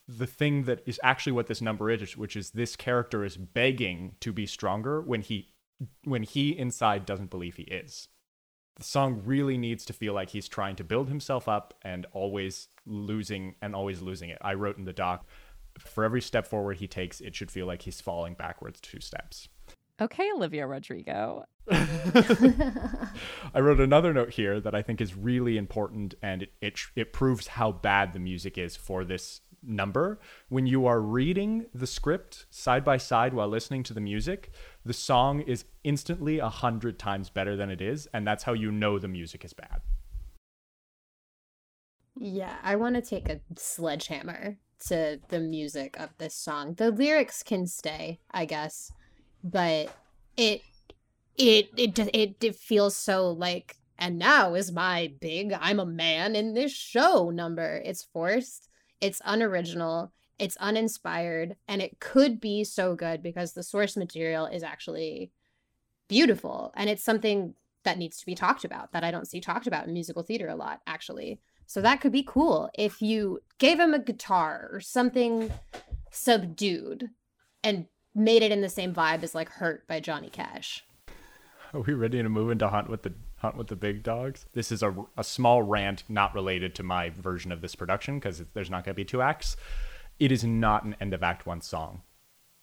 the 0.09 0.27
thing 0.27 0.65
that 0.65 0.83
is 0.87 0.99
actually 1.05 1.33
what 1.33 1.47
this 1.47 1.61
number 1.61 1.89
is 1.91 2.17
which 2.17 2.37
is 2.37 2.51
this 2.51 2.75
character 2.75 3.25
is 3.25 3.37
begging 3.37 4.17
to 4.21 4.33
be 4.33 4.45
stronger 4.45 5.01
when 5.01 5.21
he 5.21 5.55
when 6.05 6.23
he 6.23 6.57
inside 6.57 7.07
doesn't 7.07 7.31
believe 7.31 7.57
he 7.57 7.63
is 7.65 8.09
the 8.77 8.85
song 8.85 9.23
really 9.25 9.59
needs 9.59 9.85
to 9.85 9.93
feel 9.93 10.15
like 10.15 10.31
he's 10.31 10.49
trying 10.49 10.77
to 10.77 10.85
build 10.85 11.09
himself 11.09 11.49
up 11.49 11.75
and 11.83 12.07
always 12.13 12.69
losing 12.87 13.55
and 13.63 13.75
always 13.75 14.01
losing 14.03 14.31
it 14.31 14.39
i 14.41 14.55
wrote 14.55 14.79
in 14.79 14.85
the 14.85 14.93
doc 14.93 15.27
for 15.79 16.05
every 16.05 16.21
step 16.21 16.47
forward 16.47 16.77
he 16.79 16.87
takes 16.87 17.21
it 17.21 17.35
should 17.35 17.51
feel 17.51 17.67
like 17.67 17.83
he's 17.83 18.01
falling 18.01 18.35
backwards 18.35 18.81
two 18.81 19.01
steps 19.01 19.49
Okay, 20.01 20.29
Olivia 20.35 20.67
Rodrigo. 20.67 21.45
I 21.71 23.61
wrote 23.61 23.81
another 23.81 24.13
note 24.13 24.31
here 24.31 24.61
that 24.61 24.75
I 24.75 24.83
think 24.83 25.01
is 25.01 25.17
really 25.17 25.57
important, 25.57 26.15
and 26.21 26.43
it, 26.43 26.53
it 26.61 26.81
it 26.97 27.13
proves 27.13 27.47
how 27.47 27.71
bad 27.71 28.13
the 28.13 28.19
music 28.19 28.59
is 28.59 28.75
for 28.75 29.05
this 29.05 29.43
number. 29.63 30.21
When 30.49 30.67
you 30.67 30.87
are 30.87 31.01
reading 31.01 31.67
the 31.75 31.87
script 31.87 32.47
side 32.51 32.85
by 32.85 32.97
side 32.97 33.35
while 33.35 33.49
listening 33.49 33.83
to 33.85 33.95
the 33.95 34.01
music, 34.01 34.53
the 34.85 34.93
song 34.93 35.41
is 35.41 35.65
instantly 35.85 36.39
a 36.39 36.49
hundred 36.49 36.99
times 36.99 37.31
better 37.31 37.57
than 37.57 37.71
it 37.71 37.81
is, 37.81 38.09
and 38.13 38.27
that's 38.27 38.45
how 38.45 38.53
you 38.53 38.71
know 38.71 38.99
the 38.99 39.09
music 39.09 39.45
is 39.45 39.53
bad. 39.53 39.81
Yeah, 42.19 42.57
I 42.63 42.77
want 42.77 42.97
to 42.97 43.03
take 43.03 43.29
a 43.29 43.41
sledgehammer 43.57 44.59
to 44.89 45.21
the 45.29 45.41
music 45.41 45.99
of 45.99 46.11
this 46.19 46.35
song. 46.35 46.75
The 46.75 46.91
lyrics 46.91 47.43
can 47.43 47.67
stay, 47.67 48.21
I 48.31 48.45
guess, 48.45 48.93
but 49.43 49.91
it 50.37 50.63
it 51.37 51.69
it 51.77 51.99
it, 51.99 52.37
it 52.41 52.57
feels 52.57 52.97
so 52.97 53.31
like 53.31 53.77
and 53.99 54.19
now 54.19 54.55
is 54.55 54.73
my 54.73 55.13
big 55.21 55.53
I'm 55.59 55.81
a 55.81 55.87
man 55.87 56.35
in 56.35 56.55
this 56.55 56.73
show 56.73 57.31
number. 57.31 57.81
It's 57.85 58.03
forced, 58.03 58.69
it's 59.03 59.21
unoriginal, 59.25 60.13
it's 60.39 60.57
uninspired, 60.59 61.57
and 61.69 61.83
it 61.83 61.99
could 62.01 62.41
be 62.41 62.65
so 62.65 62.95
good 62.95 63.23
because 63.23 63.53
the 63.53 63.65
source 63.65 63.97
material 63.97 64.47
is 64.47 64.63
actually 64.63 65.33
beautiful 66.09 66.73
and 66.77 66.89
it's 66.89 67.03
something 67.03 67.55
that 67.83 67.99
needs 67.99 68.19
to 68.19 68.27
be 68.27 68.35
talked 68.35 68.65
about 68.65 68.93
that 68.93 69.03
I 69.03 69.11
don't 69.11 69.27
see 69.27 69.41
talked 69.41 69.67
about 69.67 69.87
in 69.87 69.93
musical 69.93 70.23
theater 70.23 70.47
a 70.47 70.55
lot, 70.55 70.81
actually. 70.87 71.41
So 71.67 71.81
that 71.81 72.01
could 72.01 72.13
be 72.13 72.23
cool 72.23 72.71
if 72.79 73.03
you 73.03 73.41
gave 73.59 73.81
him 73.81 73.93
a 73.93 73.99
guitar 73.99 74.69
or 74.73 74.81
something 74.81 75.51
subdued 76.13 77.11
and 77.65 77.87
made 78.15 78.43
it 78.43 78.53
in 78.53 78.61
the 78.61 78.69
same 78.69 78.95
vibe 78.95 79.25
as 79.25 79.35
like 79.35 79.49
Hurt 79.49 79.89
by 79.89 79.99
Johnny 79.99 80.31
Cash. 80.31 80.85
Are 81.75 81.81
we 81.81 81.95
ready 81.95 82.23
to 82.23 82.29
move 82.29 82.51
into 82.51 82.69
Hunt 82.69 82.89
with 82.89 83.03
the 83.03 83.15
Hunt 83.43 83.57
with 83.57 83.67
the 83.67 83.77
Big 83.77 84.03
Dogs? 84.03 84.47
This 84.53 84.73
is 84.73 84.83
a, 84.83 84.95
a 85.17 85.25
small 85.25 85.63
rant 85.63 86.05
not 86.09 86.35
related 86.35 86.75
to 86.77 86.83
my 86.83 87.11
version 87.11 87.51
of 87.53 87.61
this 87.61 87.75
production 87.75 88.19
because 88.19 88.43
there's 88.55 88.71
not 88.71 88.85
going 88.85 88.95
to 88.95 88.97
be 88.97 89.05
two 89.05 89.21
acts. 89.21 89.57
It 90.19 90.31
is 90.31 90.45
not 90.45 90.85
an 90.85 90.95
end 91.01 91.13
of 91.13 91.23
act 91.25 91.45
one 91.45 91.61
song. 91.61 92.03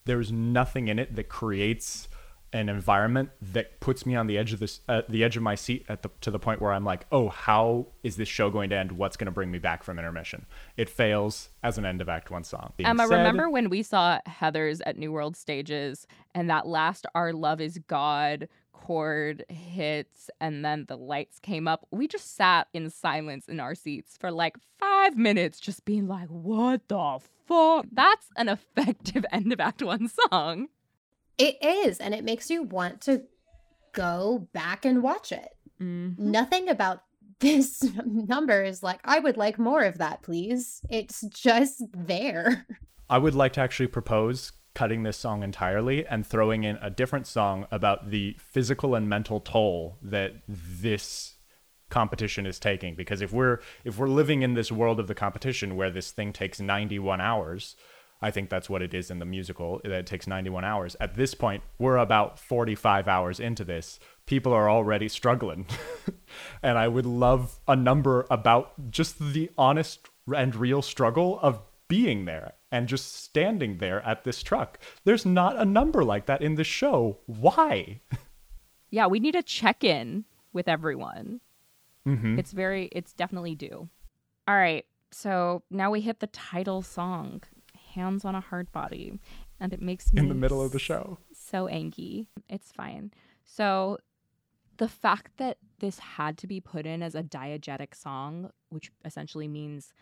There's 0.06 0.32
nothing 0.32 0.88
in 0.88 0.98
it 0.98 1.14
that 1.16 1.28
creates 1.28 2.08
an 2.52 2.68
environment 2.68 3.30
that 3.40 3.78
puts 3.78 4.04
me 4.04 4.16
on 4.16 4.26
the 4.26 4.36
edge 4.36 4.52
of 4.52 4.58
this 4.58 4.80
uh, 4.88 5.02
the 5.08 5.22
edge 5.22 5.36
of 5.36 5.42
my 5.42 5.54
seat 5.54 5.84
at 5.88 6.02
the 6.02 6.10
to 6.20 6.30
the 6.30 6.38
point 6.38 6.60
where 6.60 6.72
I'm 6.72 6.84
like, 6.84 7.06
"Oh, 7.12 7.28
how 7.28 7.86
is 8.02 8.16
this 8.16 8.28
show 8.28 8.50
going 8.50 8.70
to 8.70 8.76
end? 8.76 8.92
What's 8.92 9.16
going 9.16 9.26
to 9.26 9.32
bring 9.32 9.50
me 9.50 9.58
back 9.58 9.84
from 9.84 9.98
intermission?" 9.98 10.46
It 10.76 10.88
fails 10.88 11.50
as 11.62 11.78
an 11.78 11.84
end 11.84 12.00
of 12.00 12.08
act 12.08 12.30
1 12.30 12.42
song. 12.44 12.72
Being 12.76 12.88
Emma, 12.88 13.06
said- 13.06 13.16
remember 13.16 13.48
when 13.48 13.68
we 13.68 13.82
saw 13.82 14.18
Heathers 14.26 14.80
at 14.84 14.96
New 14.96 15.12
World 15.12 15.36
Stages 15.36 16.06
and 16.34 16.50
that 16.50 16.66
last 16.66 17.06
Our 17.14 17.32
Love 17.32 17.60
is 17.60 17.78
God 17.86 18.48
chord 18.84 19.44
hits 19.48 20.30
and 20.40 20.64
then 20.64 20.86
the 20.88 20.96
lights 20.96 21.38
came 21.38 21.68
up? 21.68 21.86
We 21.90 22.08
just 22.08 22.36
sat 22.36 22.68
in 22.72 22.90
silence 22.90 23.48
in 23.48 23.60
our 23.60 23.74
seats 23.74 24.16
for 24.18 24.30
like 24.30 24.56
five 24.78 25.16
minutes, 25.16 25.60
just 25.60 25.84
being 25.84 26.08
like, 26.08 26.28
what 26.28 26.88
the 26.88 27.18
fuck? 27.46 27.86
That's 27.92 28.26
an 28.36 28.48
effective 28.48 29.24
end 29.32 29.52
of 29.52 29.60
Act 29.60 29.82
One 29.82 30.08
song. 30.08 30.68
It 31.38 31.56
is, 31.62 31.98
and 31.98 32.14
it 32.14 32.24
makes 32.24 32.50
you 32.50 32.62
want 32.62 33.00
to 33.02 33.22
go 33.92 34.48
back 34.52 34.84
and 34.84 35.02
watch 35.02 35.32
it. 35.32 35.48
Mm-hmm. 35.80 36.30
Nothing 36.30 36.68
about 36.68 37.02
this 37.40 37.82
number 38.04 38.62
is 38.62 38.82
like, 38.82 39.00
I 39.04 39.18
would 39.18 39.36
like 39.36 39.58
more 39.58 39.82
of 39.82 39.98
that, 39.98 40.22
please. 40.22 40.82
It's 40.90 41.22
just 41.22 41.82
there. 41.94 42.66
I 43.08 43.18
would 43.18 43.34
like 43.34 43.54
to 43.54 43.60
actually 43.60 43.88
propose 43.88 44.52
cutting 44.74 45.02
this 45.02 45.16
song 45.16 45.42
entirely 45.42 46.06
and 46.06 46.26
throwing 46.26 46.64
in 46.64 46.76
a 46.80 46.90
different 46.90 47.26
song 47.26 47.66
about 47.70 48.10
the 48.10 48.36
physical 48.38 48.94
and 48.94 49.08
mental 49.08 49.40
toll 49.40 49.98
that 50.02 50.34
this 50.48 51.34
competition 51.88 52.46
is 52.46 52.58
taking. 52.58 52.94
Because 52.94 53.20
if 53.20 53.32
we're 53.32 53.60
if 53.84 53.98
we're 53.98 54.08
living 54.08 54.42
in 54.42 54.54
this 54.54 54.70
world 54.70 55.00
of 55.00 55.08
the 55.08 55.14
competition 55.14 55.76
where 55.76 55.90
this 55.90 56.10
thing 56.10 56.32
takes 56.32 56.60
91 56.60 57.20
hours 57.20 57.76
I 58.22 58.30
think 58.30 58.50
that's 58.50 58.68
what 58.68 58.82
it 58.82 58.92
is 58.92 59.10
in 59.10 59.18
the 59.18 59.24
musical 59.24 59.80
that 59.82 59.92
it 59.92 60.06
takes 60.06 60.26
91 60.26 60.64
hours. 60.64 60.96
At 61.00 61.14
this 61.14 61.34
point 61.34 61.62
we're 61.78 61.96
about 61.96 62.38
45 62.38 63.08
hours 63.08 63.40
into 63.40 63.64
this. 63.64 63.98
People 64.26 64.52
are 64.52 64.70
already 64.70 65.08
struggling. 65.08 65.66
And 66.62 66.78
I 66.78 66.86
would 66.86 67.06
love 67.06 67.58
a 67.66 67.74
number 67.74 68.24
about 68.30 68.90
just 68.90 69.18
the 69.18 69.50
honest 69.58 70.08
and 70.32 70.54
real 70.54 70.80
struggle 70.80 71.40
of 71.40 71.60
being 71.88 72.24
there 72.24 72.52
and 72.70 72.88
just 72.88 73.14
standing 73.14 73.78
there 73.78 74.00
at 74.06 74.24
this 74.24 74.42
truck. 74.42 74.78
There's 75.04 75.26
not 75.26 75.56
a 75.58 75.64
number 75.64 76.04
like 76.04 76.26
that 76.26 76.42
in 76.42 76.54
the 76.54 76.64
show. 76.64 77.18
Why? 77.26 78.00
Yeah, 78.92 79.06
we 79.06 79.20
need 79.20 79.36
a 79.36 79.42
check 79.44 79.84
in 79.84 80.24
with 80.52 80.66
everyone. 80.66 81.40
Mm-hmm. 82.08 82.40
It's 82.40 82.50
very, 82.50 82.88
it's 82.90 83.12
definitely 83.12 83.54
due. 83.54 83.88
All 84.48 84.56
right. 84.56 84.84
So 85.12 85.62
now 85.70 85.92
we 85.92 86.00
hit 86.00 86.18
the 86.18 86.26
title 86.26 86.82
song, 86.82 87.42
Hands 87.94 88.24
on 88.24 88.34
a 88.34 88.42
Hardbody. 88.42 89.20
And 89.60 89.72
it 89.72 89.80
makes 89.80 90.12
me 90.12 90.20
In 90.20 90.28
the 90.28 90.34
middle 90.34 90.60
of 90.60 90.72
the 90.72 90.80
show. 90.80 91.18
so 91.32 91.68
angry. 91.68 92.26
It's 92.48 92.72
fine. 92.72 93.12
So 93.44 93.98
the 94.78 94.88
fact 94.88 95.36
that 95.36 95.58
this 95.78 96.00
had 96.00 96.36
to 96.38 96.48
be 96.48 96.58
put 96.60 96.84
in 96.84 97.00
as 97.00 97.14
a 97.14 97.22
diegetic 97.22 97.94
song, 97.94 98.50
which 98.70 98.90
essentially 99.04 99.46
means 99.46 99.92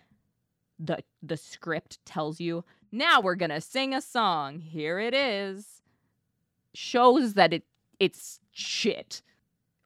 the 0.79 0.99
the 1.23 1.37
script 1.37 1.99
tells 2.05 2.41
you 2.41 2.65
now 2.93 3.21
we're 3.21 3.35
gonna 3.35 3.61
sing 3.61 3.95
a 3.95 4.01
song. 4.01 4.61
Here 4.61 4.99
it 4.99 5.15
is. 5.15 5.83
Shows 6.75 7.35
that 7.35 7.53
it 7.53 7.65
it's 7.99 8.41
shit. 8.53 9.23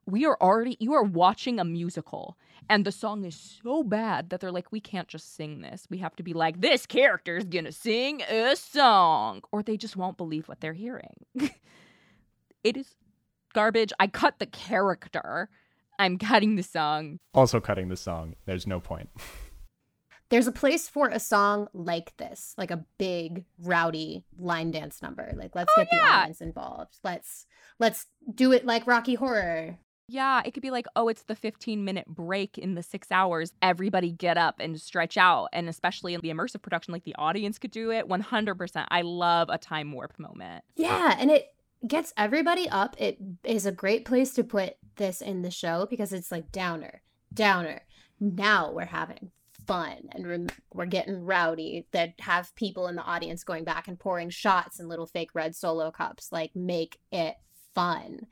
We 0.07 0.27
are 0.27 0.37
already 0.41 0.77
you 0.81 0.93
are 0.95 1.03
watching 1.03 1.59
a 1.59 1.65
musical 1.65 2.37
and 2.69 2.85
the 2.85 2.93
song 2.93 3.25
is 3.25 3.61
so 3.63 3.83
bad 3.83 4.31
that 4.31 4.41
they're 4.41 4.53
like 4.53 4.73
we 4.73 4.81
can't 4.81 5.09
just 5.09 5.35
sing 5.35 5.61
this. 5.61 5.87
We 5.91 5.99
have 5.99 6.17
to 6.17 6.23
be 6.23 6.33
like 6.33 6.61
this 6.61 6.87
character's 6.87 7.45
going 7.45 7.65
to 7.65 7.73
sing 7.73 8.23
a 8.23 8.57
song 8.57 9.43
or 9.53 9.63
they 9.63 9.77
just 9.77 9.97
won't 9.97 10.17
believe 10.17 10.49
what 10.49 10.61
they're 10.61 10.73
hearing. 10.73 11.27
it 12.65 12.77
is 12.77 12.95
garbage. 13.53 13.93
I 13.99 14.07
cut 14.07 14.39
the 14.39 14.47
character. 14.47 15.49
I'm 15.99 16.19
cutting 16.19 16.57
the 16.57 16.63
song. 16.63 17.19
Also 17.35 17.61
cutting 17.61 17.89
the 17.89 17.97
song. 17.97 18.35
There's 18.47 18.67
no 18.67 18.81
point. 18.81 19.11
There's 20.33 20.47
a 20.47 20.53
place 20.53 20.89
for 20.89 21.09
a 21.09 21.21
song 21.21 21.69
like 21.75 22.17
this, 22.17 22.55
like 22.57 22.71
a 22.71 22.87
big 22.97 23.45
rowdy 23.61 24.25
line 24.39 24.71
dance 24.71 25.03
number. 25.03 25.31
Like 25.37 25.55
let's 25.55 25.71
Oh, 25.77 25.83
get 25.83 25.91
the 25.91 26.01
audience 26.01 26.41
involved. 26.41 26.97
Let's 27.05 27.45
let's 27.79 28.07
do 28.35 28.51
it 28.51 28.65
like 28.65 28.87
Rocky 28.87 29.15
Horror. 29.15 29.77
Yeah, 30.09 30.41
it 30.43 30.55
could 30.55 30.63
be 30.63 30.71
like, 30.71 30.87
oh, 30.97 31.09
it's 31.09 31.25
the 31.25 31.35
15 31.35 31.85
minute 31.85 32.07
break 32.07 32.57
in 32.57 32.77
the 32.77 32.83
six 32.83 33.13
hours. 33.13 33.53
Everybody 33.61 34.11
get 34.11 34.39
up 34.39 34.57
and 34.59 34.81
stretch 34.81 35.19
out. 35.19 35.49
And 35.53 35.69
especially 35.69 36.15
in 36.15 36.23
the 36.23 36.31
immersive 36.31 36.63
production, 36.63 36.93
like 36.93 37.05
the 37.05 37.15
audience 37.19 37.59
could 37.59 37.71
do 37.71 37.91
it 37.91 38.09
100%. 38.09 38.87
I 38.91 39.03
love 39.03 39.51
a 39.51 39.59
time 39.59 39.93
warp 39.93 40.19
moment. 40.19 40.65
Yeah, 40.77 41.15
and 41.19 41.31
it 41.31 41.55
gets 41.87 42.15
everybody 42.17 42.71
up. 42.71 42.97
It 42.99 43.19
is 43.45 43.67
a 43.67 43.73
great 43.73 44.07
place 44.07 44.33
to 44.35 44.45
put 44.45 44.77
this 44.97 45.21
in 45.21 45.43
the 45.43 45.51
show 45.51 45.87
because 45.91 46.15
it's 46.15 46.33
like 46.33 46.51
downer, 46.53 47.03
downer. 47.35 47.83
Now 48.19 48.73
we're 48.73 48.87
having 48.87 49.31
fun 49.73 50.11
and 50.11 50.27
we're, 50.27 50.47
we're 50.75 50.85
getting 50.85 51.25
rowdy 51.25 51.87
that 51.93 52.13
have 52.21 52.55
people 52.57 52.89
in 52.89 52.95
the 52.95 53.03
audience 53.05 53.43
going 53.43 53.65
back 53.65 53.89
and 53.89 53.99
pouring 53.99 54.29
shots 54.29 54.79
in 54.79 54.87
little 54.87 55.07
fake 55.07 55.31
red 55.33 55.57
solo 55.57 55.91
cups. 55.91 56.31
Like, 56.31 56.55
make 56.55 56.99
it 57.11 57.37
fun. 57.75 58.27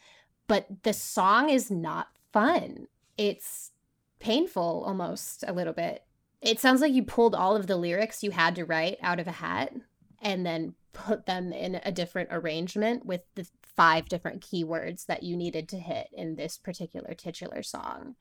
But 0.47 0.67
the 0.83 0.93
song 0.93 1.49
is 1.49 1.71
not 1.71 2.09
fun. 2.31 2.89
It's 3.17 3.71
painful 4.19 4.85
almost 4.87 5.43
a 5.49 5.55
little 5.55 5.73
bit. 5.73 6.05
It 6.43 6.61
sounds 6.61 6.83
like 6.83 6.93
you 6.93 7.05
pulled 7.05 7.35
all 7.35 7.57
of 7.57 7.69
the 7.69 7.77
lyrics 7.77 8.23
you 8.23 8.33
had 8.33 8.55
to 8.57 8.67
write 8.67 8.99
out 9.01 9.19
of 9.19 9.27
a 9.27 9.33
hat 9.33 9.73
and 10.21 10.45
then 10.45 10.75
put 10.93 11.25
them 11.25 11.55
in 11.55 11.81
a 11.87 11.91
different 11.91 12.29
arrangement 12.33 13.07
with 13.07 13.23
the 13.35 13.47
five 13.63 14.11
different 14.11 14.43
keywords 14.43 15.07
that 15.07 15.23
you 15.23 15.39
needed 15.39 15.71
to 15.71 15.79
hit 15.79 16.09
in 16.13 16.37
this 16.37 16.59
particular 16.59 17.15
titular 17.15 17.63
song. 17.63 18.17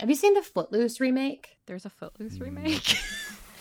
Have 0.00 0.08
you 0.10 0.16
seen 0.16 0.34
the 0.34 0.42
Footloose 0.42 1.00
remake? 1.00 1.56
There's 1.66 1.84
a 1.84 1.90
Footloose 1.90 2.38
Mm. 2.38 2.42
remake. 2.42 2.98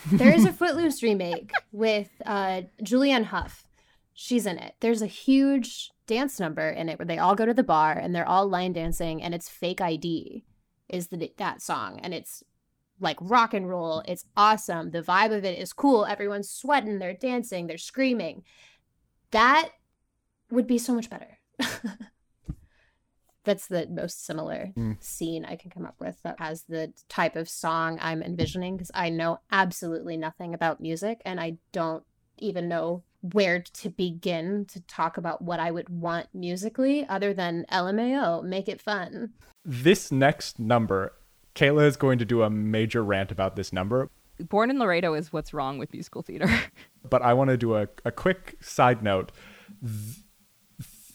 There 0.12 0.34
is 0.34 0.44
a 0.44 0.52
Footloose 0.52 1.02
remake 1.02 1.52
with 1.72 2.10
uh, 2.26 2.64
Julianne 2.84 3.24
Hough. 3.24 3.66
She's 4.14 4.46
in 4.46 4.58
it. 4.58 4.76
There's 4.82 5.02
a 5.02 5.08
huge 5.08 5.92
dance 6.08 6.42
number 6.42 6.68
in 6.70 6.90
it 6.90 7.00
where 7.00 7.06
they 7.06 7.18
all 7.20 7.36
go 7.36 7.46
to 7.46 7.54
the 7.54 7.64
bar 7.64 7.94
and 7.94 8.14
they're 8.14 8.28
all 8.28 8.46
line 8.50 8.74
dancing, 8.74 9.24
and 9.24 9.34
it's 9.34 9.48
Fake 9.48 9.80
ID 9.80 10.44
is 10.90 11.08
the 11.08 11.32
that 11.38 11.62
song, 11.62 12.02
and 12.04 12.14
it's 12.14 12.44
like 13.00 13.16
rock 13.22 13.54
and 13.54 13.70
roll. 13.70 14.04
It's 14.06 14.26
awesome. 14.36 14.92
The 14.92 15.02
vibe 15.02 15.34
of 15.36 15.46
it 15.46 15.58
is 15.58 15.72
cool. 15.72 16.06
Everyone's 16.06 16.50
sweating, 16.50 17.00
they're 17.00 17.14
dancing, 17.14 17.68
they're 17.68 17.78
screaming. 17.78 18.44
That 19.32 19.70
would 20.52 20.68
be 20.68 20.78
so 20.78 20.94
much 20.94 21.10
better. 21.10 21.40
That's 23.44 23.68
the 23.68 23.88
most 23.88 24.26
similar 24.26 24.72
Mm. 24.78 25.04
scene 25.04 25.44
I 25.46 25.56
can 25.56 25.70
come 25.72 25.86
up 25.86 25.96
with 26.00 26.18
that 26.24 26.39
has 26.39 26.64
the 26.64 26.94
type 27.10 27.36
of 27.36 27.50
song 27.50 27.98
I'm 28.02 28.24
envisioning 28.24 28.76
because 28.78 28.91
I 28.94 29.10
know 29.10 29.39
absolutely 29.52 30.16
nothing 30.18 30.54
about 30.54 30.80
music 30.82 31.22
and 31.26 31.39
I 31.39 31.58
don't 31.72 32.04
even 32.38 32.68
know 32.70 33.04
where 33.22 33.62
to 33.62 33.89
begin 33.89 34.66
to 34.66 34.82
talk 34.82 35.18
about 35.18 35.41
what 35.41 35.60
I 35.60 35.72
would 35.72 35.88
want 35.89 36.28
musically 36.34 37.06
other 37.08 37.34
than 37.34 37.66
LMAO, 37.72 38.44
make 38.44 38.68
it 38.68 38.82
fun. 38.82 39.32
This 39.64 40.12
next 40.12 40.60
number, 40.60 41.14
Kayla 41.56 41.86
is 41.86 41.96
going 41.96 42.20
to 42.20 42.26
do 42.26 42.41
a 42.44 42.50
major 42.50 43.04
rant 43.04 43.32
about 43.32 43.56
this 43.56 43.72
number, 43.72 44.10
Born 44.39 44.72
in 44.72 44.80
Laredo 44.80 45.14
is 45.14 45.32
what's 45.32 45.54
wrong 45.54 45.78
with 45.78 45.94
musical 45.94 46.24
theater. 46.24 46.50
but 47.10 47.22
I 47.22 47.34
want 47.36 47.52
to 47.52 47.56
do 47.58 47.76
a, 47.76 47.88
a 48.04 48.12
quick 48.12 48.58
side 48.62 49.04
note. 49.04 49.32
Th- 49.82 50.18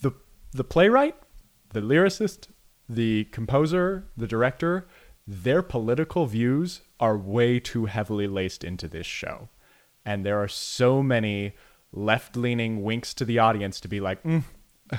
The, 0.01 0.12
the 0.53 0.62
playwright, 0.64 1.16
the 1.73 1.81
lyricist, 1.81 2.49
the 2.89 3.25
composer, 3.25 4.07
the 4.16 4.27
director, 4.27 4.87
their 5.27 5.62
political 5.62 6.27
views 6.27 6.81
are 6.99 7.16
way 7.16 7.61
too 7.61 7.87
heavily 7.87 8.27
laced 8.27 8.64
into 8.64 8.89
this 8.89 9.07
show. 9.07 9.49
And 10.05 10.25
there 10.25 10.43
are 10.43 10.49
so 10.49 11.03
many 11.03 11.55
left 11.93 12.37
leaning 12.37 12.83
winks 12.83 13.12
to 13.14 13.25
the 13.25 13.39
audience 13.39 13.81
to 13.81 13.89
be 13.89 14.01
like, 14.01 14.23
mm, 14.23 14.43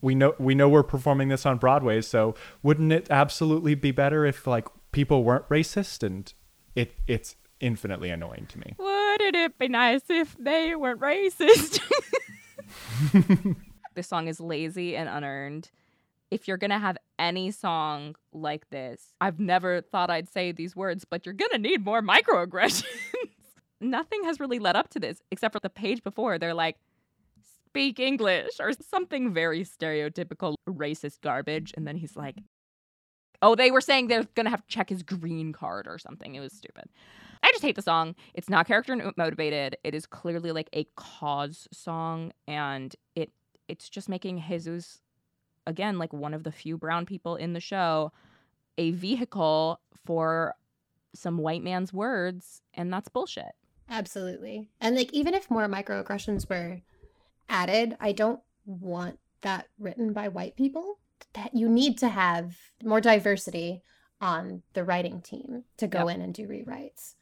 we 0.00 0.14
know 0.14 0.34
we 0.38 0.54
know 0.54 0.68
we're 0.68 0.82
performing 0.82 1.28
this 1.28 1.46
on 1.46 1.58
Broadway, 1.58 2.00
so 2.00 2.34
wouldn't 2.62 2.92
it 2.92 3.08
absolutely 3.10 3.74
be 3.74 3.92
better 3.92 4.26
if 4.26 4.46
like 4.46 4.66
people 4.90 5.22
weren't 5.22 5.48
racist? 5.48 6.02
And 6.02 6.32
it 6.74 6.94
it's 7.06 7.36
infinitely 7.60 8.10
annoying 8.10 8.46
to 8.46 8.58
me. 8.58 8.74
Wouldn't 8.78 9.36
it 9.36 9.58
be 9.58 9.68
nice 9.68 10.02
if 10.08 10.36
they 10.38 10.74
weren't 10.74 11.00
racist? 11.00 11.80
this 13.94 14.08
song 14.08 14.28
is 14.28 14.40
lazy 14.40 14.96
and 14.96 15.08
unearned. 15.08 15.70
If 16.32 16.48
you're 16.48 16.56
gonna 16.56 16.78
have 16.78 16.96
any 17.18 17.50
song 17.50 18.16
like 18.32 18.70
this, 18.70 19.12
I've 19.20 19.38
never 19.38 19.82
thought 19.82 20.08
I'd 20.08 20.30
say 20.30 20.50
these 20.50 20.74
words, 20.74 21.04
but 21.04 21.26
you're 21.26 21.34
gonna 21.34 21.58
need 21.58 21.84
more 21.84 22.00
microaggressions. 22.00 22.84
Nothing 23.82 24.24
has 24.24 24.40
really 24.40 24.58
led 24.58 24.74
up 24.74 24.88
to 24.90 24.98
this 24.98 25.20
except 25.30 25.52
for 25.52 25.60
the 25.60 25.68
page 25.68 26.02
before. 26.02 26.38
They're 26.38 26.54
like, 26.54 26.78
speak 27.66 28.00
English 28.00 28.52
or 28.60 28.72
something 28.72 29.34
very 29.34 29.62
stereotypical 29.62 30.54
racist 30.66 31.20
garbage. 31.20 31.74
And 31.76 31.86
then 31.86 31.96
he's 31.96 32.16
like, 32.16 32.36
oh, 33.42 33.54
they 33.54 33.70
were 33.70 33.82
saying 33.82 34.08
they're 34.08 34.26
gonna 34.34 34.48
have 34.48 34.66
to 34.66 34.68
check 34.68 34.88
his 34.88 35.02
green 35.02 35.52
card 35.52 35.86
or 35.86 35.98
something. 35.98 36.34
It 36.34 36.40
was 36.40 36.54
stupid. 36.54 36.84
I 37.42 37.50
just 37.50 37.62
hate 37.62 37.76
the 37.76 37.82
song. 37.82 38.14
It's 38.32 38.48
not 38.48 38.66
character 38.66 39.12
motivated. 39.18 39.76
It 39.84 39.94
is 39.94 40.06
clearly 40.06 40.52
like 40.52 40.70
a 40.72 40.86
cause 40.96 41.68
song, 41.72 42.32
and 42.48 42.96
it 43.16 43.32
it's 43.68 43.90
just 43.90 44.08
making 44.08 44.42
Jesus 44.48 45.02
again, 45.66 45.98
like 45.98 46.12
one 46.12 46.34
of 46.34 46.44
the 46.44 46.52
few 46.52 46.76
brown 46.76 47.06
people 47.06 47.36
in 47.36 47.52
the 47.52 47.60
show, 47.60 48.12
a 48.78 48.90
vehicle 48.92 49.80
for 50.04 50.54
some 51.14 51.38
white 51.38 51.62
man's 51.62 51.92
words, 51.92 52.62
and 52.74 52.92
that's 52.92 53.08
bullshit. 53.08 53.52
Absolutely. 53.88 54.68
And 54.80 54.96
like 54.96 55.12
even 55.12 55.34
if 55.34 55.50
more 55.50 55.66
microaggressions 55.68 56.48
were 56.48 56.80
added, 57.48 57.96
I 58.00 58.12
don't 58.12 58.40
want 58.64 59.18
that 59.42 59.68
written 59.78 60.12
by 60.12 60.28
white 60.28 60.56
people. 60.56 60.98
That 61.34 61.54
you 61.54 61.68
need 61.68 61.98
to 61.98 62.08
have 62.08 62.56
more 62.82 63.00
diversity 63.00 63.82
on 64.20 64.62
the 64.74 64.84
writing 64.84 65.20
team 65.20 65.64
to 65.78 65.86
go 65.86 66.08
yep. 66.08 66.16
in 66.16 66.22
and 66.22 66.34
do 66.34 66.46
rewrites 66.46 67.14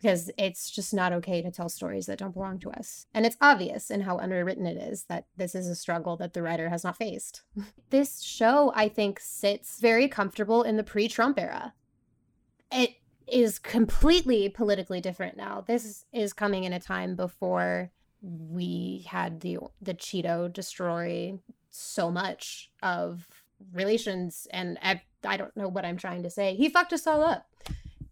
because 0.00 0.30
it's 0.38 0.70
just 0.70 0.94
not 0.94 1.12
okay 1.12 1.42
to 1.42 1.50
tell 1.50 1.68
stories 1.68 2.06
that 2.06 2.18
don't 2.18 2.34
belong 2.34 2.58
to 2.60 2.70
us. 2.70 3.06
And 3.12 3.26
it's 3.26 3.36
obvious 3.40 3.90
in 3.90 4.02
how 4.02 4.18
underwritten 4.18 4.66
it 4.66 4.76
is 4.76 5.04
that 5.04 5.26
this 5.36 5.54
is 5.54 5.66
a 5.66 5.74
struggle 5.74 6.16
that 6.18 6.34
the 6.34 6.42
writer 6.42 6.68
has 6.68 6.84
not 6.84 6.96
faced. 6.96 7.42
this 7.90 8.22
show, 8.22 8.72
I 8.76 8.88
think, 8.88 9.18
sits 9.18 9.80
very 9.80 10.08
comfortable 10.08 10.62
in 10.62 10.76
the 10.76 10.84
pre 10.84 11.08
Trump 11.08 11.38
era. 11.38 11.74
It 12.70 12.96
is 13.26 13.58
completely 13.58 14.48
politically 14.48 15.00
different 15.00 15.36
now. 15.36 15.64
This 15.66 16.04
is 16.12 16.32
coming 16.32 16.64
in 16.64 16.72
a 16.72 16.80
time 16.80 17.16
before 17.16 17.90
we 18.22 19.06
had 19.08 19.40
the 19.40 19.58
the 19.80 19.94
Cheeto 19.94 20.52
destroy 20.52 21.38
so 21.70 22.10
much 22.10 22.70
of 22.82 23.26
relations 23.72 24.46
and 24.52 24.78
I, 24.82 25.02
I 25.24 25.36
don't 25.36 25.56
know 25.56 25.68
what 25.68 25.84
I'm 25.84 25.96
trying 25.96 26.22
to 26.22 26.30
say. 26.30 26.54
He 26.54 26.68
fucked 26.68 26.92
us 26.92 27.06
all 27.06 27.22
up 27.22 27.48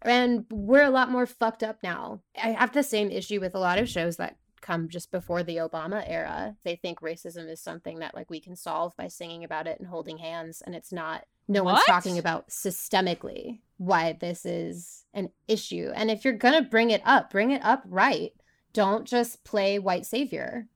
and 0.06 0.46
we're 0.50 0.84
a 0.84 0.90
lot 0.90 1.10
more 1.10 1.26
fucked 1.26 1.62
up 1.62 1.82
now. 1.82 2.22
I 2.42 2.50
have 2.52 2.72
the 2.72 2.82
same 2.82 3.10
issue 3.10 3.40
with 3.40 3.54
a 3.54 3.60
lot 3.60 3.78
of 3.78 3.88
shows 3.88 4.16
that 4.16 4.36
come 4.60 4.88
just 4.88 5.10
before 5.10 5.42
the 5.42 5.56
Obama 5.56 6.02
era. 6.06 6.56
They 6.64 6.76
think 6.76 7.00
racism 7.00 7.48
is 7.48 7.60
something 7.60 8.00
that 8.00 8.14
like 8.14 8.30
we 8.30 8.40
can 8.40 8.56
solve 8.56 8.96
by 8.96 9.08
singing 9.08 9.44
about 9.44 9.66
it 9.66 9.78
and 9.78 9.88
holding 9.88 10.18
hands 10.18 10.62
and 10.64 10.74
it's 10.74 10.92
not. 10.92 11.24
No 11.48 11.62
what? 11.62 11.74
one's 11.74 11.84
talking 11.84 12.18
about 12.18 12.48
systemically 12.48 13.60
why 13.76 14.16
this 14.18 14.44
is 14.44 15.04
an 15.14 15.30
issue. 15.46 15.90
And 15.94 16.10
if 16.10 16.24
you're 16.24 16.34
going 16.34 16.62
to 16.62 16.68
bring 16.68 16.90
it 16.90 17.02
up, 17.04 17.30
bring 17.30 17.52
it 17.52 17.62
up 17.64 17.84
right. 17.86 18.32
Don't 18.72 19.06
just 19.06 19.44
play 19.44 19.78
white 19.78 20.04
savior. 20.04 20.66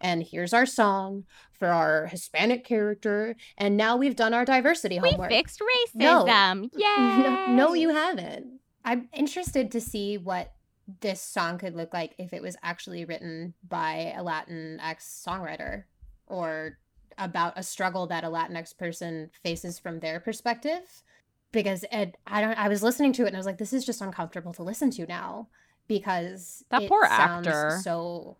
And 0.00 0.22
here's 0.22 0.52
our 0.52 0.66
song 0.66 1.24
for 1.58 1.68
our 1.68 2.06
Hispanic 2.06 2.64
character. 2.64 3.36
And 3.56 3.76
now 3.76 3.96
we've 3.96 4.16
done 4.16 4.34
our 4.34 4.44
diversity 4.44 5.00
we 5.00 5.10
homework. 5.10 5.30
We 5.30 5.36
fixed 5.36 5.60
racism. 5.60 5.94
No. 5.94 6.70
Yay. 6.74 6.96
No, 6.96 7.46
no, 7.48 7.74
you 7.74 7.90
haven't. 7.90 8.60
I'm 8.84 9.08
interested 9.12 9.70
to 9.72 9.80
see 9.80 10.18
what 10.18 10.52
this 11.00 11.20
song 11.20 11.58
could 11.58 11.74
look 11.74 11.92
like 11.92 12.14
if 12.18 12.32
it 12.32 12.40
was 12.40 12.56
actually 12.62 13.04
written 13.04 13.54
by 13.68 14.14
a 14.16 14.22
Latinx 14.22 15.00
songwriter 15.26 15.84
or 16.26 16.78
about 17.18 17.54
a 17.56 17.62
struggle 17.62 18.06
that 18.06 18.24
a 18.24 18.28
Latinx 18.28 18.76
person 18.78 19.30
faces 19.42 19.78
from 19.78 20.00
their 20.00 20.20
perspective. 20.20 21.02
Because 21.50 21.84
Ed, 21.90 22.16
I 22.26 22.40
don't. 22.40 22.58
I 22.58 22.68
was 22.68 22.82
listening 22.82 23.12
to 23.14 23.24
it 23.24 23.28
and 23.28 23.36
I 23.36 23.38
was 23.38 23.46
like, 23.46 23.58
this 23.58 23.72
is 23.72 23.84
just 23.84 24.00
uncomfortable 24.00 24.52
to 24.54 24.62
listen 24.62 24.90
to 24.92 25.06
now 25.06 25.48
because 25.88 26.62
that 26.70 26.86
poor 26.88 27.04
actor 27.04 27.80
so 27.82 28.36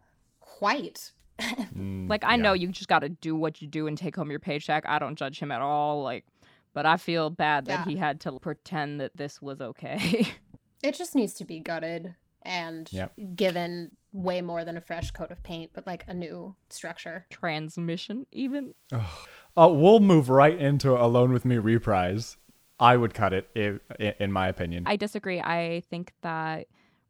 white 0.60 1.12
mm, 1.38 2.08
like 2.08 2.24
I 2.24 2.32
yeah. 2.32 2.42
know 2.42 2.52
you 2.52 2.68
just 2.68 2.88
got 2.88 3.00
to 3.00 3.08
do 3.08 3.34
what 3.34 3.62
you 3.62 3.68
do 3.68 3.86
and 3.86 3.96
take 3.96 4.16
home 4.16 4.30
your 4.30 4.40
paycheck. 4.40 4.84
I 4.86 4.98
don't 4.98 5.16
judge 5.16 5.38
him 5.38 5.52
at 5.52 5.60
all. 5.60 6.02
Like, 6.02 6.24
but 6.74 6.86
I 6.86 6.96
feel 6.96 7.30
bad 7.30 7.66
that 7.66 7.86
yeah. 7.86 7.92
he 7.92 7.96
had 7.96 8.20
to 8.22 8.32
pretend 8.38 9.00
that 9.00 9.16
this 9.16 9.40
was 9.40 9.60
okay. 9.60 10.26
it 10.82 10.94
just 10.94 11.14
needs 11.14 11.34
to 11.34 11.44
be 11.44 11.60
gutted 11.60 12.14
and 12.42 12.88
yep. 12.92 13.12
given 13.34 13.90
way 14.12 14.40
more 14.40 14.64
than 14.64 14.76
a 14.76 14.80
fresh 14.80 15.10
coat 15.10 15.30
of 15.30 15.42
paint, 15.42 15.70
but 15.74 15.86
like 15.86 16.04
a 16.08 16.14
new 16.14 16.54
structure. 16.70 17.26
Transmission, 17.30 18.26
even. 18.32 18.74
Oh. 18.92 19.24
Uh, 19.56 19.68
we'll 19.68 19.98
move 19.98 20.28
right 20.28 20.56
into 20.56 20.92
Alone 20.92 21.32
with 21.32 21.44
Me 21.44 21.58
reprise. 21.58 22.36
I 22.78 22.96
would 22.96 23.12
cut 23.12 23.32
it, 23.32 23.48
if, 23.56 23.80
in 24.20 24.30
my 24.30 24.46
opinion. 24.46 24.84
I 24.86 24.94
disagree. 24.94 25.40
I 25.40 25.82
think 25.90 26.12
that 26.22 26.68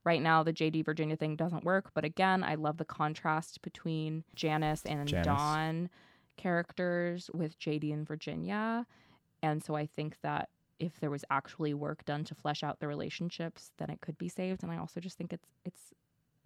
right 0.08 0.22
now 0.22 0.42
the 0.42 0.54
JD 0.54 0.86
Virginia 0.86 1.16
thing 1.16 1.36
doesn't 1.36 1.64
work. 1.64 1.90
But 1.94 2.04
again, 2.04 2.42
I 2.42 2.54
love 2.54 2.78
the 2.78 2.84
contrast 2.86 3.60
between 3.60 4.24
Janice 4.34 4.82
and 4.86 5.06
Janice. 5.06 5.26
Dawn 5.26 5.90
characters 6.38 7.30
with 7.34 7.58
JD 7.58 7.92
and 7.92 8.06
Virginia. 8.06 8.86
And 9.42 9.62
so 9.62 9.74
I 9.76 9.84
think 9.84 10.16
that 10.22 10.48
if 10.80 10.98
there 10.98 11.10
was 11.10 11.26
actually 11.28 11.74
work 11.74 12.06
done 12.06 12.24
to 12.24 12.34
flesh 12.34 12.62
out 12.62 12.80
the 12.80 12.88
relationships, 12.88 13.72
then 13.76 13.90
it 13.90 14.00
could 14.00 14.16
be 14.16 14.30
saved. 14.30 14.62
And 14.62 14.72
I 14.72 14.78
also 14.78 14.98
just 14.98 15.18
think 15.18 15.32
it's 15.34 15.48
it's 15.66 15.92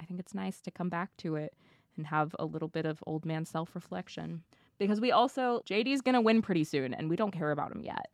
I 0.00 0.04
think 0.04 0.18
it's 0.18 0.34
nice 0.34 0.60
to 0.62 0.72
come 0.72 0.88
back 0.88 1.16
to 1.18 1.36
it 1.36 1.54
and 1.96 2.06
have 2.06 2.34
a 2.40 2.44
little 2.44 2.68
bit 2.68 2.84
of 2.84 3.04
old 3.06 3.24
man 3.24 3.44
self 3.44 3.76
reflection. 3.76 4.42
Because 4.78 5.00
we 5.00 5.12
also 5.12 5.62
JD's 5.70 6.00
gonna 6.00 6.20
win 6.20 6.42
pretty 6.42 6.64
soon 6.64 6.92
and 6.94 7.08
we 7.08 7.14
don't 7.14 7.30
care 7.30 7.52
about 7.52 7.70
him 7.70 7.82
yet. 7.82 8.10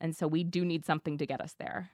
And 0.00 0.16
so 0.16 0.26
we 0.26 0.42
do 0.42 0.64
need 0.64 0.86
something 0.86 1.18
to 1.18 1.26
get 1.26 1.42
us 1.42 1.54
there 1.58 1.90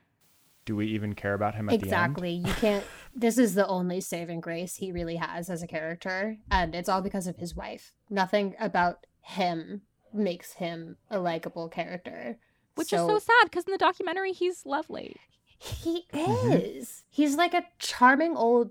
do 0.64 0.76
we 0.76 0.86
even 0.88 1.14
care 1.14 1.34
about 1.34 1.54
him 1.54 1.68
at 1.68 1.74
exactly. 1.74 2.32
You 2.32 2.52
can't 2.54 2.84
this 3.14 3.38
is 3.38 3.54
the 3.54 3.66
only 3.66 4.00
saving 4.00 4.40
grace 4.40 4.76
he 4.76 4.92
really 4.92 5.16
has 5.16 5.50
as 5.50 5.62
a 5.62 5.66
character 5.66 6.38
and 6.50 6.74
it's 6.74 6.88
all 6.88 7.02
because 7.02 7.26
of 7.26 7.36
his 7.36 7.54
wife. 7.54 7.92
Nothing 8.10 8.54
about 8.60 9.06
him 9.20 9.82
makes 10.12 10.54
him 10.54 10.96
a 11.10 11.18
likable 11.18 11.68
character. 11.68 12.38
Which 12.74 12.88
so, 12.88 13.04
is 13.06 13.12
so 13.12 13.18
sad 13.18 13.50
because 13.50 13.64
in 13.64 13.72
the 13.72 13.78
documentary 13.78 14.32
he's 14.32 14.64
lovely. 14.64 15.16
He 15.58 16.06
mm-hmm. 16.12 16.52
is. 16.52 16.86
Mm-hmm. 16.88 17.06
he's 17.10 17.36
like 17.36 17.54
a 17.54 17.64
charming 17.78 18.36
old 18.36 18.70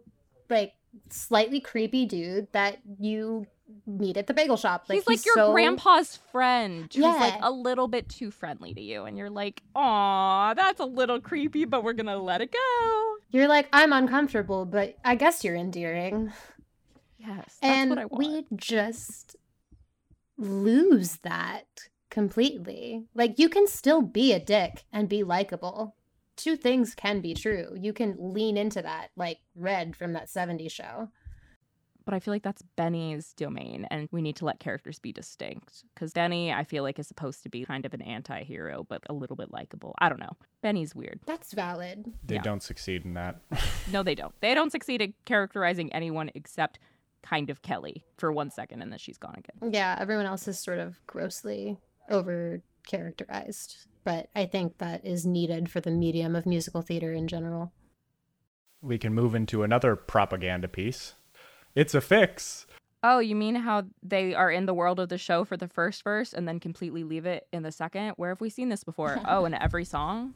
like 0.50 0.74
slightly 1.10 1.62
creepy 1.62 2.06
dude 2.06 2.48
that 2.52 2.80
you 3.00 3.48
meet 3.86 4.18
at 4.18 4.28
the 4.28 4.34
bagel 4.34 4.58
shop. 4.58 4.86
Like 4.88 4.98
he's, 4.98 5.04
he's 5.04 5.20
like 5.20 5.26
your 5.26 5.36
so... 5.36 5.52
grandpa's 5.52 6.18
friend 6.32 6.92
who's 6.94 7.04
yeah. 7.04 7.14
like 7.14 7.36
a 7.42 7.52
little 7.52 7.88
bit 7.88 8.10
too 8.10 8.32
friendly 8.32 8.74
to 8.74 8.82
you, 8.82 9.04
and 9.04 9.18
you're 9.18 9.30
like, 9.30 9.62
"Aw, 9.76 10.54
that's 10.54 10.80
a 10.80 10.86
little 10.86 11.20
creepy, 11.20 11.66
but 11.66 11.84
we're 11.84 11.94
gonna 11.94 12.18
let 12.18 12.42
it 12.42 12.52
go." 12.52 13.16
You're 13.30 13.48
like, 13.48 13.68
"I'm 13.74 13.94
uncomfortable, 13.94 14.66
but 14.66 14.98
I 15.04 15.16
guess 15.16 15.44
you're 15.44 15.56
endearing." 15.56 16.32
Yes, 17.18 17.58
and 17.62 18.06
we 18.10 18.46
just 18.56 19.36
lose 20.38 21.18
that 21.18 21.66
completely. 22.10 23.06
Like 23.14 23.40
you 23.40 23.50
can 23.50 23.68
still 23.68 24.02
be 24.02 24.34
a 24.34 24.40
dick 24.40 24.84
and 24.92 25.08
be 25.08 25.24
likable. 25.24 25.96
Two 26.36 26.56
things 26.56 26.96
can 26.96 27.22
be 27.22 27.34
true. 27.34 27.76
You 27.80 27.94
can 27.94 28.16
lean 28.18 28.58
into 28.58 28.82
that, 28.82 29.10
like 29.16 29.40
Red 29.56 29.96
from 29.96 30.14
that 30.14 30.28
70s 30.28 30.72
show 30.72 31.10
but 32.12 32.18
I 32.18 32.20
feel 32.20 32.34
like 32.34 32.44
that's 32.44 32.62
Benny's 32.76 33.32
domain, 33.38 33.88
and 33.90 34.10
we 34.12 34.22
need 34.22 34.36
to 34.36 34.46
let 34.46 34.60
characters 34.60 35.00
be 35.00 35.14
distinct. 35.14 35.86
Because 35.96 36.12
Benny, 36.12 36.52
I 36.52 36.66
feel 36.66 36.84
like, 36.84 37.00
is 37.00 37.08
supposed 37.08 37.42
to 37.44 37.50
be 37.50 37.64
kind 37.64 37.86
of 37.86 37.94
an 37.94 38.02
anti 38.02 38.44
hero, 38.44 38.84
but 38.84 39.02
a 39.10 39.14
little 39.14 39.38
bit 39.38 39.50
likable. 39.50 39.96
I 40.00 40.10
don't 40.10 40.20
know. 40.20 40.36
Benny's 40.62 40.94
weird. 40.94 41.22
That's 41.26 41.54
valid. 41.54 42.12
They 42.26 42.36
yeah. 42.36 42.42
don't 42.42 42.62
succeed 42.62 43.06
in 43.06 43.14
that. 43.14 43.40
no, 43.94 44.04
they 44.04 44.14
don't. 44.14 44.34
They 44.42 44.54
don't 44.54 44.74
succeed 44.74 45.02
at 45.02 45.12
characterizing 45.24 45.94
anyone 45.94 46.30
except 46.36 46.80
kind 47.24 47.50
of 47.50 47.62
Kelly 47.62 48.04
for 48.18 48.30
one 48.34 48.52
second, 48.52 48.82
and 48.82 48.92
then 48.92 49.00
she's 49.00 49.18
gone 49.18 49.36
again. 49.38 49.72
Yeah, 49.72 49.96
everyone 49.98 50.26
else 50.26 50.50
is 50.50 50.60
sort 50.60 50.80
of 50.80 51.00
grossly 51.08 51.78
over 52.10 52.62
characterized. 52.86 53.88
But 54.04 54.28
I 54.36 54.48
think 54.48 54.80
that 54.80 55.06
is 55.06 55.26
needed 55.26 55.72
for 55.72 55.80
the 55.80 55.92
medium 55.92 56.36
of 56.36 56.46
musical 56.46 56.82
theater 56.82 57.14
in 57.14 57.30
general. 57.30 57.72
We 58.82 58.98
can 58.98 59.14
move 59.14 59.34
into 59.34 59.64
another 59.64 59.96
propaganda 59.96 60.68
piece 60.68 61.14
it's 61.76 61.94
a 61.94 62.02
fix. 62.02 62.66
Oh, 63.04 63.18
you 63.18 63.36
mean 63.36 63.56
how 63.56 63.84
they 64.04 64.36
are 64.36 64.52
in 64.52 64.68
the 64.68 64.76
world 64.76 65.00
of 65.00 65.10
the 65.10 65.18
show 65.18 65.44
for 65.44 65.58
the 65.58 65.68
first 65.68 66.04
verse 66.04 66.34
and 66.34 66.48
then 66.48 66.60
completely 66.60 67.04
leave 67.04 67.26
it 67.26 67.48
in 67.52 67.64
the 67.64 67.72
second? 67.72 68.14
Where 68.18 68.30
have 68.30 68.42
we 68.42 68.50
seen 68.50 68.70
this 68.70 68.84
before? 68.84 69.20
oh, 69.28 69.46
in 69.46 69.56
every 69.56 69.86
song? 69.86 70.36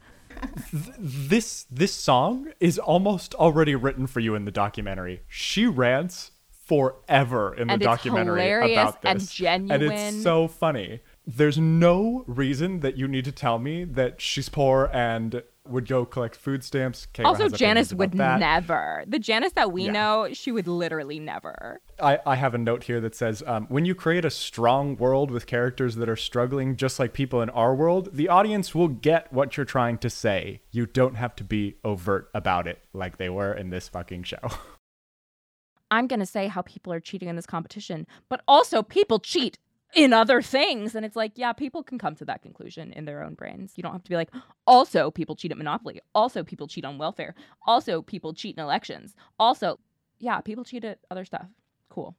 this 0.71 1.67
this 1.69 1.93
song 1.93 2.51
is 2.59 2.79
almost 2.79 3.35
already 3.35 3.75
written 3.75 4.07
for 4.07 4.19
you 4.19 4.33
in 4.33 4.45
the 4.45 4.51
documentary. 4.51 5.21
She 5.27 5.67
rants 5.67 6.31
forever 6.65 7.53
in 7.53 7.69
and 7.69 7.79
the 7.79 7.85
documentary 7.85 8.73
about 8.73 9.01
this. 9.03 9.11
And 9.11 9.29
genuine. 9.29 9.83
And 9.83 9.93
it's 9.93 10.23
so 10.23 10.47
funny. 10.47 11.01
There's 11.27 11.59
no 11.59 12.23
reason 12.27 12.79
that 12.79 12.97
you 12.97 13.07
need 13.07 13.25
to 13.25 13.31
tell 13.31 13.59
me 13.59 13.83
that 13.83 14.19
she's 14.21 14.49
poor 14.49 14.89
and 14.91 15.43
would 15.67 15.87
go 15.87 16.05
collect 16.05 16.35
food 16.35 16.63
stamps. 16.63 17.07
Kayla 17.13 17.25
also, 17.25 17.49
Janice 17.49 17.93
would 17.93 18.11
that. 18.13 18.39
never. 18.39 19.03
The 19.07 19.19
Janice 19.19 19.53
that 19.53 19.71
we 19.71 19.85
Yeah. 19.85 19.91
know, 19.91 20.29
she 20.33 20.51
would 20.51 20.67
literally 20.67 21.19
never. 21.19 21.81
I, 22.01 22.19
I 22.25 22.35
have 22.35 22.53
a 22.53 22.57
note 22.57 22.83
here 22.83 22.99
that 23.01 23.15
says 23.15 23.43
um, 23.47 23.65
when 23.67 23.85
you 23.85 23.95
create 23.95 24.25
a 24.25 24.29
strong 24.29 24.95
world 24.97 25.31
with 25.31 25.47
characters 25.47 25.95
that 25.95 26.09
are 26.09 26.15
struggling 26.15 26.75
just 26.75 26.99
like 26.99 27.13
people 27.13 27.41
in 27.41 27.49
our 27.51 27.73
world, 27.73 28.09
the 28.13 28.29
audience 28.29 28.75
will 28.75 28.87
get 28.89 29.31
what 29.31 29.57
you're 29.57 29.65
trying 29.65 29.97
to 29.99 30.09
say. 30.09 30.61
You 30.71 30.85
don't 30.85 31.15
have 31.15 31.35
to 31.37 31.43
be 31.43 31.77
overt 31.83 32.29
about 32.33 32.67
it 32.67 32.79
like 32.93 33.17
they 33.17 33.29
were 33.29 33.53
in 33.53 33.69
this 33.69 33.87
fucking 33.89 34.23
show. 34.23 34.37
I'm 35.91 36.07
going 36.07 36.19
to 36.19 36.25
say 36.25 36.47
how 36.47 36.61
people 36.63 36.91
are 36.91 36.99
cheating 36.99 37.29
in 37.29 37.35
this 37.35 37.45
competition, 37.45 38.07
but 38.27 38.41
also 38.47 38.81
people 38.81 39.19
cheat 39.19 39.59
in 39.95 40.13
other 40.13 40.41
things. 40.41 40.93
And 40.95 41.05
it's 41.05 41.15
like, 41.15 41.31
yeah, 41.35 41.53
people 41.53 41.81
can 41.83 41.97
come 41.97 42.15
to 42.15 42.25
that 42.25 42.41
conclusion 42.41 42.91
in 42.93 43.05
their 43.05 43.23
own 43.23 43.33
brains. 43.33 43.73
You 43.75 43.83
don't 43.83 43.93
have 43.93 44.03
to 44.03 44.09
be 44.09 44.15
like, 44.15 44.29
also, 44.67 45.09
people 45.09 45.35
cheat 45.35 45.51
at 45.51 45.57
Monopoly. 45.57 46.01
Also, 46.13 46.43
people 46.43 46.67
cheat 46.67 46.85
on 46.85 46.97
welfare. 46.97 47.33
Also, 47.65 48.01
people 48.01 48.33
cheat 48.33 48.57
in 48.57 48.63
elections. 48.63 49.15
Also, 49.39 49.79
yeah, 50.19 50.41
people 50.41 50.63
cheat 50.63 50.83
at 50.83 50.99
other 51.09 51.25
stuff. 51.25 51.47
Cool. 51.89 52.15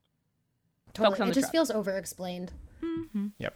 Focus 0.95 1.18
Totally. 1.18 1.20
on 1.22 1.29
It 1.29 1.31
the 1.31 1.35
just 1.35 1.45
truck. 1.47 1.53
feels 1.53 1.70
over 1.70 1.97
explained. 1.97 2.53
Mm-hmm. 2.83 3.27
Yep. 3.39 3.55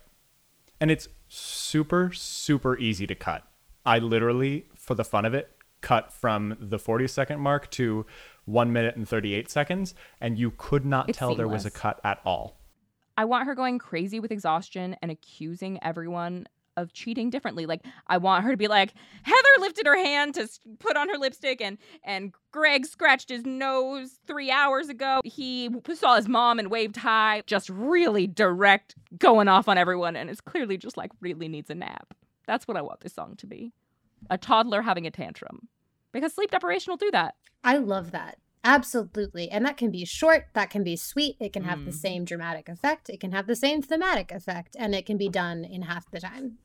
And 0.80 0.90
it's 0.90 1.08
super, 1.28 2.10
super 2.12 2.76
easy 2.78 3.06
to 3.06 3.14
cut. 3.14 3.44
I 3.84 3.98
literally, 3.98 4.66
for 4.74 4.94
the 4.94 5.04
fun 5.04 5.24
of 5.24 5.34
it, 5.34 5.50
cut 5.80 6.12
from 6.12 6.56
the 6.60 6.78
40 6.78 7.08
second 7.08 7.40
mark 7.40 7.70
to 7.72 8.04
one 8.44 8.72
minute 8.72 8.96
and 8.96 9.08
38 9.08 9.50
seconds, 9.50 9.94
and 10.20 10.38
you 10.38 10.50
could 10.56 10.84
not 10.84 11.08
It's 11.08 11.18
tell 11.18 11.34
there 11.34 11.48
was 11.48 11.64
a 11.64 11.70
cut 11.70 12.00
at 12.04 12.20
all. 12.24 12.59
I 13.20 13.26
want 13.26 13.44
her 13.44 13.54
going 13.54 13.78
crazy 13.78 14.18
with 14.18 14.32
exhaustion 14.32 14.96
and 15.02 15.10
accusing 15.10 15.78
everyone 15.84 16.46
of 16.78 16.94
cheating 16.94 17.28
differently. 17.28 17.66
Like 17.66 17.84
I 18.06 18.16
want 18.16 18.44
her 18.44 18.50
to 18.50 18.56
be 18.56 18.66
like 18.66 18.94
Heather 19.24 19.36
lifted 19.58 19.84
her 19.86 19.98
hand 19.98 20.36
to 20.36 20.48
put 20.78 20.96
on 20.96 21.10
her 21.10 21.18
lipstick 21.18 21.60
and 21.60 21.76
and 22.02 22.32
Greg 22.50 22.86
scratched 22.86 23.28
his 23.28 23.44
nose 23.44 24.20
3 24.26 24.50
hours 24.50 24.88
ago. 24.88 25.20
He 25.22 25.68
saw 25.94 26.16
his 26.16 26.28
mom 26.28 26.58
and 26.58 26.70
waved 26.70 26.96
hi. 26.96 27.42
Just 27.44 27.68
really 27.68 28.26
direct 28.26 28.94
going 29.18 29.48
off 29.48 29.68
on 29.68 29.76
everyone 29.76 30.16
and 30.16 30.30
it's 30.30 30.40
clearly 30.40 30.78
just 30.78 30.96
like 30.96 31.10
really 31.20 31.46
needs 31.46 31.68
a 31.68 31.74
nap. 31.74 32.14
That's 32.46 32.66
what 32.66 32.78
I 32.78 32.82
want 32.82 33.00
this 33.00 33.12
song 33.12 33.34
to 33.36 33.46
be. 33.46 33.74
A 34.30 34.38
toddler 34.38 34.80
having 34.80 35.06
a 35.06 35.10
tantrum. 35.10 35.68
Because 36.10 36.32
sleep 36.32 36.52
deprivation 36.52 36.90
will 36.90 36.96
do 36.96 37.10
that. 37.10 37.34
I 37.62 37.76
love 37.76 38.12
that. 38.12 38.38
Absolutely. 38.62 39.50
And 39.50 39.64
that 39.64 39.76
can 39.76 39.90
be 39.90 40.04
short, 40.04 40.48
that 40.52 40.70
can 40.70 40.84
be 40.84 40.96
sweet, 40.96 41.36
it 41.40 41.52
can 41.52 41.64
have 41.64 41.84
the 41.84 41.90
Mhm. 41.90 41.94
same 41.94 42.24
dramatic 42.24 42.68
effect, 42.68 43.08
it 43.08 43.18
can 43.18 43.32
have 43.32 43.46
the 43.46 43.56
same 43.56 43.80
thematic 43.80 44.30
effect, 44.30 44.76
and 44.78 44.94
it 44.94 45.06
can 45.06 45.16
be 45.16 45.28
done 45.28 45.64
in 45.64 45.82
half 45.82 46.10
the 46.10 46.20
time. 46.20 46.58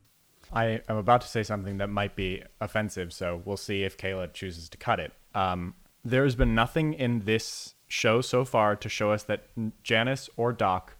I 0.51 0.81
am 0.89 0.97
about 0.97 1.21
to 1.21 1.27
say 1.27 1.41
something 1.41 1.77
that 1.77 1.89
might 1.89 2.15
be 2.15 2.43
offensive, 2.59 3.13
so 3.13 3.41
we'll 3.45 3.57
see 3.57 3.83
if 3.83 3.97
Kayla 3.97 4.33
chooses 4.33 4.69
to 4.69 4.77
cut 4.77 4.99
it. 4.99 5.13
Um, 5.33 5.75
there's 6.03 6.35
been 6.35 6.53
nothing 6.53 6.93
in 6.93 7.21
this 7.21 7.75
show 7.87 8.21
so 8.21 8.45
far 8.45 8.75
to 8.75 8.89
show 8.89 9.11
us 9.11 9.23
that 9.23 9.47
Janice 9.81 10.29
or 10.35 10.53
Doc 10.53 10.97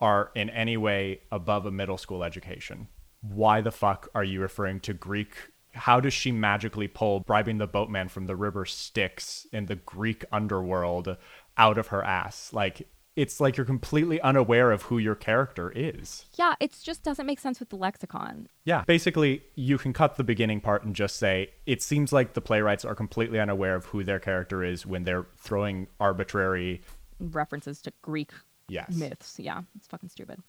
are 0.00 0.30
in 0.34 0.48
any 0.50 0.76
way 0.76 1.22
above 1.32 1.66
a 1.66 1.70
middle 1.70 1.98
school 1.98 2.22
education. 2.22 2.88
Why 3.20 3.60
the 3.60 3.72
fuck 3.72 4.08
are 4.14 4.24
you 4.24 4.40
referring 4.40 4.80
to 4.80 4.94
Greek? 4.94 5.50
How 5.76 6.00
does 6.00 6.12
she 6.14 6.32
magically 6.32 6.88
pull 6.88 7.20
bribing 7.20 7.58
the 7.58 7.66
boatman 7.66 8.08
from 8.08 8.26
the 8.26 8.36
river 8.36 8.64
Styx 8.64 9.46
in 9.52 9.66
the 9.66 9.76
Greek 9.76 10.24
underworld 10.32 11.16
out 11.56 11.78
of 11.78 11.88
her 11.88 12.02
ass? 12.02 12.52
Like, 12.52 12.88
it's 13.14 13.40
like 13.40 13.56
you're 13.56 13.64
completely 13.64 14.20
unaware 14.20 14.70
of 14.72 14.82
who 14.82 14.98
your 14.98 15.14
character 15.14 15.72
is. 15.74 16.26
Yeah, 16.34 16.54
it 16.60 16.76
just 16.82 17.02
doesn't 17.02 17.24
make 17.24 17.40
sense 17.40 17.58
with 17.60 17.70
the 17.70 17.76
lexicon. 17.76 18.48
Yeah. 18.64 18.84
Basically, 18.86 19.42
you 19.54 19.78
can 19.78 19.92
cut 19.94 20.16
the 20.16 20.24
beginning 20.24 20.60
part 20.60 20.84
and 20.84 20.94
just 20.94 21.16
say 21.16 21.50
it 21.64 21.80
seems 21.80 22.12
like 22.12 22.34
the 22.34 22.42
playwrights 22.42 22.84
are 22.84 22.94
completely 22.94 23.38
unaware 23.40 23.74
of 23.74 23.86
who 23.86 24.04
their 24.04 24.18
character 24.18 24.62
is 24.62 24.84
when 24.84 25.04
they're 25.04 25.26
throwing 25.38 25.86
arbitrary. 25.98 26.82
References 27.18 27.80
to 27.82 27.92
Greek 28.02 28.32
Yes. 28.68 28.94
myths. 28.94 29.38
Yeah, 29.38 29.62
it's 29.76 29.86
fucking 29.86 30.08
stupid. 30.10 30.42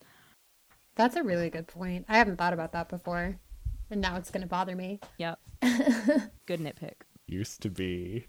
That's 0.95 1.15
a 1.15 1.23
really 1.23 1.49
good 1.49 1.67
point. 1.67 2.05
I 2.09 2.17
haven't 2.17 2.37
thought 2.37 2.53
about 2.53 2.71
that 2.73 2.89
before. 2.89 3.37
And 3.89 4.01
now 4.01 4.17
it's 4.17 4.31
going 4.31 4.41
to 4.41 4.47
bother 4.47 4.75
me. 4.75 4.99
Yep. 5.17 5.39
Good 6.45 6.59
nitpick. 6.59 7.01
Used 7.25 7.61
to 7.61 7.69
be. 7.69 8.27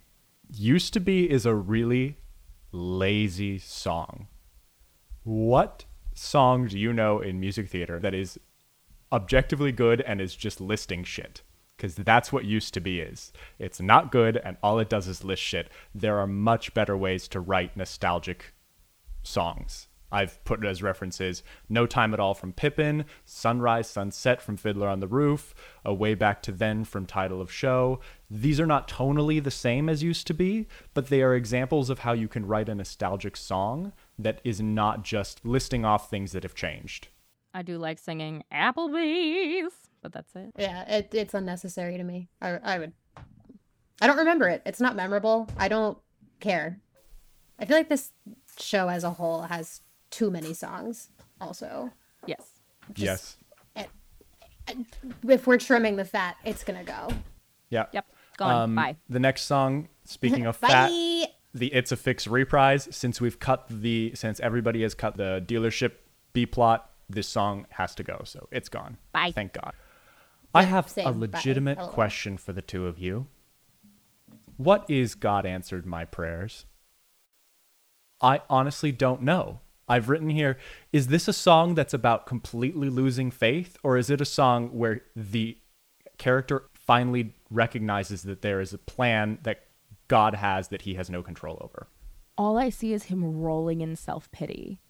Used 0.50 0.92
to 0.94 1.00
be 1.00 1.30
is 1.30 1.46
a 1.46 1.54
really 1.54 2.18
lazy 2.72 3.58
song. 3.58 4.28
What 5.24 5.84
song 6.14 6.68
do 6.68 6.78
you 6.78 6.92
know 6.92 7.20
in 7.20 7.40
music 7.40 7.68
theater 7.68 7.98
that 8.00 8.14
is 8.14 8.38
objectively 9.12 9.72
good 9.72 10.00
and 10.02 10.20
is 10.20 10.34
just 10.34 10.60
listing 10.60 11.04
shit? 11.04 11.42
Because 11.76 11.94
that's 11.96 12.32
what 12.32 12.44
used 12.44 12.74
to 12.74 12.80
be 12.80 13.00
is. 13.00 13.32
It's 13.58 13.80
not 13.80 14.10
good 14.10 14.36
and 14.36 14.56
all 14.62 14.78
it 14.78 14.88
does 14.88 15.06
is 15.06 15.22
list 15.22 15.42
shit. 15.42 15.70
There 15.94 16.18
are 16.18 16.26
much 16.26 16.72
better 16.72 16.96
ways 16.96 17.28
to 17.28 17.40
write 17.40 17.76
nostalgic 17.76 18.54
songs. 19.22 19.87
I've 20.10 20.42
put 20.44 20.64
as 20.64 20.82
references 20.82 21.42
No 21.68 21.86
Time 21.86 22.14
at 22.14 22.20
All 22.20 22.34
from 22.34 22.52
Pippin, 22.52 23.04
Sunrise, 23.24 23.88
Sunset 23.88 24.40
from 24.40 24.56
Fiddler 24.56 24.88
on 24.88 25.00
the 25.00 25.06
Roof, 25.06 25.54
A 25.84 25.92
Way 25.92 26.14
Back 26.14 26.42
to 26.42 26.52
Then 26.52 26.84
from 26.84 27.06
Title 27.06 27.40
of 27.40 27.52
Show. 27.52 28.00
These 28.30 28.60
are 28.60 28.66
not 28.66 28.88
tonally 28.88 29.42
the 29.42 29.50
same 29.50 29.88
as 29.88 30.02
used 30.02 30.26
to 30.28 30.34
be, 30.34 30.66
but 30.94 31.08
they 31.08 31.22
are 31.22 31.34
examples 31.34 31.90
of 31.90 32.00
how 32.00 32.12
you 32.12 32.28
can 32.28 32.46
write 32.46 32.68
a 32.68 32.74
nostalgic 32.74 33.36
song 33.36 33.92
that 34.18 34.40
is 34.44 34.60
not 34.60 35.04
just 35.04 35.44
listing 35.44 35.84
off 35.84 36.10
things 36.10 36.32
that 36.32 36.42
have 36.42 36.54
changed. 36.54 37.08
I 37.54 37.62
do 37.62 37.78
like 37.78 37.98
singing 37.98 38.44
Applebee's, 38.52 39.72
but 40.02 40.12
that's 40.12 40.34
it. 40.34 40.52
Yeah, 40.58 40.88
it, 40.88 41.10
it's 41.12 41.34
unnecessary 41.34 41.96
to 41.96 42.04
me. 42.04 42.28
I, 42.40 42.58
I 42.62 42.78
would. 42.78 42.92
I 44.00 44.06
don't 44.06 44.18
remember 44.18 44.48
it. 44.48 44.62
It's 44.64 44.80
not 44.80 44.94
memorable. 44.94 45.48
I 45.56 45.68
don't 45.68 45.98
care. 46.40 46.80
I 47.58 47.64
feel 47.64 47.76
like 47.76 47.88
this 47.88 48.12
show 48.60 48.88
as 48.88 49.02
a 49.02 49.10
whole 49.10 49.42
has 49.42 49.80
too 50.10 50.30
many 50.30 50.54
songs, 50.54 51.08
also. 51.40 51.90
Yes. 52.26 52.42
yes. 52.96 53.36
If 55.26 55.46
we're 55.46 55.58
trimming 55.58 55.96
the 55.96 56.04
fat, 56.04 56.36
it's 56.44 56.64
going 56.64 56.78
to 56.78 56.84
go. 56.84 57.08
Yeah. 57.70 57.86
Yep. 57.92 58.06
Gone. 58.36 58.54
Um, 58.54 58.74
Bye. 58.74 58.96
The 59.08 59.20
next 59.20 59.42
song, 59.42 59.88
speaking 60.04 60.46
of 60.46 60.56
fat, 60.58 60.90
the 61.54 61.66
It's 61.72 61.92
a 61.92 61.96
Fix 61.96 62.26
reprise. 62.26 62.88
Since 62.90 63.20
we've 63.20 63.38
cut 63.38 63.66
the, 63.68 64.12
since 64.14 64.40
everybody 64.40 64.82
has 64.82 64.94
cut 64.94 65.16
the 65.16 65.44
dealership 65.46 65.92
B 66.32 66.46
plot, 66.46 66.90
this 67.08 67.26
song 67.26 67.66
has 67.70 67.94
to 67.96 68.02
go. 68.02 68.22
So 68.24 68.48
it's 68.50 68.68
gone. 68.68 68.98
Bye. 69.12 69.32
Thank 69.34 69.54
God. 69.54 69.72
I 70.54 70.62
have 70.62 70.86
a 70.86 70.90
same. 70.90 71.04
Bye. 71.04 71.26
legitimate 71.26 71.78
LOL. 71.78 71.88
question 71.88 72.36
for 72.36 72.52
the 72.52 72.62
two 72.62 72.86
of 72.86 72.98
you. 72.98 73.26
What 74.56 74.84
is 74.88 75.14
God 75.14 75.46
answered 75.46 75.86
my 75.86 76.04
prayers? 76.04 76.66
I 78.20 78.42
honestly 78.50 78.90
don't 78.90 79.22
know. 79.22 79.60
I've 79.88 80.08
written 80.08 80.28
here, 80.30 80.58
is 80.92 81.08
this 81.08 81.28
a 81.28 81.32
song 81.32 81.74
that's 81.74 81.94
about 81.94 82.26
completely 82.26 82.90
losing 82.90 83.30
faith, 83.30 83.76
or 83.82 83.96
is 83.96 84.10
it 84.10 84.20
a 84.20 84.24
song 84.24 84.68
where 84.68 85.02
the 85.16 85.56
character 86.18 86.64
finally 86.74 87.34
recognizes 87.50 88.22
that 88.24 88.42
there 88.42 88.60
is 88.60 88.72
a 88.72 88.78
plan 88.78 89.38
that 89.42 89.60
God 90.08 90.34
has 90.34 90.68
that 90.68 90.82
he 90.82 90.94
has 90.94 91.08
no 91.10 91.22
control 91.22 91.58
over? 91.60 91.88
All 92.36 92.58
I 92.58 92.70
see 92.70 92.92
is 92.92 93.04
him 93.04 93.24
rolling 93.40 93.80
in 93.80 93.96
self 93.96 94.30
pity. 94.30 94.80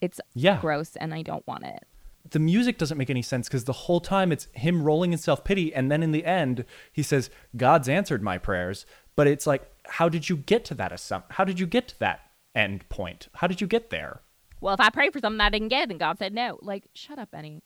It's 0.00 0.20
Yeah. 0.34 0.60
gross 0.60 0.96
and 0.96 1.12
I 1.12 1.22
don't 1.22 1.46
want 1.46 1.64
it. 1.64 1.84
the 2.30 2.38
music 2.38 2.76
doesn't 2.76 2.98
make 2.98 3.08
any 3.08 3.22
sense 3.22 3.48
because 3.48 3.64
the 3.64 3.72
whole 3.72 4.00
time 4.00 4.30
it's 4.32 4.48
him 4.52 4.82
rolling 4.82 5.12
in 5.12 5.18
self 5.18 5.44
pity, 5.44 5.72
and 5.74 5.90
then 5.90 6.02
in 6.02 6.12
the 6.12 6.26
end 6.26 6.64
he 6.92 7.02
says, 7.02 7.30
"God's 7.56 7.88
answered 7.88 8.22
my 8.22 8.36
prayers." 8.36 8.84
But 9.16 9.26
it's 9.28 9.46
like, 9.46 9.66
how 9.86 10.10
did 10.10 10.28
you 10.28 10.36
get 10.36 10.62
to 10.66 10.74
that? 10.74 10.92
Assum- 10.92 11.24
how 11.30 11.44
did 11.44 11.58
you 11.58 11.66
get 11.66 11.88
to 11.88 11.98
that 12.00 12.20
end 12.54 12.86
point? 12.90 13.28
How 13.36 13.46
did 13.46 13.62
you 13.62 13.66
get 13.66 13.88
there? 13.88 14.20
Well, 14.60 14.74
if 14.74 14.80
I 14.80 14.90
prayed 14.90 15.12
for 15.12 15.20
something 15.20 15.40
I 15.40 15.50
didn't 15.50 15.68
get, 15.68 15.88
then 15.88 15.98
God 15.98 16.18
said 16.18 16.32
no. 16.32 16.58
Like, 16.62 16.84
shut 16.94 17.18
up, 17.18 17.30
Benny. 17.30 17.62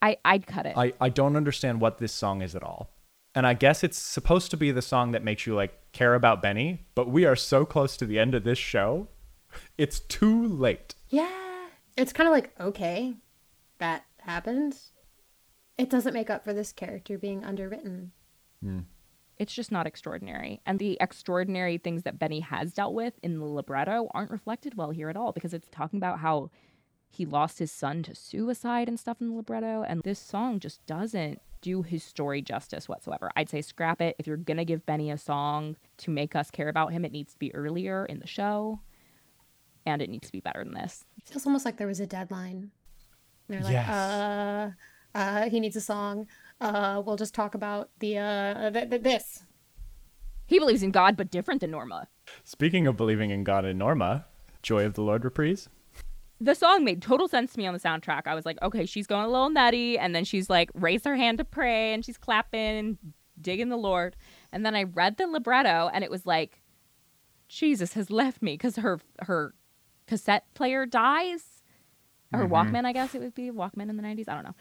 I 0.00 0.16
I'd 0.24 0.46
cut 0.46 0.66
it. 0.66 0.76
I 0.76 0.92
I 1.00 1.08
don't 1.08 1.36
understand 1.36 1.80
what 1.80 1.98
this 1.98 2.12
song 2.12 2.42
is 2.42 2.54
at 2.54 2.62
all. 2.62 2.90
And 3.34 3.46
I 3.46 3.54
guess 3.54 3.82
it's 3.82 3.98
supposed 3.98 4.50
to 4.52 4.56
be 4.56 4.70
the 4.70 4.82
song 4.82 5.12
that 5.12 5.24
makes 5.24 5.46
you 5.46 5.54
like 5.54 5.92
care 5.92 6.14
about 6.14 6.40
Benny, 6.40 6.86
but 6.94 7.08
we 7.08 7.24
are 7.24 7.34
so 7.34 7.64
close 7.64 7.96
to 7.96 8.06
the 8.06 8.18
end 8.18 8.34
of 8.34 8.44
this 8.44 8.58
show. 8.58 9.08
It's 9.76 10.00
too 10.00 10.46
late. 10.46 10.94
Yeah. 11.08 11.66
It's 11.96 12.12
kind 12.12 12.28
of 12.28 12.32
like, 12.32 12.52
okay, 12.60 13.14
that 13.78 14.04
happened. 14.20 14.76
It 15.78 15.90
doesn't 15.90 16.14
make 16.14 16.30
up 16.30 16.44
for 16.44 16.52
this 16.52 16.72
character 16.72 17.18
being 17.18 17.44
underwritten. 17.44 18.12
Hmm. 18.62 18.80
It's 19.38 19.52
just 19.54 19.72
not 19.72 19.86
extraordinary. 19.86 20.60
And 20.64 20.78
the 20.78 20.96
extraordinary 21.00 21.78
things 21.78 22.02
that 22.04 22.18
Benny 22.18 22.40
has 22.40 22.72
dealt 22.72 22.94
with 22.94 23.14
in 23.22 23.38
the 23.38 23.44
libretto 23.44 24.08
aren't 24.14 24.30
reflected 24.30 24.76
well 24.76 24.90
here 24.90 25.10
at 25.10 25.16
all 25.16 25.32
because 25.32 25.52
it's 25.54 25.68
talking 25.70 25.96
about 25.98 26.20
how 26.20 26.50
he 27.10 27.26
lost 27.26 27.58
his 27.58 27.70
son 27.72 28.02
to 28.04 28.14
suicide 28.14 28.88
and 28.88 28.98
stuff 28.98 29.20
in 29.20 29.28
the 29.28 29.34
libretto. 29.34 29.82
And 29.82 30.02
this 30.02 30.18
song 30.18 30.58
just 30.60 30.84
doesn't 30.86 31.40
do 31.60 31.82
his 31.82 32.02
story 32.04 32.42
justice 32.42 32.88
whatsoever. 32.88 33.30
I'd 33.36 33.48
say 33.48 33.62
scrap 33.62 34.00
it. 34.00 34.16
If 34.18 34.26
you're 34.26 34.36
going 34.36 34.58
to 34.58 34.64
give 34.64 34.84
Benny 34.84 35.10
a 35.10 35.18
song 35.18 35.76
to 35.98 36.10
make 36.10 36.36
us 36.36 36.50
care 36.50 36.68
about 36.68 36.92
him, 36.92 37.04
it 37.04 37.12
needs 37.12 37.32
to 37.32 37.38
be 37.38 37.54
earlier 37.54 38.04
in 38.04 38.18
the 38.20 38.26
show. 38.26 38.80
And 39.86 40.00
it 40.02 40.10
needs 40.10 40.26
to 40.28 40.32
be 40.32 40.40
better 40.40 40.62
than 40.64 40.74
this. 40.74 41.04
It 41.18 41.28
feels 41.28 41.46
almost 41.46 41.64
like 41.64 41.76
there 41.76 41.86
was 41.86 42.00
a 42.00 42.06
deadline. 42.06 42.70
They're 43.48 43.60
like, 43.60 43.72
Yes. 43.72 43.88
uh, 43.88 44.70
uh, 45.14 45.48
he 45.50 45.60
needs 45.60 45.76
a 45.76 45.80
song. 45.80 46.26
Uh, 46.60 47.02
we'll 47.04 47.16
just 47.16 47.34
talk 47.34 47.54
about 47.54 47.90
the 47.98 48.18
uh 48.18 48.70
th- 48.70 48.90
th- 48.90 49.02
this. 49.02 49.44
He 50.46 50.58
believes 50.58 50.82
in 50.82 50.90
God, 50.90 51.16
but 51.16 51.30
different 51.30 51.60
than 51.60 51.70
Norma. 51.70 52.08
Speaking 52.44 52.86
of 52.86 52.96
believing 52.96 53.30
in 53.30 53.44
God 53.44 53.64
and 53.64 53.78
Norma, 53.78 54.26
Joy 54.62 54.84
of 54.84 54.94
the 54.94 55.02
Lord 55.02 55.24
reprise. 55.24 55.68
The 56.40 56.54
song 56.54 56.84
made 56.84 57.00
total 57.00 57.28
sense 57.28 57.52
to 57.52 57.58
me 57.58 57.66
on 57.66 57.74
the 57.74 57.80
soundtrack. 57.80 58.22
I 58.26 58.34
was 58.34 58.44
like, 58.44 58.60
okay, 58.60 58.86
she's 58.86 59.06
going 59.06 59.24
a 59.24 59.28
little 59.28 59.50
nutty, 59.50 59.98
and 59.98 60.14
then 60.14 60.24
she's 60.24 60.50
like, 60.50 60.70
raised 60.74 61.04
her 61.04 61.16
hand 61.16 61.38
to 61.38 61.44
pray, 61.44 61.94
and 61.94 62.04
she's 62.04 62.18
clapping 62.18 62.60
and 62.78 62.98
digging 63.40 63.68
the 63.68 63.76
Lord. 63.76 64.16
And 64.52 64.64
then 64.66 64.74
I 64.74 64.82
read 64.82 65.16
the 65.16 65.26
libretto, 65.26 65.90
and 65.92 66.04
it 66.04 66.10
was 66.10 66.26
like, 66.26 66.60
Jesus 67.48 67.92
has 67.94 68.10
left 68.10 68.42
me 68.42 68.54
because 68.54 68.76
her 68.76 69.00
her 69.20 69.54
cassette 70.06 70.52
player 70.54 70.86
dies, 70.86 71.62
her 72.32 72.46
Walkman, 72.48 72.84
I 72.84 72.92
guess 72.92 73.14
it 73.14 73.20
would 73.20 73.34
be 73.34 73.50
Walkman 73.50 73.88
in 73.88 73.96
the 73.96 74.02
'90s. 74.02 74.28
I 74.28 74.34
don't 74.34 74.44
know. 74.44 74.54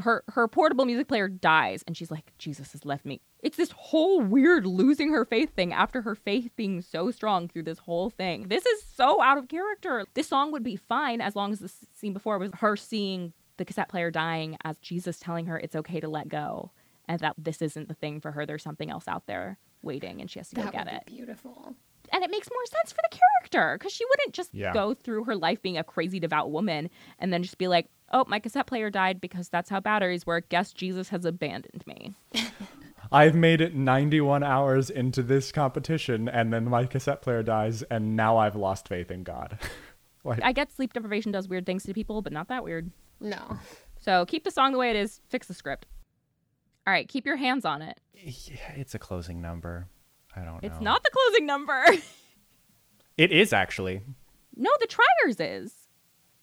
Her 0.00 0.22
her 0.28 0.46
portable 0.46 0.84
music 0.84 1.08
player 1.08 1.28
dies, 1.28 1.82
and 1.86 1.96
she's 1.96 2.10
like, 2.10 2.32
Jesus 2.38 2.72
has 2.72 2.84
left 2.84 3.04
me. 3.04 3.20
It's 3.40 3.56
this 3.56 3.72
whole 3.72 4.20
weird 4.20 4.64
losing 4.66 5.10
her 5.12 5.24
faith 5.24 5.54
thing 5.54 5.72
after 5.72 6.02
her 6.02 6.14
faith 6.14 6.50
being 6.56 6.82
so 6.82 7.10
strong 7.10 7.48
through 7.48 7.64
this 7.64 7.78
whole 7.78 8.08
thing. 8.10 8.48
This 8.48 8.64
is 8.64 8.82
so 8.84 9.20
out 9.22 9.38
of 9.38 9.48
character. 9.48 10.04
This 10.14 10.28
song 10.28 10.52
would 10.52 10.62
be 10.62 10.76
fine 10.76 11.20
as 11.20 11.34
long 11.34 11.52
as 11.52 11.58
the 11.58 11.72
scene 11.94 12.12
before 12.12 12.38
was 12.38 12.50
her 12.54 12.76
seeing 12.76 13.32
the 13.56 13.64
cassette 13.64 13.88
player 13.88 14.10
dying 14.10 14.56
as 14.64 14.76
Jesus 14.78 15.18
telling 15.18 15.46
her 15.46 15.58
it's 15.58 15.74
okay 15.74 15.98
to 16.00 16.08
let 16.08 16.28
go 16.28 16.70
and 17.08 17.18
that 17.20 17.34
this 17.36 17.60
isn't 17.62 17.88
the 17.88 17.94
thing 17.94 18.20
for 18.20 18.30
her. 18.32 18.46
There's 18.46 18.62
something 18.62 18.90
else 18.90 19.08
out 19.08 19.26
there 19.26 19.58
waiting, 19.82 20.20
and 20.20 20.30
she 20.30 20.38
has 20.38 20.48
to 20.50 20.56
go 20.56 20.70
get 20.70 20.84
would 20.86 20.94
it 20.94 21.06
beautiful. 21.06 21.74
and 22.12 22.22
it 22.24 22.30
makes 22.30 22.48
more 22.50 22.66
sense 22.66 22.92
for 22.92 23.00
the 23.10 23.16
character 23.18 23.76
because 23.78 23.92
she 23.92 24.04
wouldn't 24.04 24.32
just 24.34 24.54
Yeah. 24.54 24.72
go 24.72 24.94
through 24.94 25.24
her 25.24 25.34
life 25.36 25.60
being 25.62 25.76
a 25.78 25.84
crazy 25.84 26.20
devout 26.20 26.50
woman 26.52 26.88
and 27.18 27.32
then 27.32 27.42
just 27.42 27.58
be 27.58 27.66
like, 27.68 27.88
"Oh, 28.12 28.24
my 28.28 28.38
cassette 28.38 28.66
player 28.66 28.90
died 28.90 29.20
because 29.20 29.48
that's 29.48 29.70
how 29.70 29.80
batteries 29.80 30.26
work. 30.26 30.48
Guess 30.48 30.72
Jesus 30.72 31.08
has 31.10 31.24
abandoned 31.24 31.84
me." 31.86 32.14
I've 33.10 33.34
made 33.34 33.60
it 33.62 33.74
91 33.74 34.42
hours 34.42 34.90
into 34.90 35.22
this 35.22 35.50
competition, 35.50 36.28
and 36.28 36.52
then 36.52 36.68
my 36.68 36.84
cassette 36.84 37.22
player 37.22 37.42
dies, 37.42 37.82
and 37.84 38.16
now 38.16 38.36
I've 38.36 38.56
lost 38.56 38.86
faith 38.88 39.10
in 39.10 39.22
God. 39.22 39.58
like, 40.24 40.42
I 40.42 40.52
get 40.52 40.70
sleep 40.72 40.92
deprivation 40.92 41.32
does 41.32 41.48
weird 41.48 41.64
things 41.64 41.84
to 41.84 41.94
people, 41.94 42.20
but 42.20 42.32
not 42.32 42.48
that 42.48 42.64
weird. 42.64 42.90
No. 43.20 43.58
So 43.98 44.26
keep 44.26 44.44
the 44.44 44.50
song 44.50 44.72
the 44.72 44.78
way 44.78 44.90
it 44.90 44.96
is. 44.96 45.20
Fix 45.28 45.46
the 45.46 45.54
script. 45.54 45.86
All 46.86 46.92
right, 46.92 47.08
keep 47.08 47.24
your 47.26 47.36
hands 47.36 47.64
on 47.64 47.82
it. 47.82 47.98
yeah, 48.14 48.72
it's 48.76 48.94
a 48.94 48.98
closing 48.98 49.40
number. 49.40 49.88
I 50.36 50.40
don't 50.40 50.54
know. 50.54 50.60
It's 50.62 50.80
not 50.80 51.02
the 51.02 51.10
closing 51.10 51.46
number. 51.46 51.84
It 53.18 53.32
is 53.32 53.52
actually. 53.52 54.02
no, 54.54 54.70
the 54.78 54.86
Triers 54.86 55.40
is. 55.40 55.87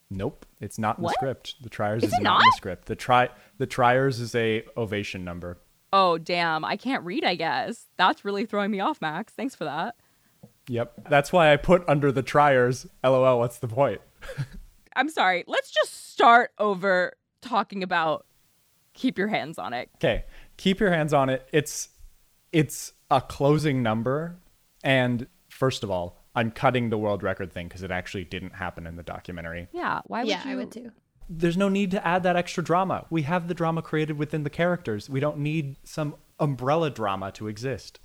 Nope, 0.09 0.45
it's 0.61 0.77
not 0.77 0.97
in 0.97 1.03
What? 1.03 1.11
the 1.11 1.25
script. 1.25 1.55
The 1.63 1.69
Triers 1.69 2.03
Is 2.03 2.11
is, 2.13 2.19
it 2.19 2.23
not, 2.23 2.41
in 2.41 2.45
the 2.45 2.53
script. 2.57 2.85
The 2.85 2.95
tri 2.95 3.29
the 3.57 3.65
Triers 3.65 4.19
is 4.19 4.35
a 4.35 4.63
ovation 4.77 5.23
number. 5.23 5.57
Oh, 5.91 6.17
damn. 6.17 6.65
I 6.65 6.75
can't 6.77 7.03
read, 7.05 7.23
I 7.23 7.35
guess. 7.35 7.85
That's 7.97 8.25
really 8.25 8.45
throwing 8.45 8.69
me 8.69 8.79
off, 8.81 8.99
Max. 9.01 9.33
Thanks 9.33 9.55
for 9.55 9.63
that. 9.63 9.95
Yep, 10.67 11.07
that's 11.09 11.31
why 11.31 11.53
I 11.53 11.57
put 11.57 11.83
under 11.87 12.11
the 12.11 12.23
Triers. 12.23 12.85
LOL. 13.03 13.39
What's 13.39 13.59
the 13.59 13.67
point? 13.67 14.01
I'm 14.95 15.09
sorry. 15.09 15.43
Let's 15.47 15.71
just 15.71 16.11
start 16.11 16.51
over 16.57 17.13
talking 17.41 17.83
about 17.83 18.25
keep 18.93 19.17
your 19.17 19.27
hands 19.27 19.57
on 19.59 19.73
it. 19.73 19.89
Okay, 19.95 20.25
keep 20.57 20.79
your 20.79 20.91
hands 20.91 21.13
on 21.13 21.29
it. 21.29 21.47
It's 21.51 21.89
it's 22.51 22.93
a 23.11 23.21
closing 23.21 23.83
number, 23.83 24.37
and 24.83 25.27
first 25.49 25.83
of 25.83 25.91
all, 25.91 26.24
I'm 26.35 26.51
cutting 26.51 26.89
the 26.89 26.97
world 26.97 27.23
record 27.23 27.53
thing 27.53 27.67
because 27.67 27.83
it 27.83 27.91
actually 27.91 28.25
didn't 28.25 28.55
happen 28.55 28.85
in 28.85 28.95
the 28.95 29.03
documentary. 29.03 29.67
Yeah, 29.71 30.01
why 30.05 30.21
would 30.21 30.29
yeah, 30.29 30.45
you 30.45 30.53
I 30.53 30.55
would 30.55 30.71
too. 30.71 30.91
There's 31.29 31.57
no 31.57 31.69
need 31.69 31.91
to 31.91 32.05
add 32.05 32.23
that 32.23 32.35
extra 32.35 32.63
drama. 32.63 33.05
We 33.09 33.23
have 33.23 33.47
the 33.47 33.53
drama 33.53 33.81
created 33.81 34.17
within 34.17 34.43
the 34.43 34.49
characters. 34.49 35.09
We 35.09 35.19
don't 35.19 35.39
need 35.39 35.77
some 35.83 36.15
umbrella 36.39 36.91
drama 36.91 37.31
to 37.33 37.47
exist. 37.47 37.99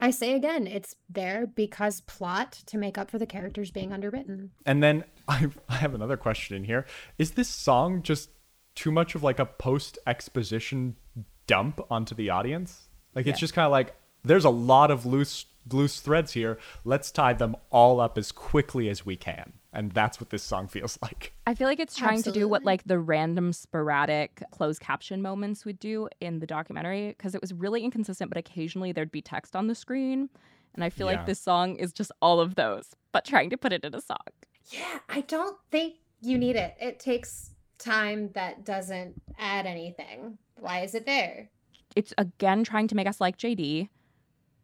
I 0.00 0.10
say 0.10 0.34
again, 0.34 0.66
it's 0.66 0.94
there 1.08 1.46
because 1.46 2.00
plot 2.02 2.52
to 2.66 2.78
make 2.78 2.96
up 2.96 3.10
for 3.10 3.18
the 3.18 3.26
characters 3.26 3.70
being 3.70 3.92
underwritten. 3.92 4.50
And 4.64 4.82
then 4.82 5.04
I, 5.28 5.48
I 5.68 5.76
have 5.76 5.94
another 5.94 6.16
question 6.16 6.56
in 6.56 6.64
here. 6.64 6.86
Is 7.18 7.32
this 7.32 7.48
song 7.48 8.02
just 8.02 8.30
too 8.74 8.92
much 8.92 9.14
of 9.14 9.22
like 9.22 9.38
a 9.38 9.46
post 9.46 9.98
exposition 10.06 10.96
dump 11.46 11.80
onto 11.90 12.14
the 12.14 12.30
audience? 12.30 12.88
Like 13.14 13.26
it's 13.26 13.40
just 13.40 13.54
kind 13.54 13.66
of 13.66 13.72
like 13.72 13.94
there's 14.24 14.44
a 14.44 14.50
lot 14.50 14.90
of 14.90 15.04
loose 15.04 15.46
loose 15.70 16.00
threads 16.00 16.32
here. 16.32 16.58
Let's 16.84 17.10
tie 17.10 17.32
them 17.32 17.56
all 17.70 18.00
up 18.00 18.16
as 18.18 18.32
quickly 18.32 18.88
as 18.88 19.04
we 19.04 19.16
can. 19.16 19.54
And 19.72 19.92
that's 19.92 20.20
what 20.20 20.30
this 20.30 20.42
song 20.42 20.66
feels 20.68 20.98
like. 21.02 21.32
I 21.46 21.54
feel 21.54 21.68
like 21.68 21.78
it's 21.80 21.96
trying 21.96 22.22
to 22.24 22.32
do 22.32 22.48
what 22.48 22.64
like 22.64 22.84
the 22.84 22.98
random 22.98 23.52
sporadic 23.52 24.42
closed 24.50 24.80
caption 24.80 25.22
moments 25.22 25.64
would 25.64 25.78
do 25.78 26.08
in 26.20 26.40
the 26.40 26.46
documentary 26.46 27.08
because 27.08 27.34
it 27.34 27.40
was 27.40 27.52
really 27.54 27.84
inconsistent, 27.84 28.30
but 28.30 28.38
occasionally 28.38 28.92
there'd 28.92 29.12
be 29.12 29.22
text 29.22 29.54
on 29.54 29.66
the 29.68 29.74
screen. 29.74 30.28
And 30.74 30.84
I 30.84 30.90
feel 30.90 31.10
Yeah. 31.10 31.16
like 31.18 31.26
this 31.26 31.40
song 31.40 31.76
is 31.76 31.92
just 31.92 32.12
all 32.22 32.40
of 32.40 32.54
those, 32.54 32.94
but 33.12 33.24
trying 33.24 33.50
to 33.50 33.56
put 33.56 33.72
it 33.72 33.84
in 33.84 33.94
a 33.94 34.00
song. 34.00 34.18
Yeah, 34.70 34.98
I 35.08 35.20
don't 35.22 35.56
think 35.70 35.94
you 36.20 36.38
need 36.38 36.56
it. 36.56 36.74
It 36.80 37.00
takes 37.00 37.50
time 37.78 38.30
that 38.34 38.64
doesn't 38.64 39.20
add 39.38 39.66
anything. 39.66 40.38
Why 40.58 40.80
is 40.82 40.94
it 40.94 41.06
there? 41.06 41.48
It's 41.96 42.12
again 42.18 42.62
trying 42.62 42.86
to 42.88 42.94
make 42.94 43.08
us 43.08 43.20
like 43.20 43.36
JD 43.36 43.88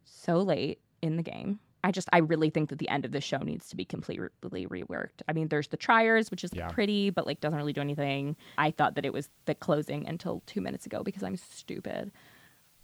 so 0.04 0.38
late 0.38 0.80
in 1.06 1.16
the 1.16 1.22
game. 1.22 1.60
I 1.84 1.92
just, 1.92 2.08
I 2.12 2.18
really 2.18 2.50
think 2.50 2.70
that 2.70 2.78
the 2.80 2.88
end 2.88 3.04
of 3.04 3.12
the 3.12 3.20
show 3.20 3.38
needs 3.38 3.68
to 3.68 3.76
be 3.76 3.84
completely 3.84 4.66
reworked. 4.66 5.22
I 5.28 5.32
mean, 5.32 5.48
there's 5.48 5.68
the 5.68 5.76
Triers, 5.76 6.30
which 6.32 6.42
is 6.42 6.50
Yeah. 6.52 6.68
pretty, 6.68 7.10
but 7.10 7.26
like 7.26 7.40
doesn't 7.40 7.56
really 7.56 7.72
do 7.72 7.80
anything. 7.80 8.34
I 8.58 8.72
thought 8.72 8.96
that 8.96 9.04
it 9.04 9.12
was 9.12 9.28
the 9.44 9.54
closing 9.54 10.06
until 10.08 10.42
two 10.46 10.60
minutes 10.60 10.84
ago 10.86 11.04
because 11.04 11.22
I'm 11.22 11.36
stupid. 11.36 12.10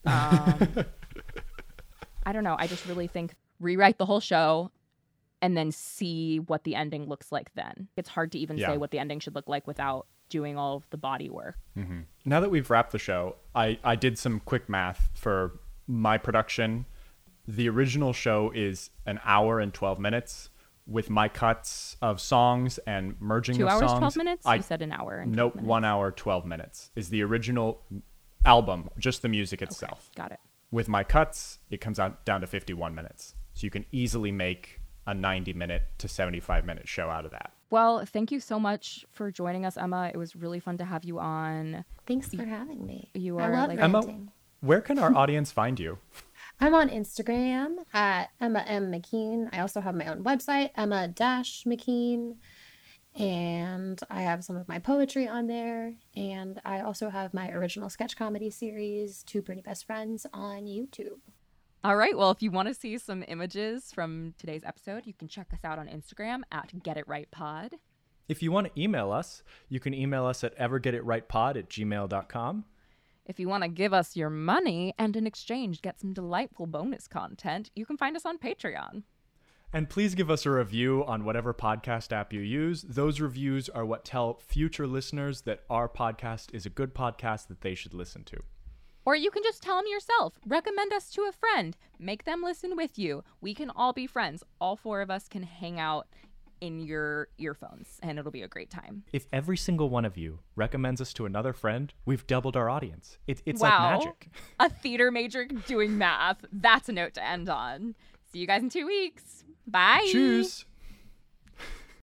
Um, 0.06 0.68
I 2.24 2.32
don't 2.32 2.44
know. 2.44 2.56
I 2.58 2.66
just 2.68 2.86
really 2.86 3.08
think 3.08 3.34
rewrite 3.58 3.98
the 3.98 4.06
whole 4.06 4.20
show 4.20 4.70
and 5.40 5.56
then 5.56 5.72
see 5.72 6.38
what 6.38 6.62
the 6.64 6.76
ending 6.76 7.06
looks 7.08 7.32
like 7.32 7.52
then. 7.54 7.88
It's 7.96 8.08
hard 8.08 8.30
to 8.32 8.38
even 8.38 8.56
Yeah. 8.56 8.68
say 8.68 8.78
what 8.78 8.92
the 8.92 8.98
ending 9.00 9.18
should 9.18 9.34
look 9.34 9.48
like 9.48 9.66
without 9.66 10.06
doing 10.28 10.56
all 10.56 10.76
of 10.76 10.88
the 10.90 10.96
body 10.96 11.28
work. 11.28 11.56
Now 12.24 12.38
that 12.40 12.50
we've 12.50 12.70
wrapped 12.70 12.92
the 12.92 12.98
show, 12.98 13.36
I, 13.54 13.78
I 13.82 13.96
did 13.96 14.16
some 14.18 14.40
quick 14.40 14.68
math 14.68 15.10
for 15.14 15.58
my 15.88 16.16
production. 16.18 16.86
The 17.48 17.68
original 17.68 18.12
show 18.12 18.52
is 18.54 18.90
an 19.06 19.20
hour 19.24 19.58
and 19.60 19.72
12 19.74 19.98
minutes 19.98 20.48
with 20.86 21.10
my 21.10 21.28
cuts 21.28 21.96
of 22.02 22.20
songs 22.20 22.78
and 22.86 23.14
merging 23.20 23.56
Two 23.56 23.64
of 23.66 23.70
hours, 23.72 23.80
songs. 23.90 23.98
12 23.98 24.16
minutes? 24.16 24.46
I, 24.46 24.56
you 24.56 24.62
said 24.62 24.82
an 24.82 24.92
hour. 24.92 25.18
And 25.18 25.32
Nope, 25.34 25.54
minutes. 25.54 25.68
one 25.68 25.84
hour, 25.84 26.10
12 26.10 26.44
minutes 26.44 26.90
is 26.96 27.08
the 27.08 27.22
original 27.22 27.82
album, 28.44 28.88
just 28.98 29.22
the 29.22 29.28
music 29.28 29.62
itself. 29.62 30.10
Got 30.16 30.32
it. 30.32 30.40
With 30.70 30.88
my 30.88 31.04
cuts, 31.04 31.58
it 31.70 31.80
comes 31.80 31.98
out 32.00 32.24
down 32.24 32.40
to 32.40 32.46
51 32.46 32.94
minutes. 32.94 33.34
So 33.54 33.64
you 33.64 33.70
can 33.70 33.84
easily 33.92 34.32
make 34.32 34.80
a 35.06 35.14
90 35.14 35.52
minute 35.52 35.82
to 35.98 36.08
75 36.08 36.64
minute 36.64 36.88
show 36.88 37.10
out 37.10 37.24
of 37.24 37.30
that. 37.32 37.52
Well, 37.70 38.04
thank 38.04 38.30
you 38.30 38.38
so 38.40 38.58
much 38.60 39.04
for 39.10 39.30
joining 39.30 39.64
us, 39.66 39.76
Emma. 39.76 40.10
It 40.12 40.16
was 40.16 40.36
really 40.36 40.60
fun 40.60 40.78
to 40.78 40.84
have 40.84 41.04
you 41.04 41.18
on. 41.18 41.84
Thanks 42.06 42.28
for 42.34 42.44
having 42.44 42.86
me. 42.86 43.10
You 43.14 43.38
I 43.38 43.44
are, 43.44 43.52
love 43.52 43.68
like- 43.70 43.78
Emma, 43.80 44.02
where 44.60 44.80
can 44.80 44.98
our 44.98 45.14
audience 45.14 45.50
find 45.50 45.78
you? 45.80 45.98
I'm 46.62 46.74
on 46.74 46.90
Instagram 46.90 47.78
at 47.92 48.30
Emma 48.40 48.64
M. 48.68 48.92
Mckeen. 48.92 49.48
I 49.52 49.58
also 49.58 49.80
have 49.80 49.96
my 49.96 50.06
own 50.06 50.22
website, 50.22 50.70
Emma 50.76 51.08
Dash 51.08 51.64
Mckeen. 51.64 52.36
And 53.18 54.00
I 54.08 54.22
have 54.22 54.44
some 54.44 54.56
of 54.56 54.68
my 54.68 54.78
poetry 54.78 55.26
on 55.26 55.48
there. 55.48 55.94
And 56.14 56.60
I 56.64 56.82
also 56.82 57.10
have 57.10 57.34
my 57.34 57.50
original 57.50 57.90
sketch 57.90 58.16
comedy 58.16 58.48
series, 58.48 59.24
Two 59.24 59.42
Pretty 59.42 59.60
Best 59.60 59.86
Friends, 59.86 60.24
on 60.32 60.66
YouTube. 60.66 61.18
All 61.82 61.96
right. 61.96 62.16
Well, 62.16 62.30
if 62.30 62.40
you 62.42 62.52
want 62.52 62.68
to 62.68 62.74
see 62.74 62.96
some 62.96 63.24
images 63.26 63.90
from 63.92 64.34
today's 64.38 64.62
episode, 64.64 65.04
you 65.04 65.14
can 65.14 65.26
check 65.26 65.48
us 65.52 65.64
out 65.64 65.80
on 65.80 65.88
Instagram 65.88 66.42
at 66.52 66.80
Get 66.84 66.96
It 66.96 67.08
Right 67.08 67.28
Pod. 67.32 67.74
If 68.28 68.40
you 68.40 68.52
want 68.52 68.72
to 68.72 68.80
email 68.80 69.10
us, 69.10 69.42
you 69.68 69.80
can 69.80 69.94
email 69.94 70.26
us 70.26 70.44
at 70.44 70.56
evergetitRightPod 70.56 71.56
at 71.56 71.68
gmail.com. 71.68 72.66
If 73.24 73.38
you 73.38 73.48
want 73.48 73.62
to 73.62 73.68
give 73.68 73.94
us 73.94 74.16
your 74.16 74.30
money 74.30 74.94
and 74.98 75.14
in 75.14 75.28
exchange 75.28 75.80
get 75.80 76.00
some 76.00 76.12
delightful 76.12 76.66
bonus 76.66 77.06
content, 77.06 77.70
you 77.76 77.86
can 77.86 77.96
find 77.96 78.16
us 78.16 78.26
on 78.26 78.36
Patreon. 78.36 79.04
And 79.72 79.88
please 79.88 80.14
give 80.16 80.28
us 80.28 80.44
a 80.44 80.50
review 80.50 81.04
on 81.06 81.24
whatever 81.24 81.54
podcast 81.54 82.12
app 82.12 82.32
you 82.32 82.40
use. 82.40 82.82
Those 82.82 83.20
reviews 83.20 83.68
are 83.68 83.86
what 83.86 84.04
tell 84.04 84.40
future 84.40 84.88
listeners 84.88 85.42
that 85.42 85.60
our 85.70 85.88
podcast 85.88 86.52
is 86.52 86.66
a 86.66 86.70
good 86.70 86.94
podcast 86.94 87.46
that 87.46 87.60
they 87.60 87.74
should 87.74 87.94
listen 87.94 88.24
to. 88.24 88.42
Or 89.04 89.16
you 89.16 89.30
can 89.30 89.42
just 89.42 89.62
tell 89.62 89.76
them 89.76 89.86
yourself. 89.88 90.38
Recommend 90.44 90.92
us 90.92 91.08
to 91.10 91.22
a 91.22 91.32
friend. 91.32 91.76
Make 91.98 92.24
them 92.24 92.42
listen 92.42 92.76
with 92.76 92.98
you. 92.98 93.22
We 93.40 93.54
can 93.54 93.70
all 93.70 93.92
be 93.92 94.06
friends. 94.06 94.42
All 94.60 94.76
four 94.76 95.00
of 95.00 95.10
us 95.10 95.28
can 95.28 95.44
hang 95.44 95.78
out 95.78 96.08
in 96.62 96.78
your 96.78 97.26
earphones, 97.38 97.98
and 98.04 98.20
it'll 98.20 98.30
be 98.30 98.42
a 98.42 98.48
great 98.48 98.70
time. 98.70 99.02
If 99.12 99.26
every 99.32 99.56
single 99.56 99.90
one 99.90 100.04
of 100.04 100.16
you 100.16 100.38
recommends 100.54 101.00
us 101.00 101.12
to 101.14 101.26
another 101.26 101.52
friend, 101.52 101.92
we've 102.06 102.24
doubled 102.28 102.56
our 102.56 102.70
audience. 102.70 103.18
It, 103.26 103.42
it's 103.44 103.60
wow. 103.60 103.96
like 103.96 103.98
magic. 103.98 104.28
A 104.60 104.70
theater 104.70 105.10
major 105.10 105.44
doing 105.44 105.98
math. 105.98 106.44
That's 106.52 106.88
a 106.88 106.92
note 106.92 107.14
to 107.14 107.24
end 107.24 107.48
on. 107.48 107.96
See 108.32 108.38
you 108.38 108.46
guys 108.46 108.62
in 108.62 108.70
two 108.70 108.86
weeks. 108.86 109.42
Bye. 109.66 110.06
Choose. 110.08 110.64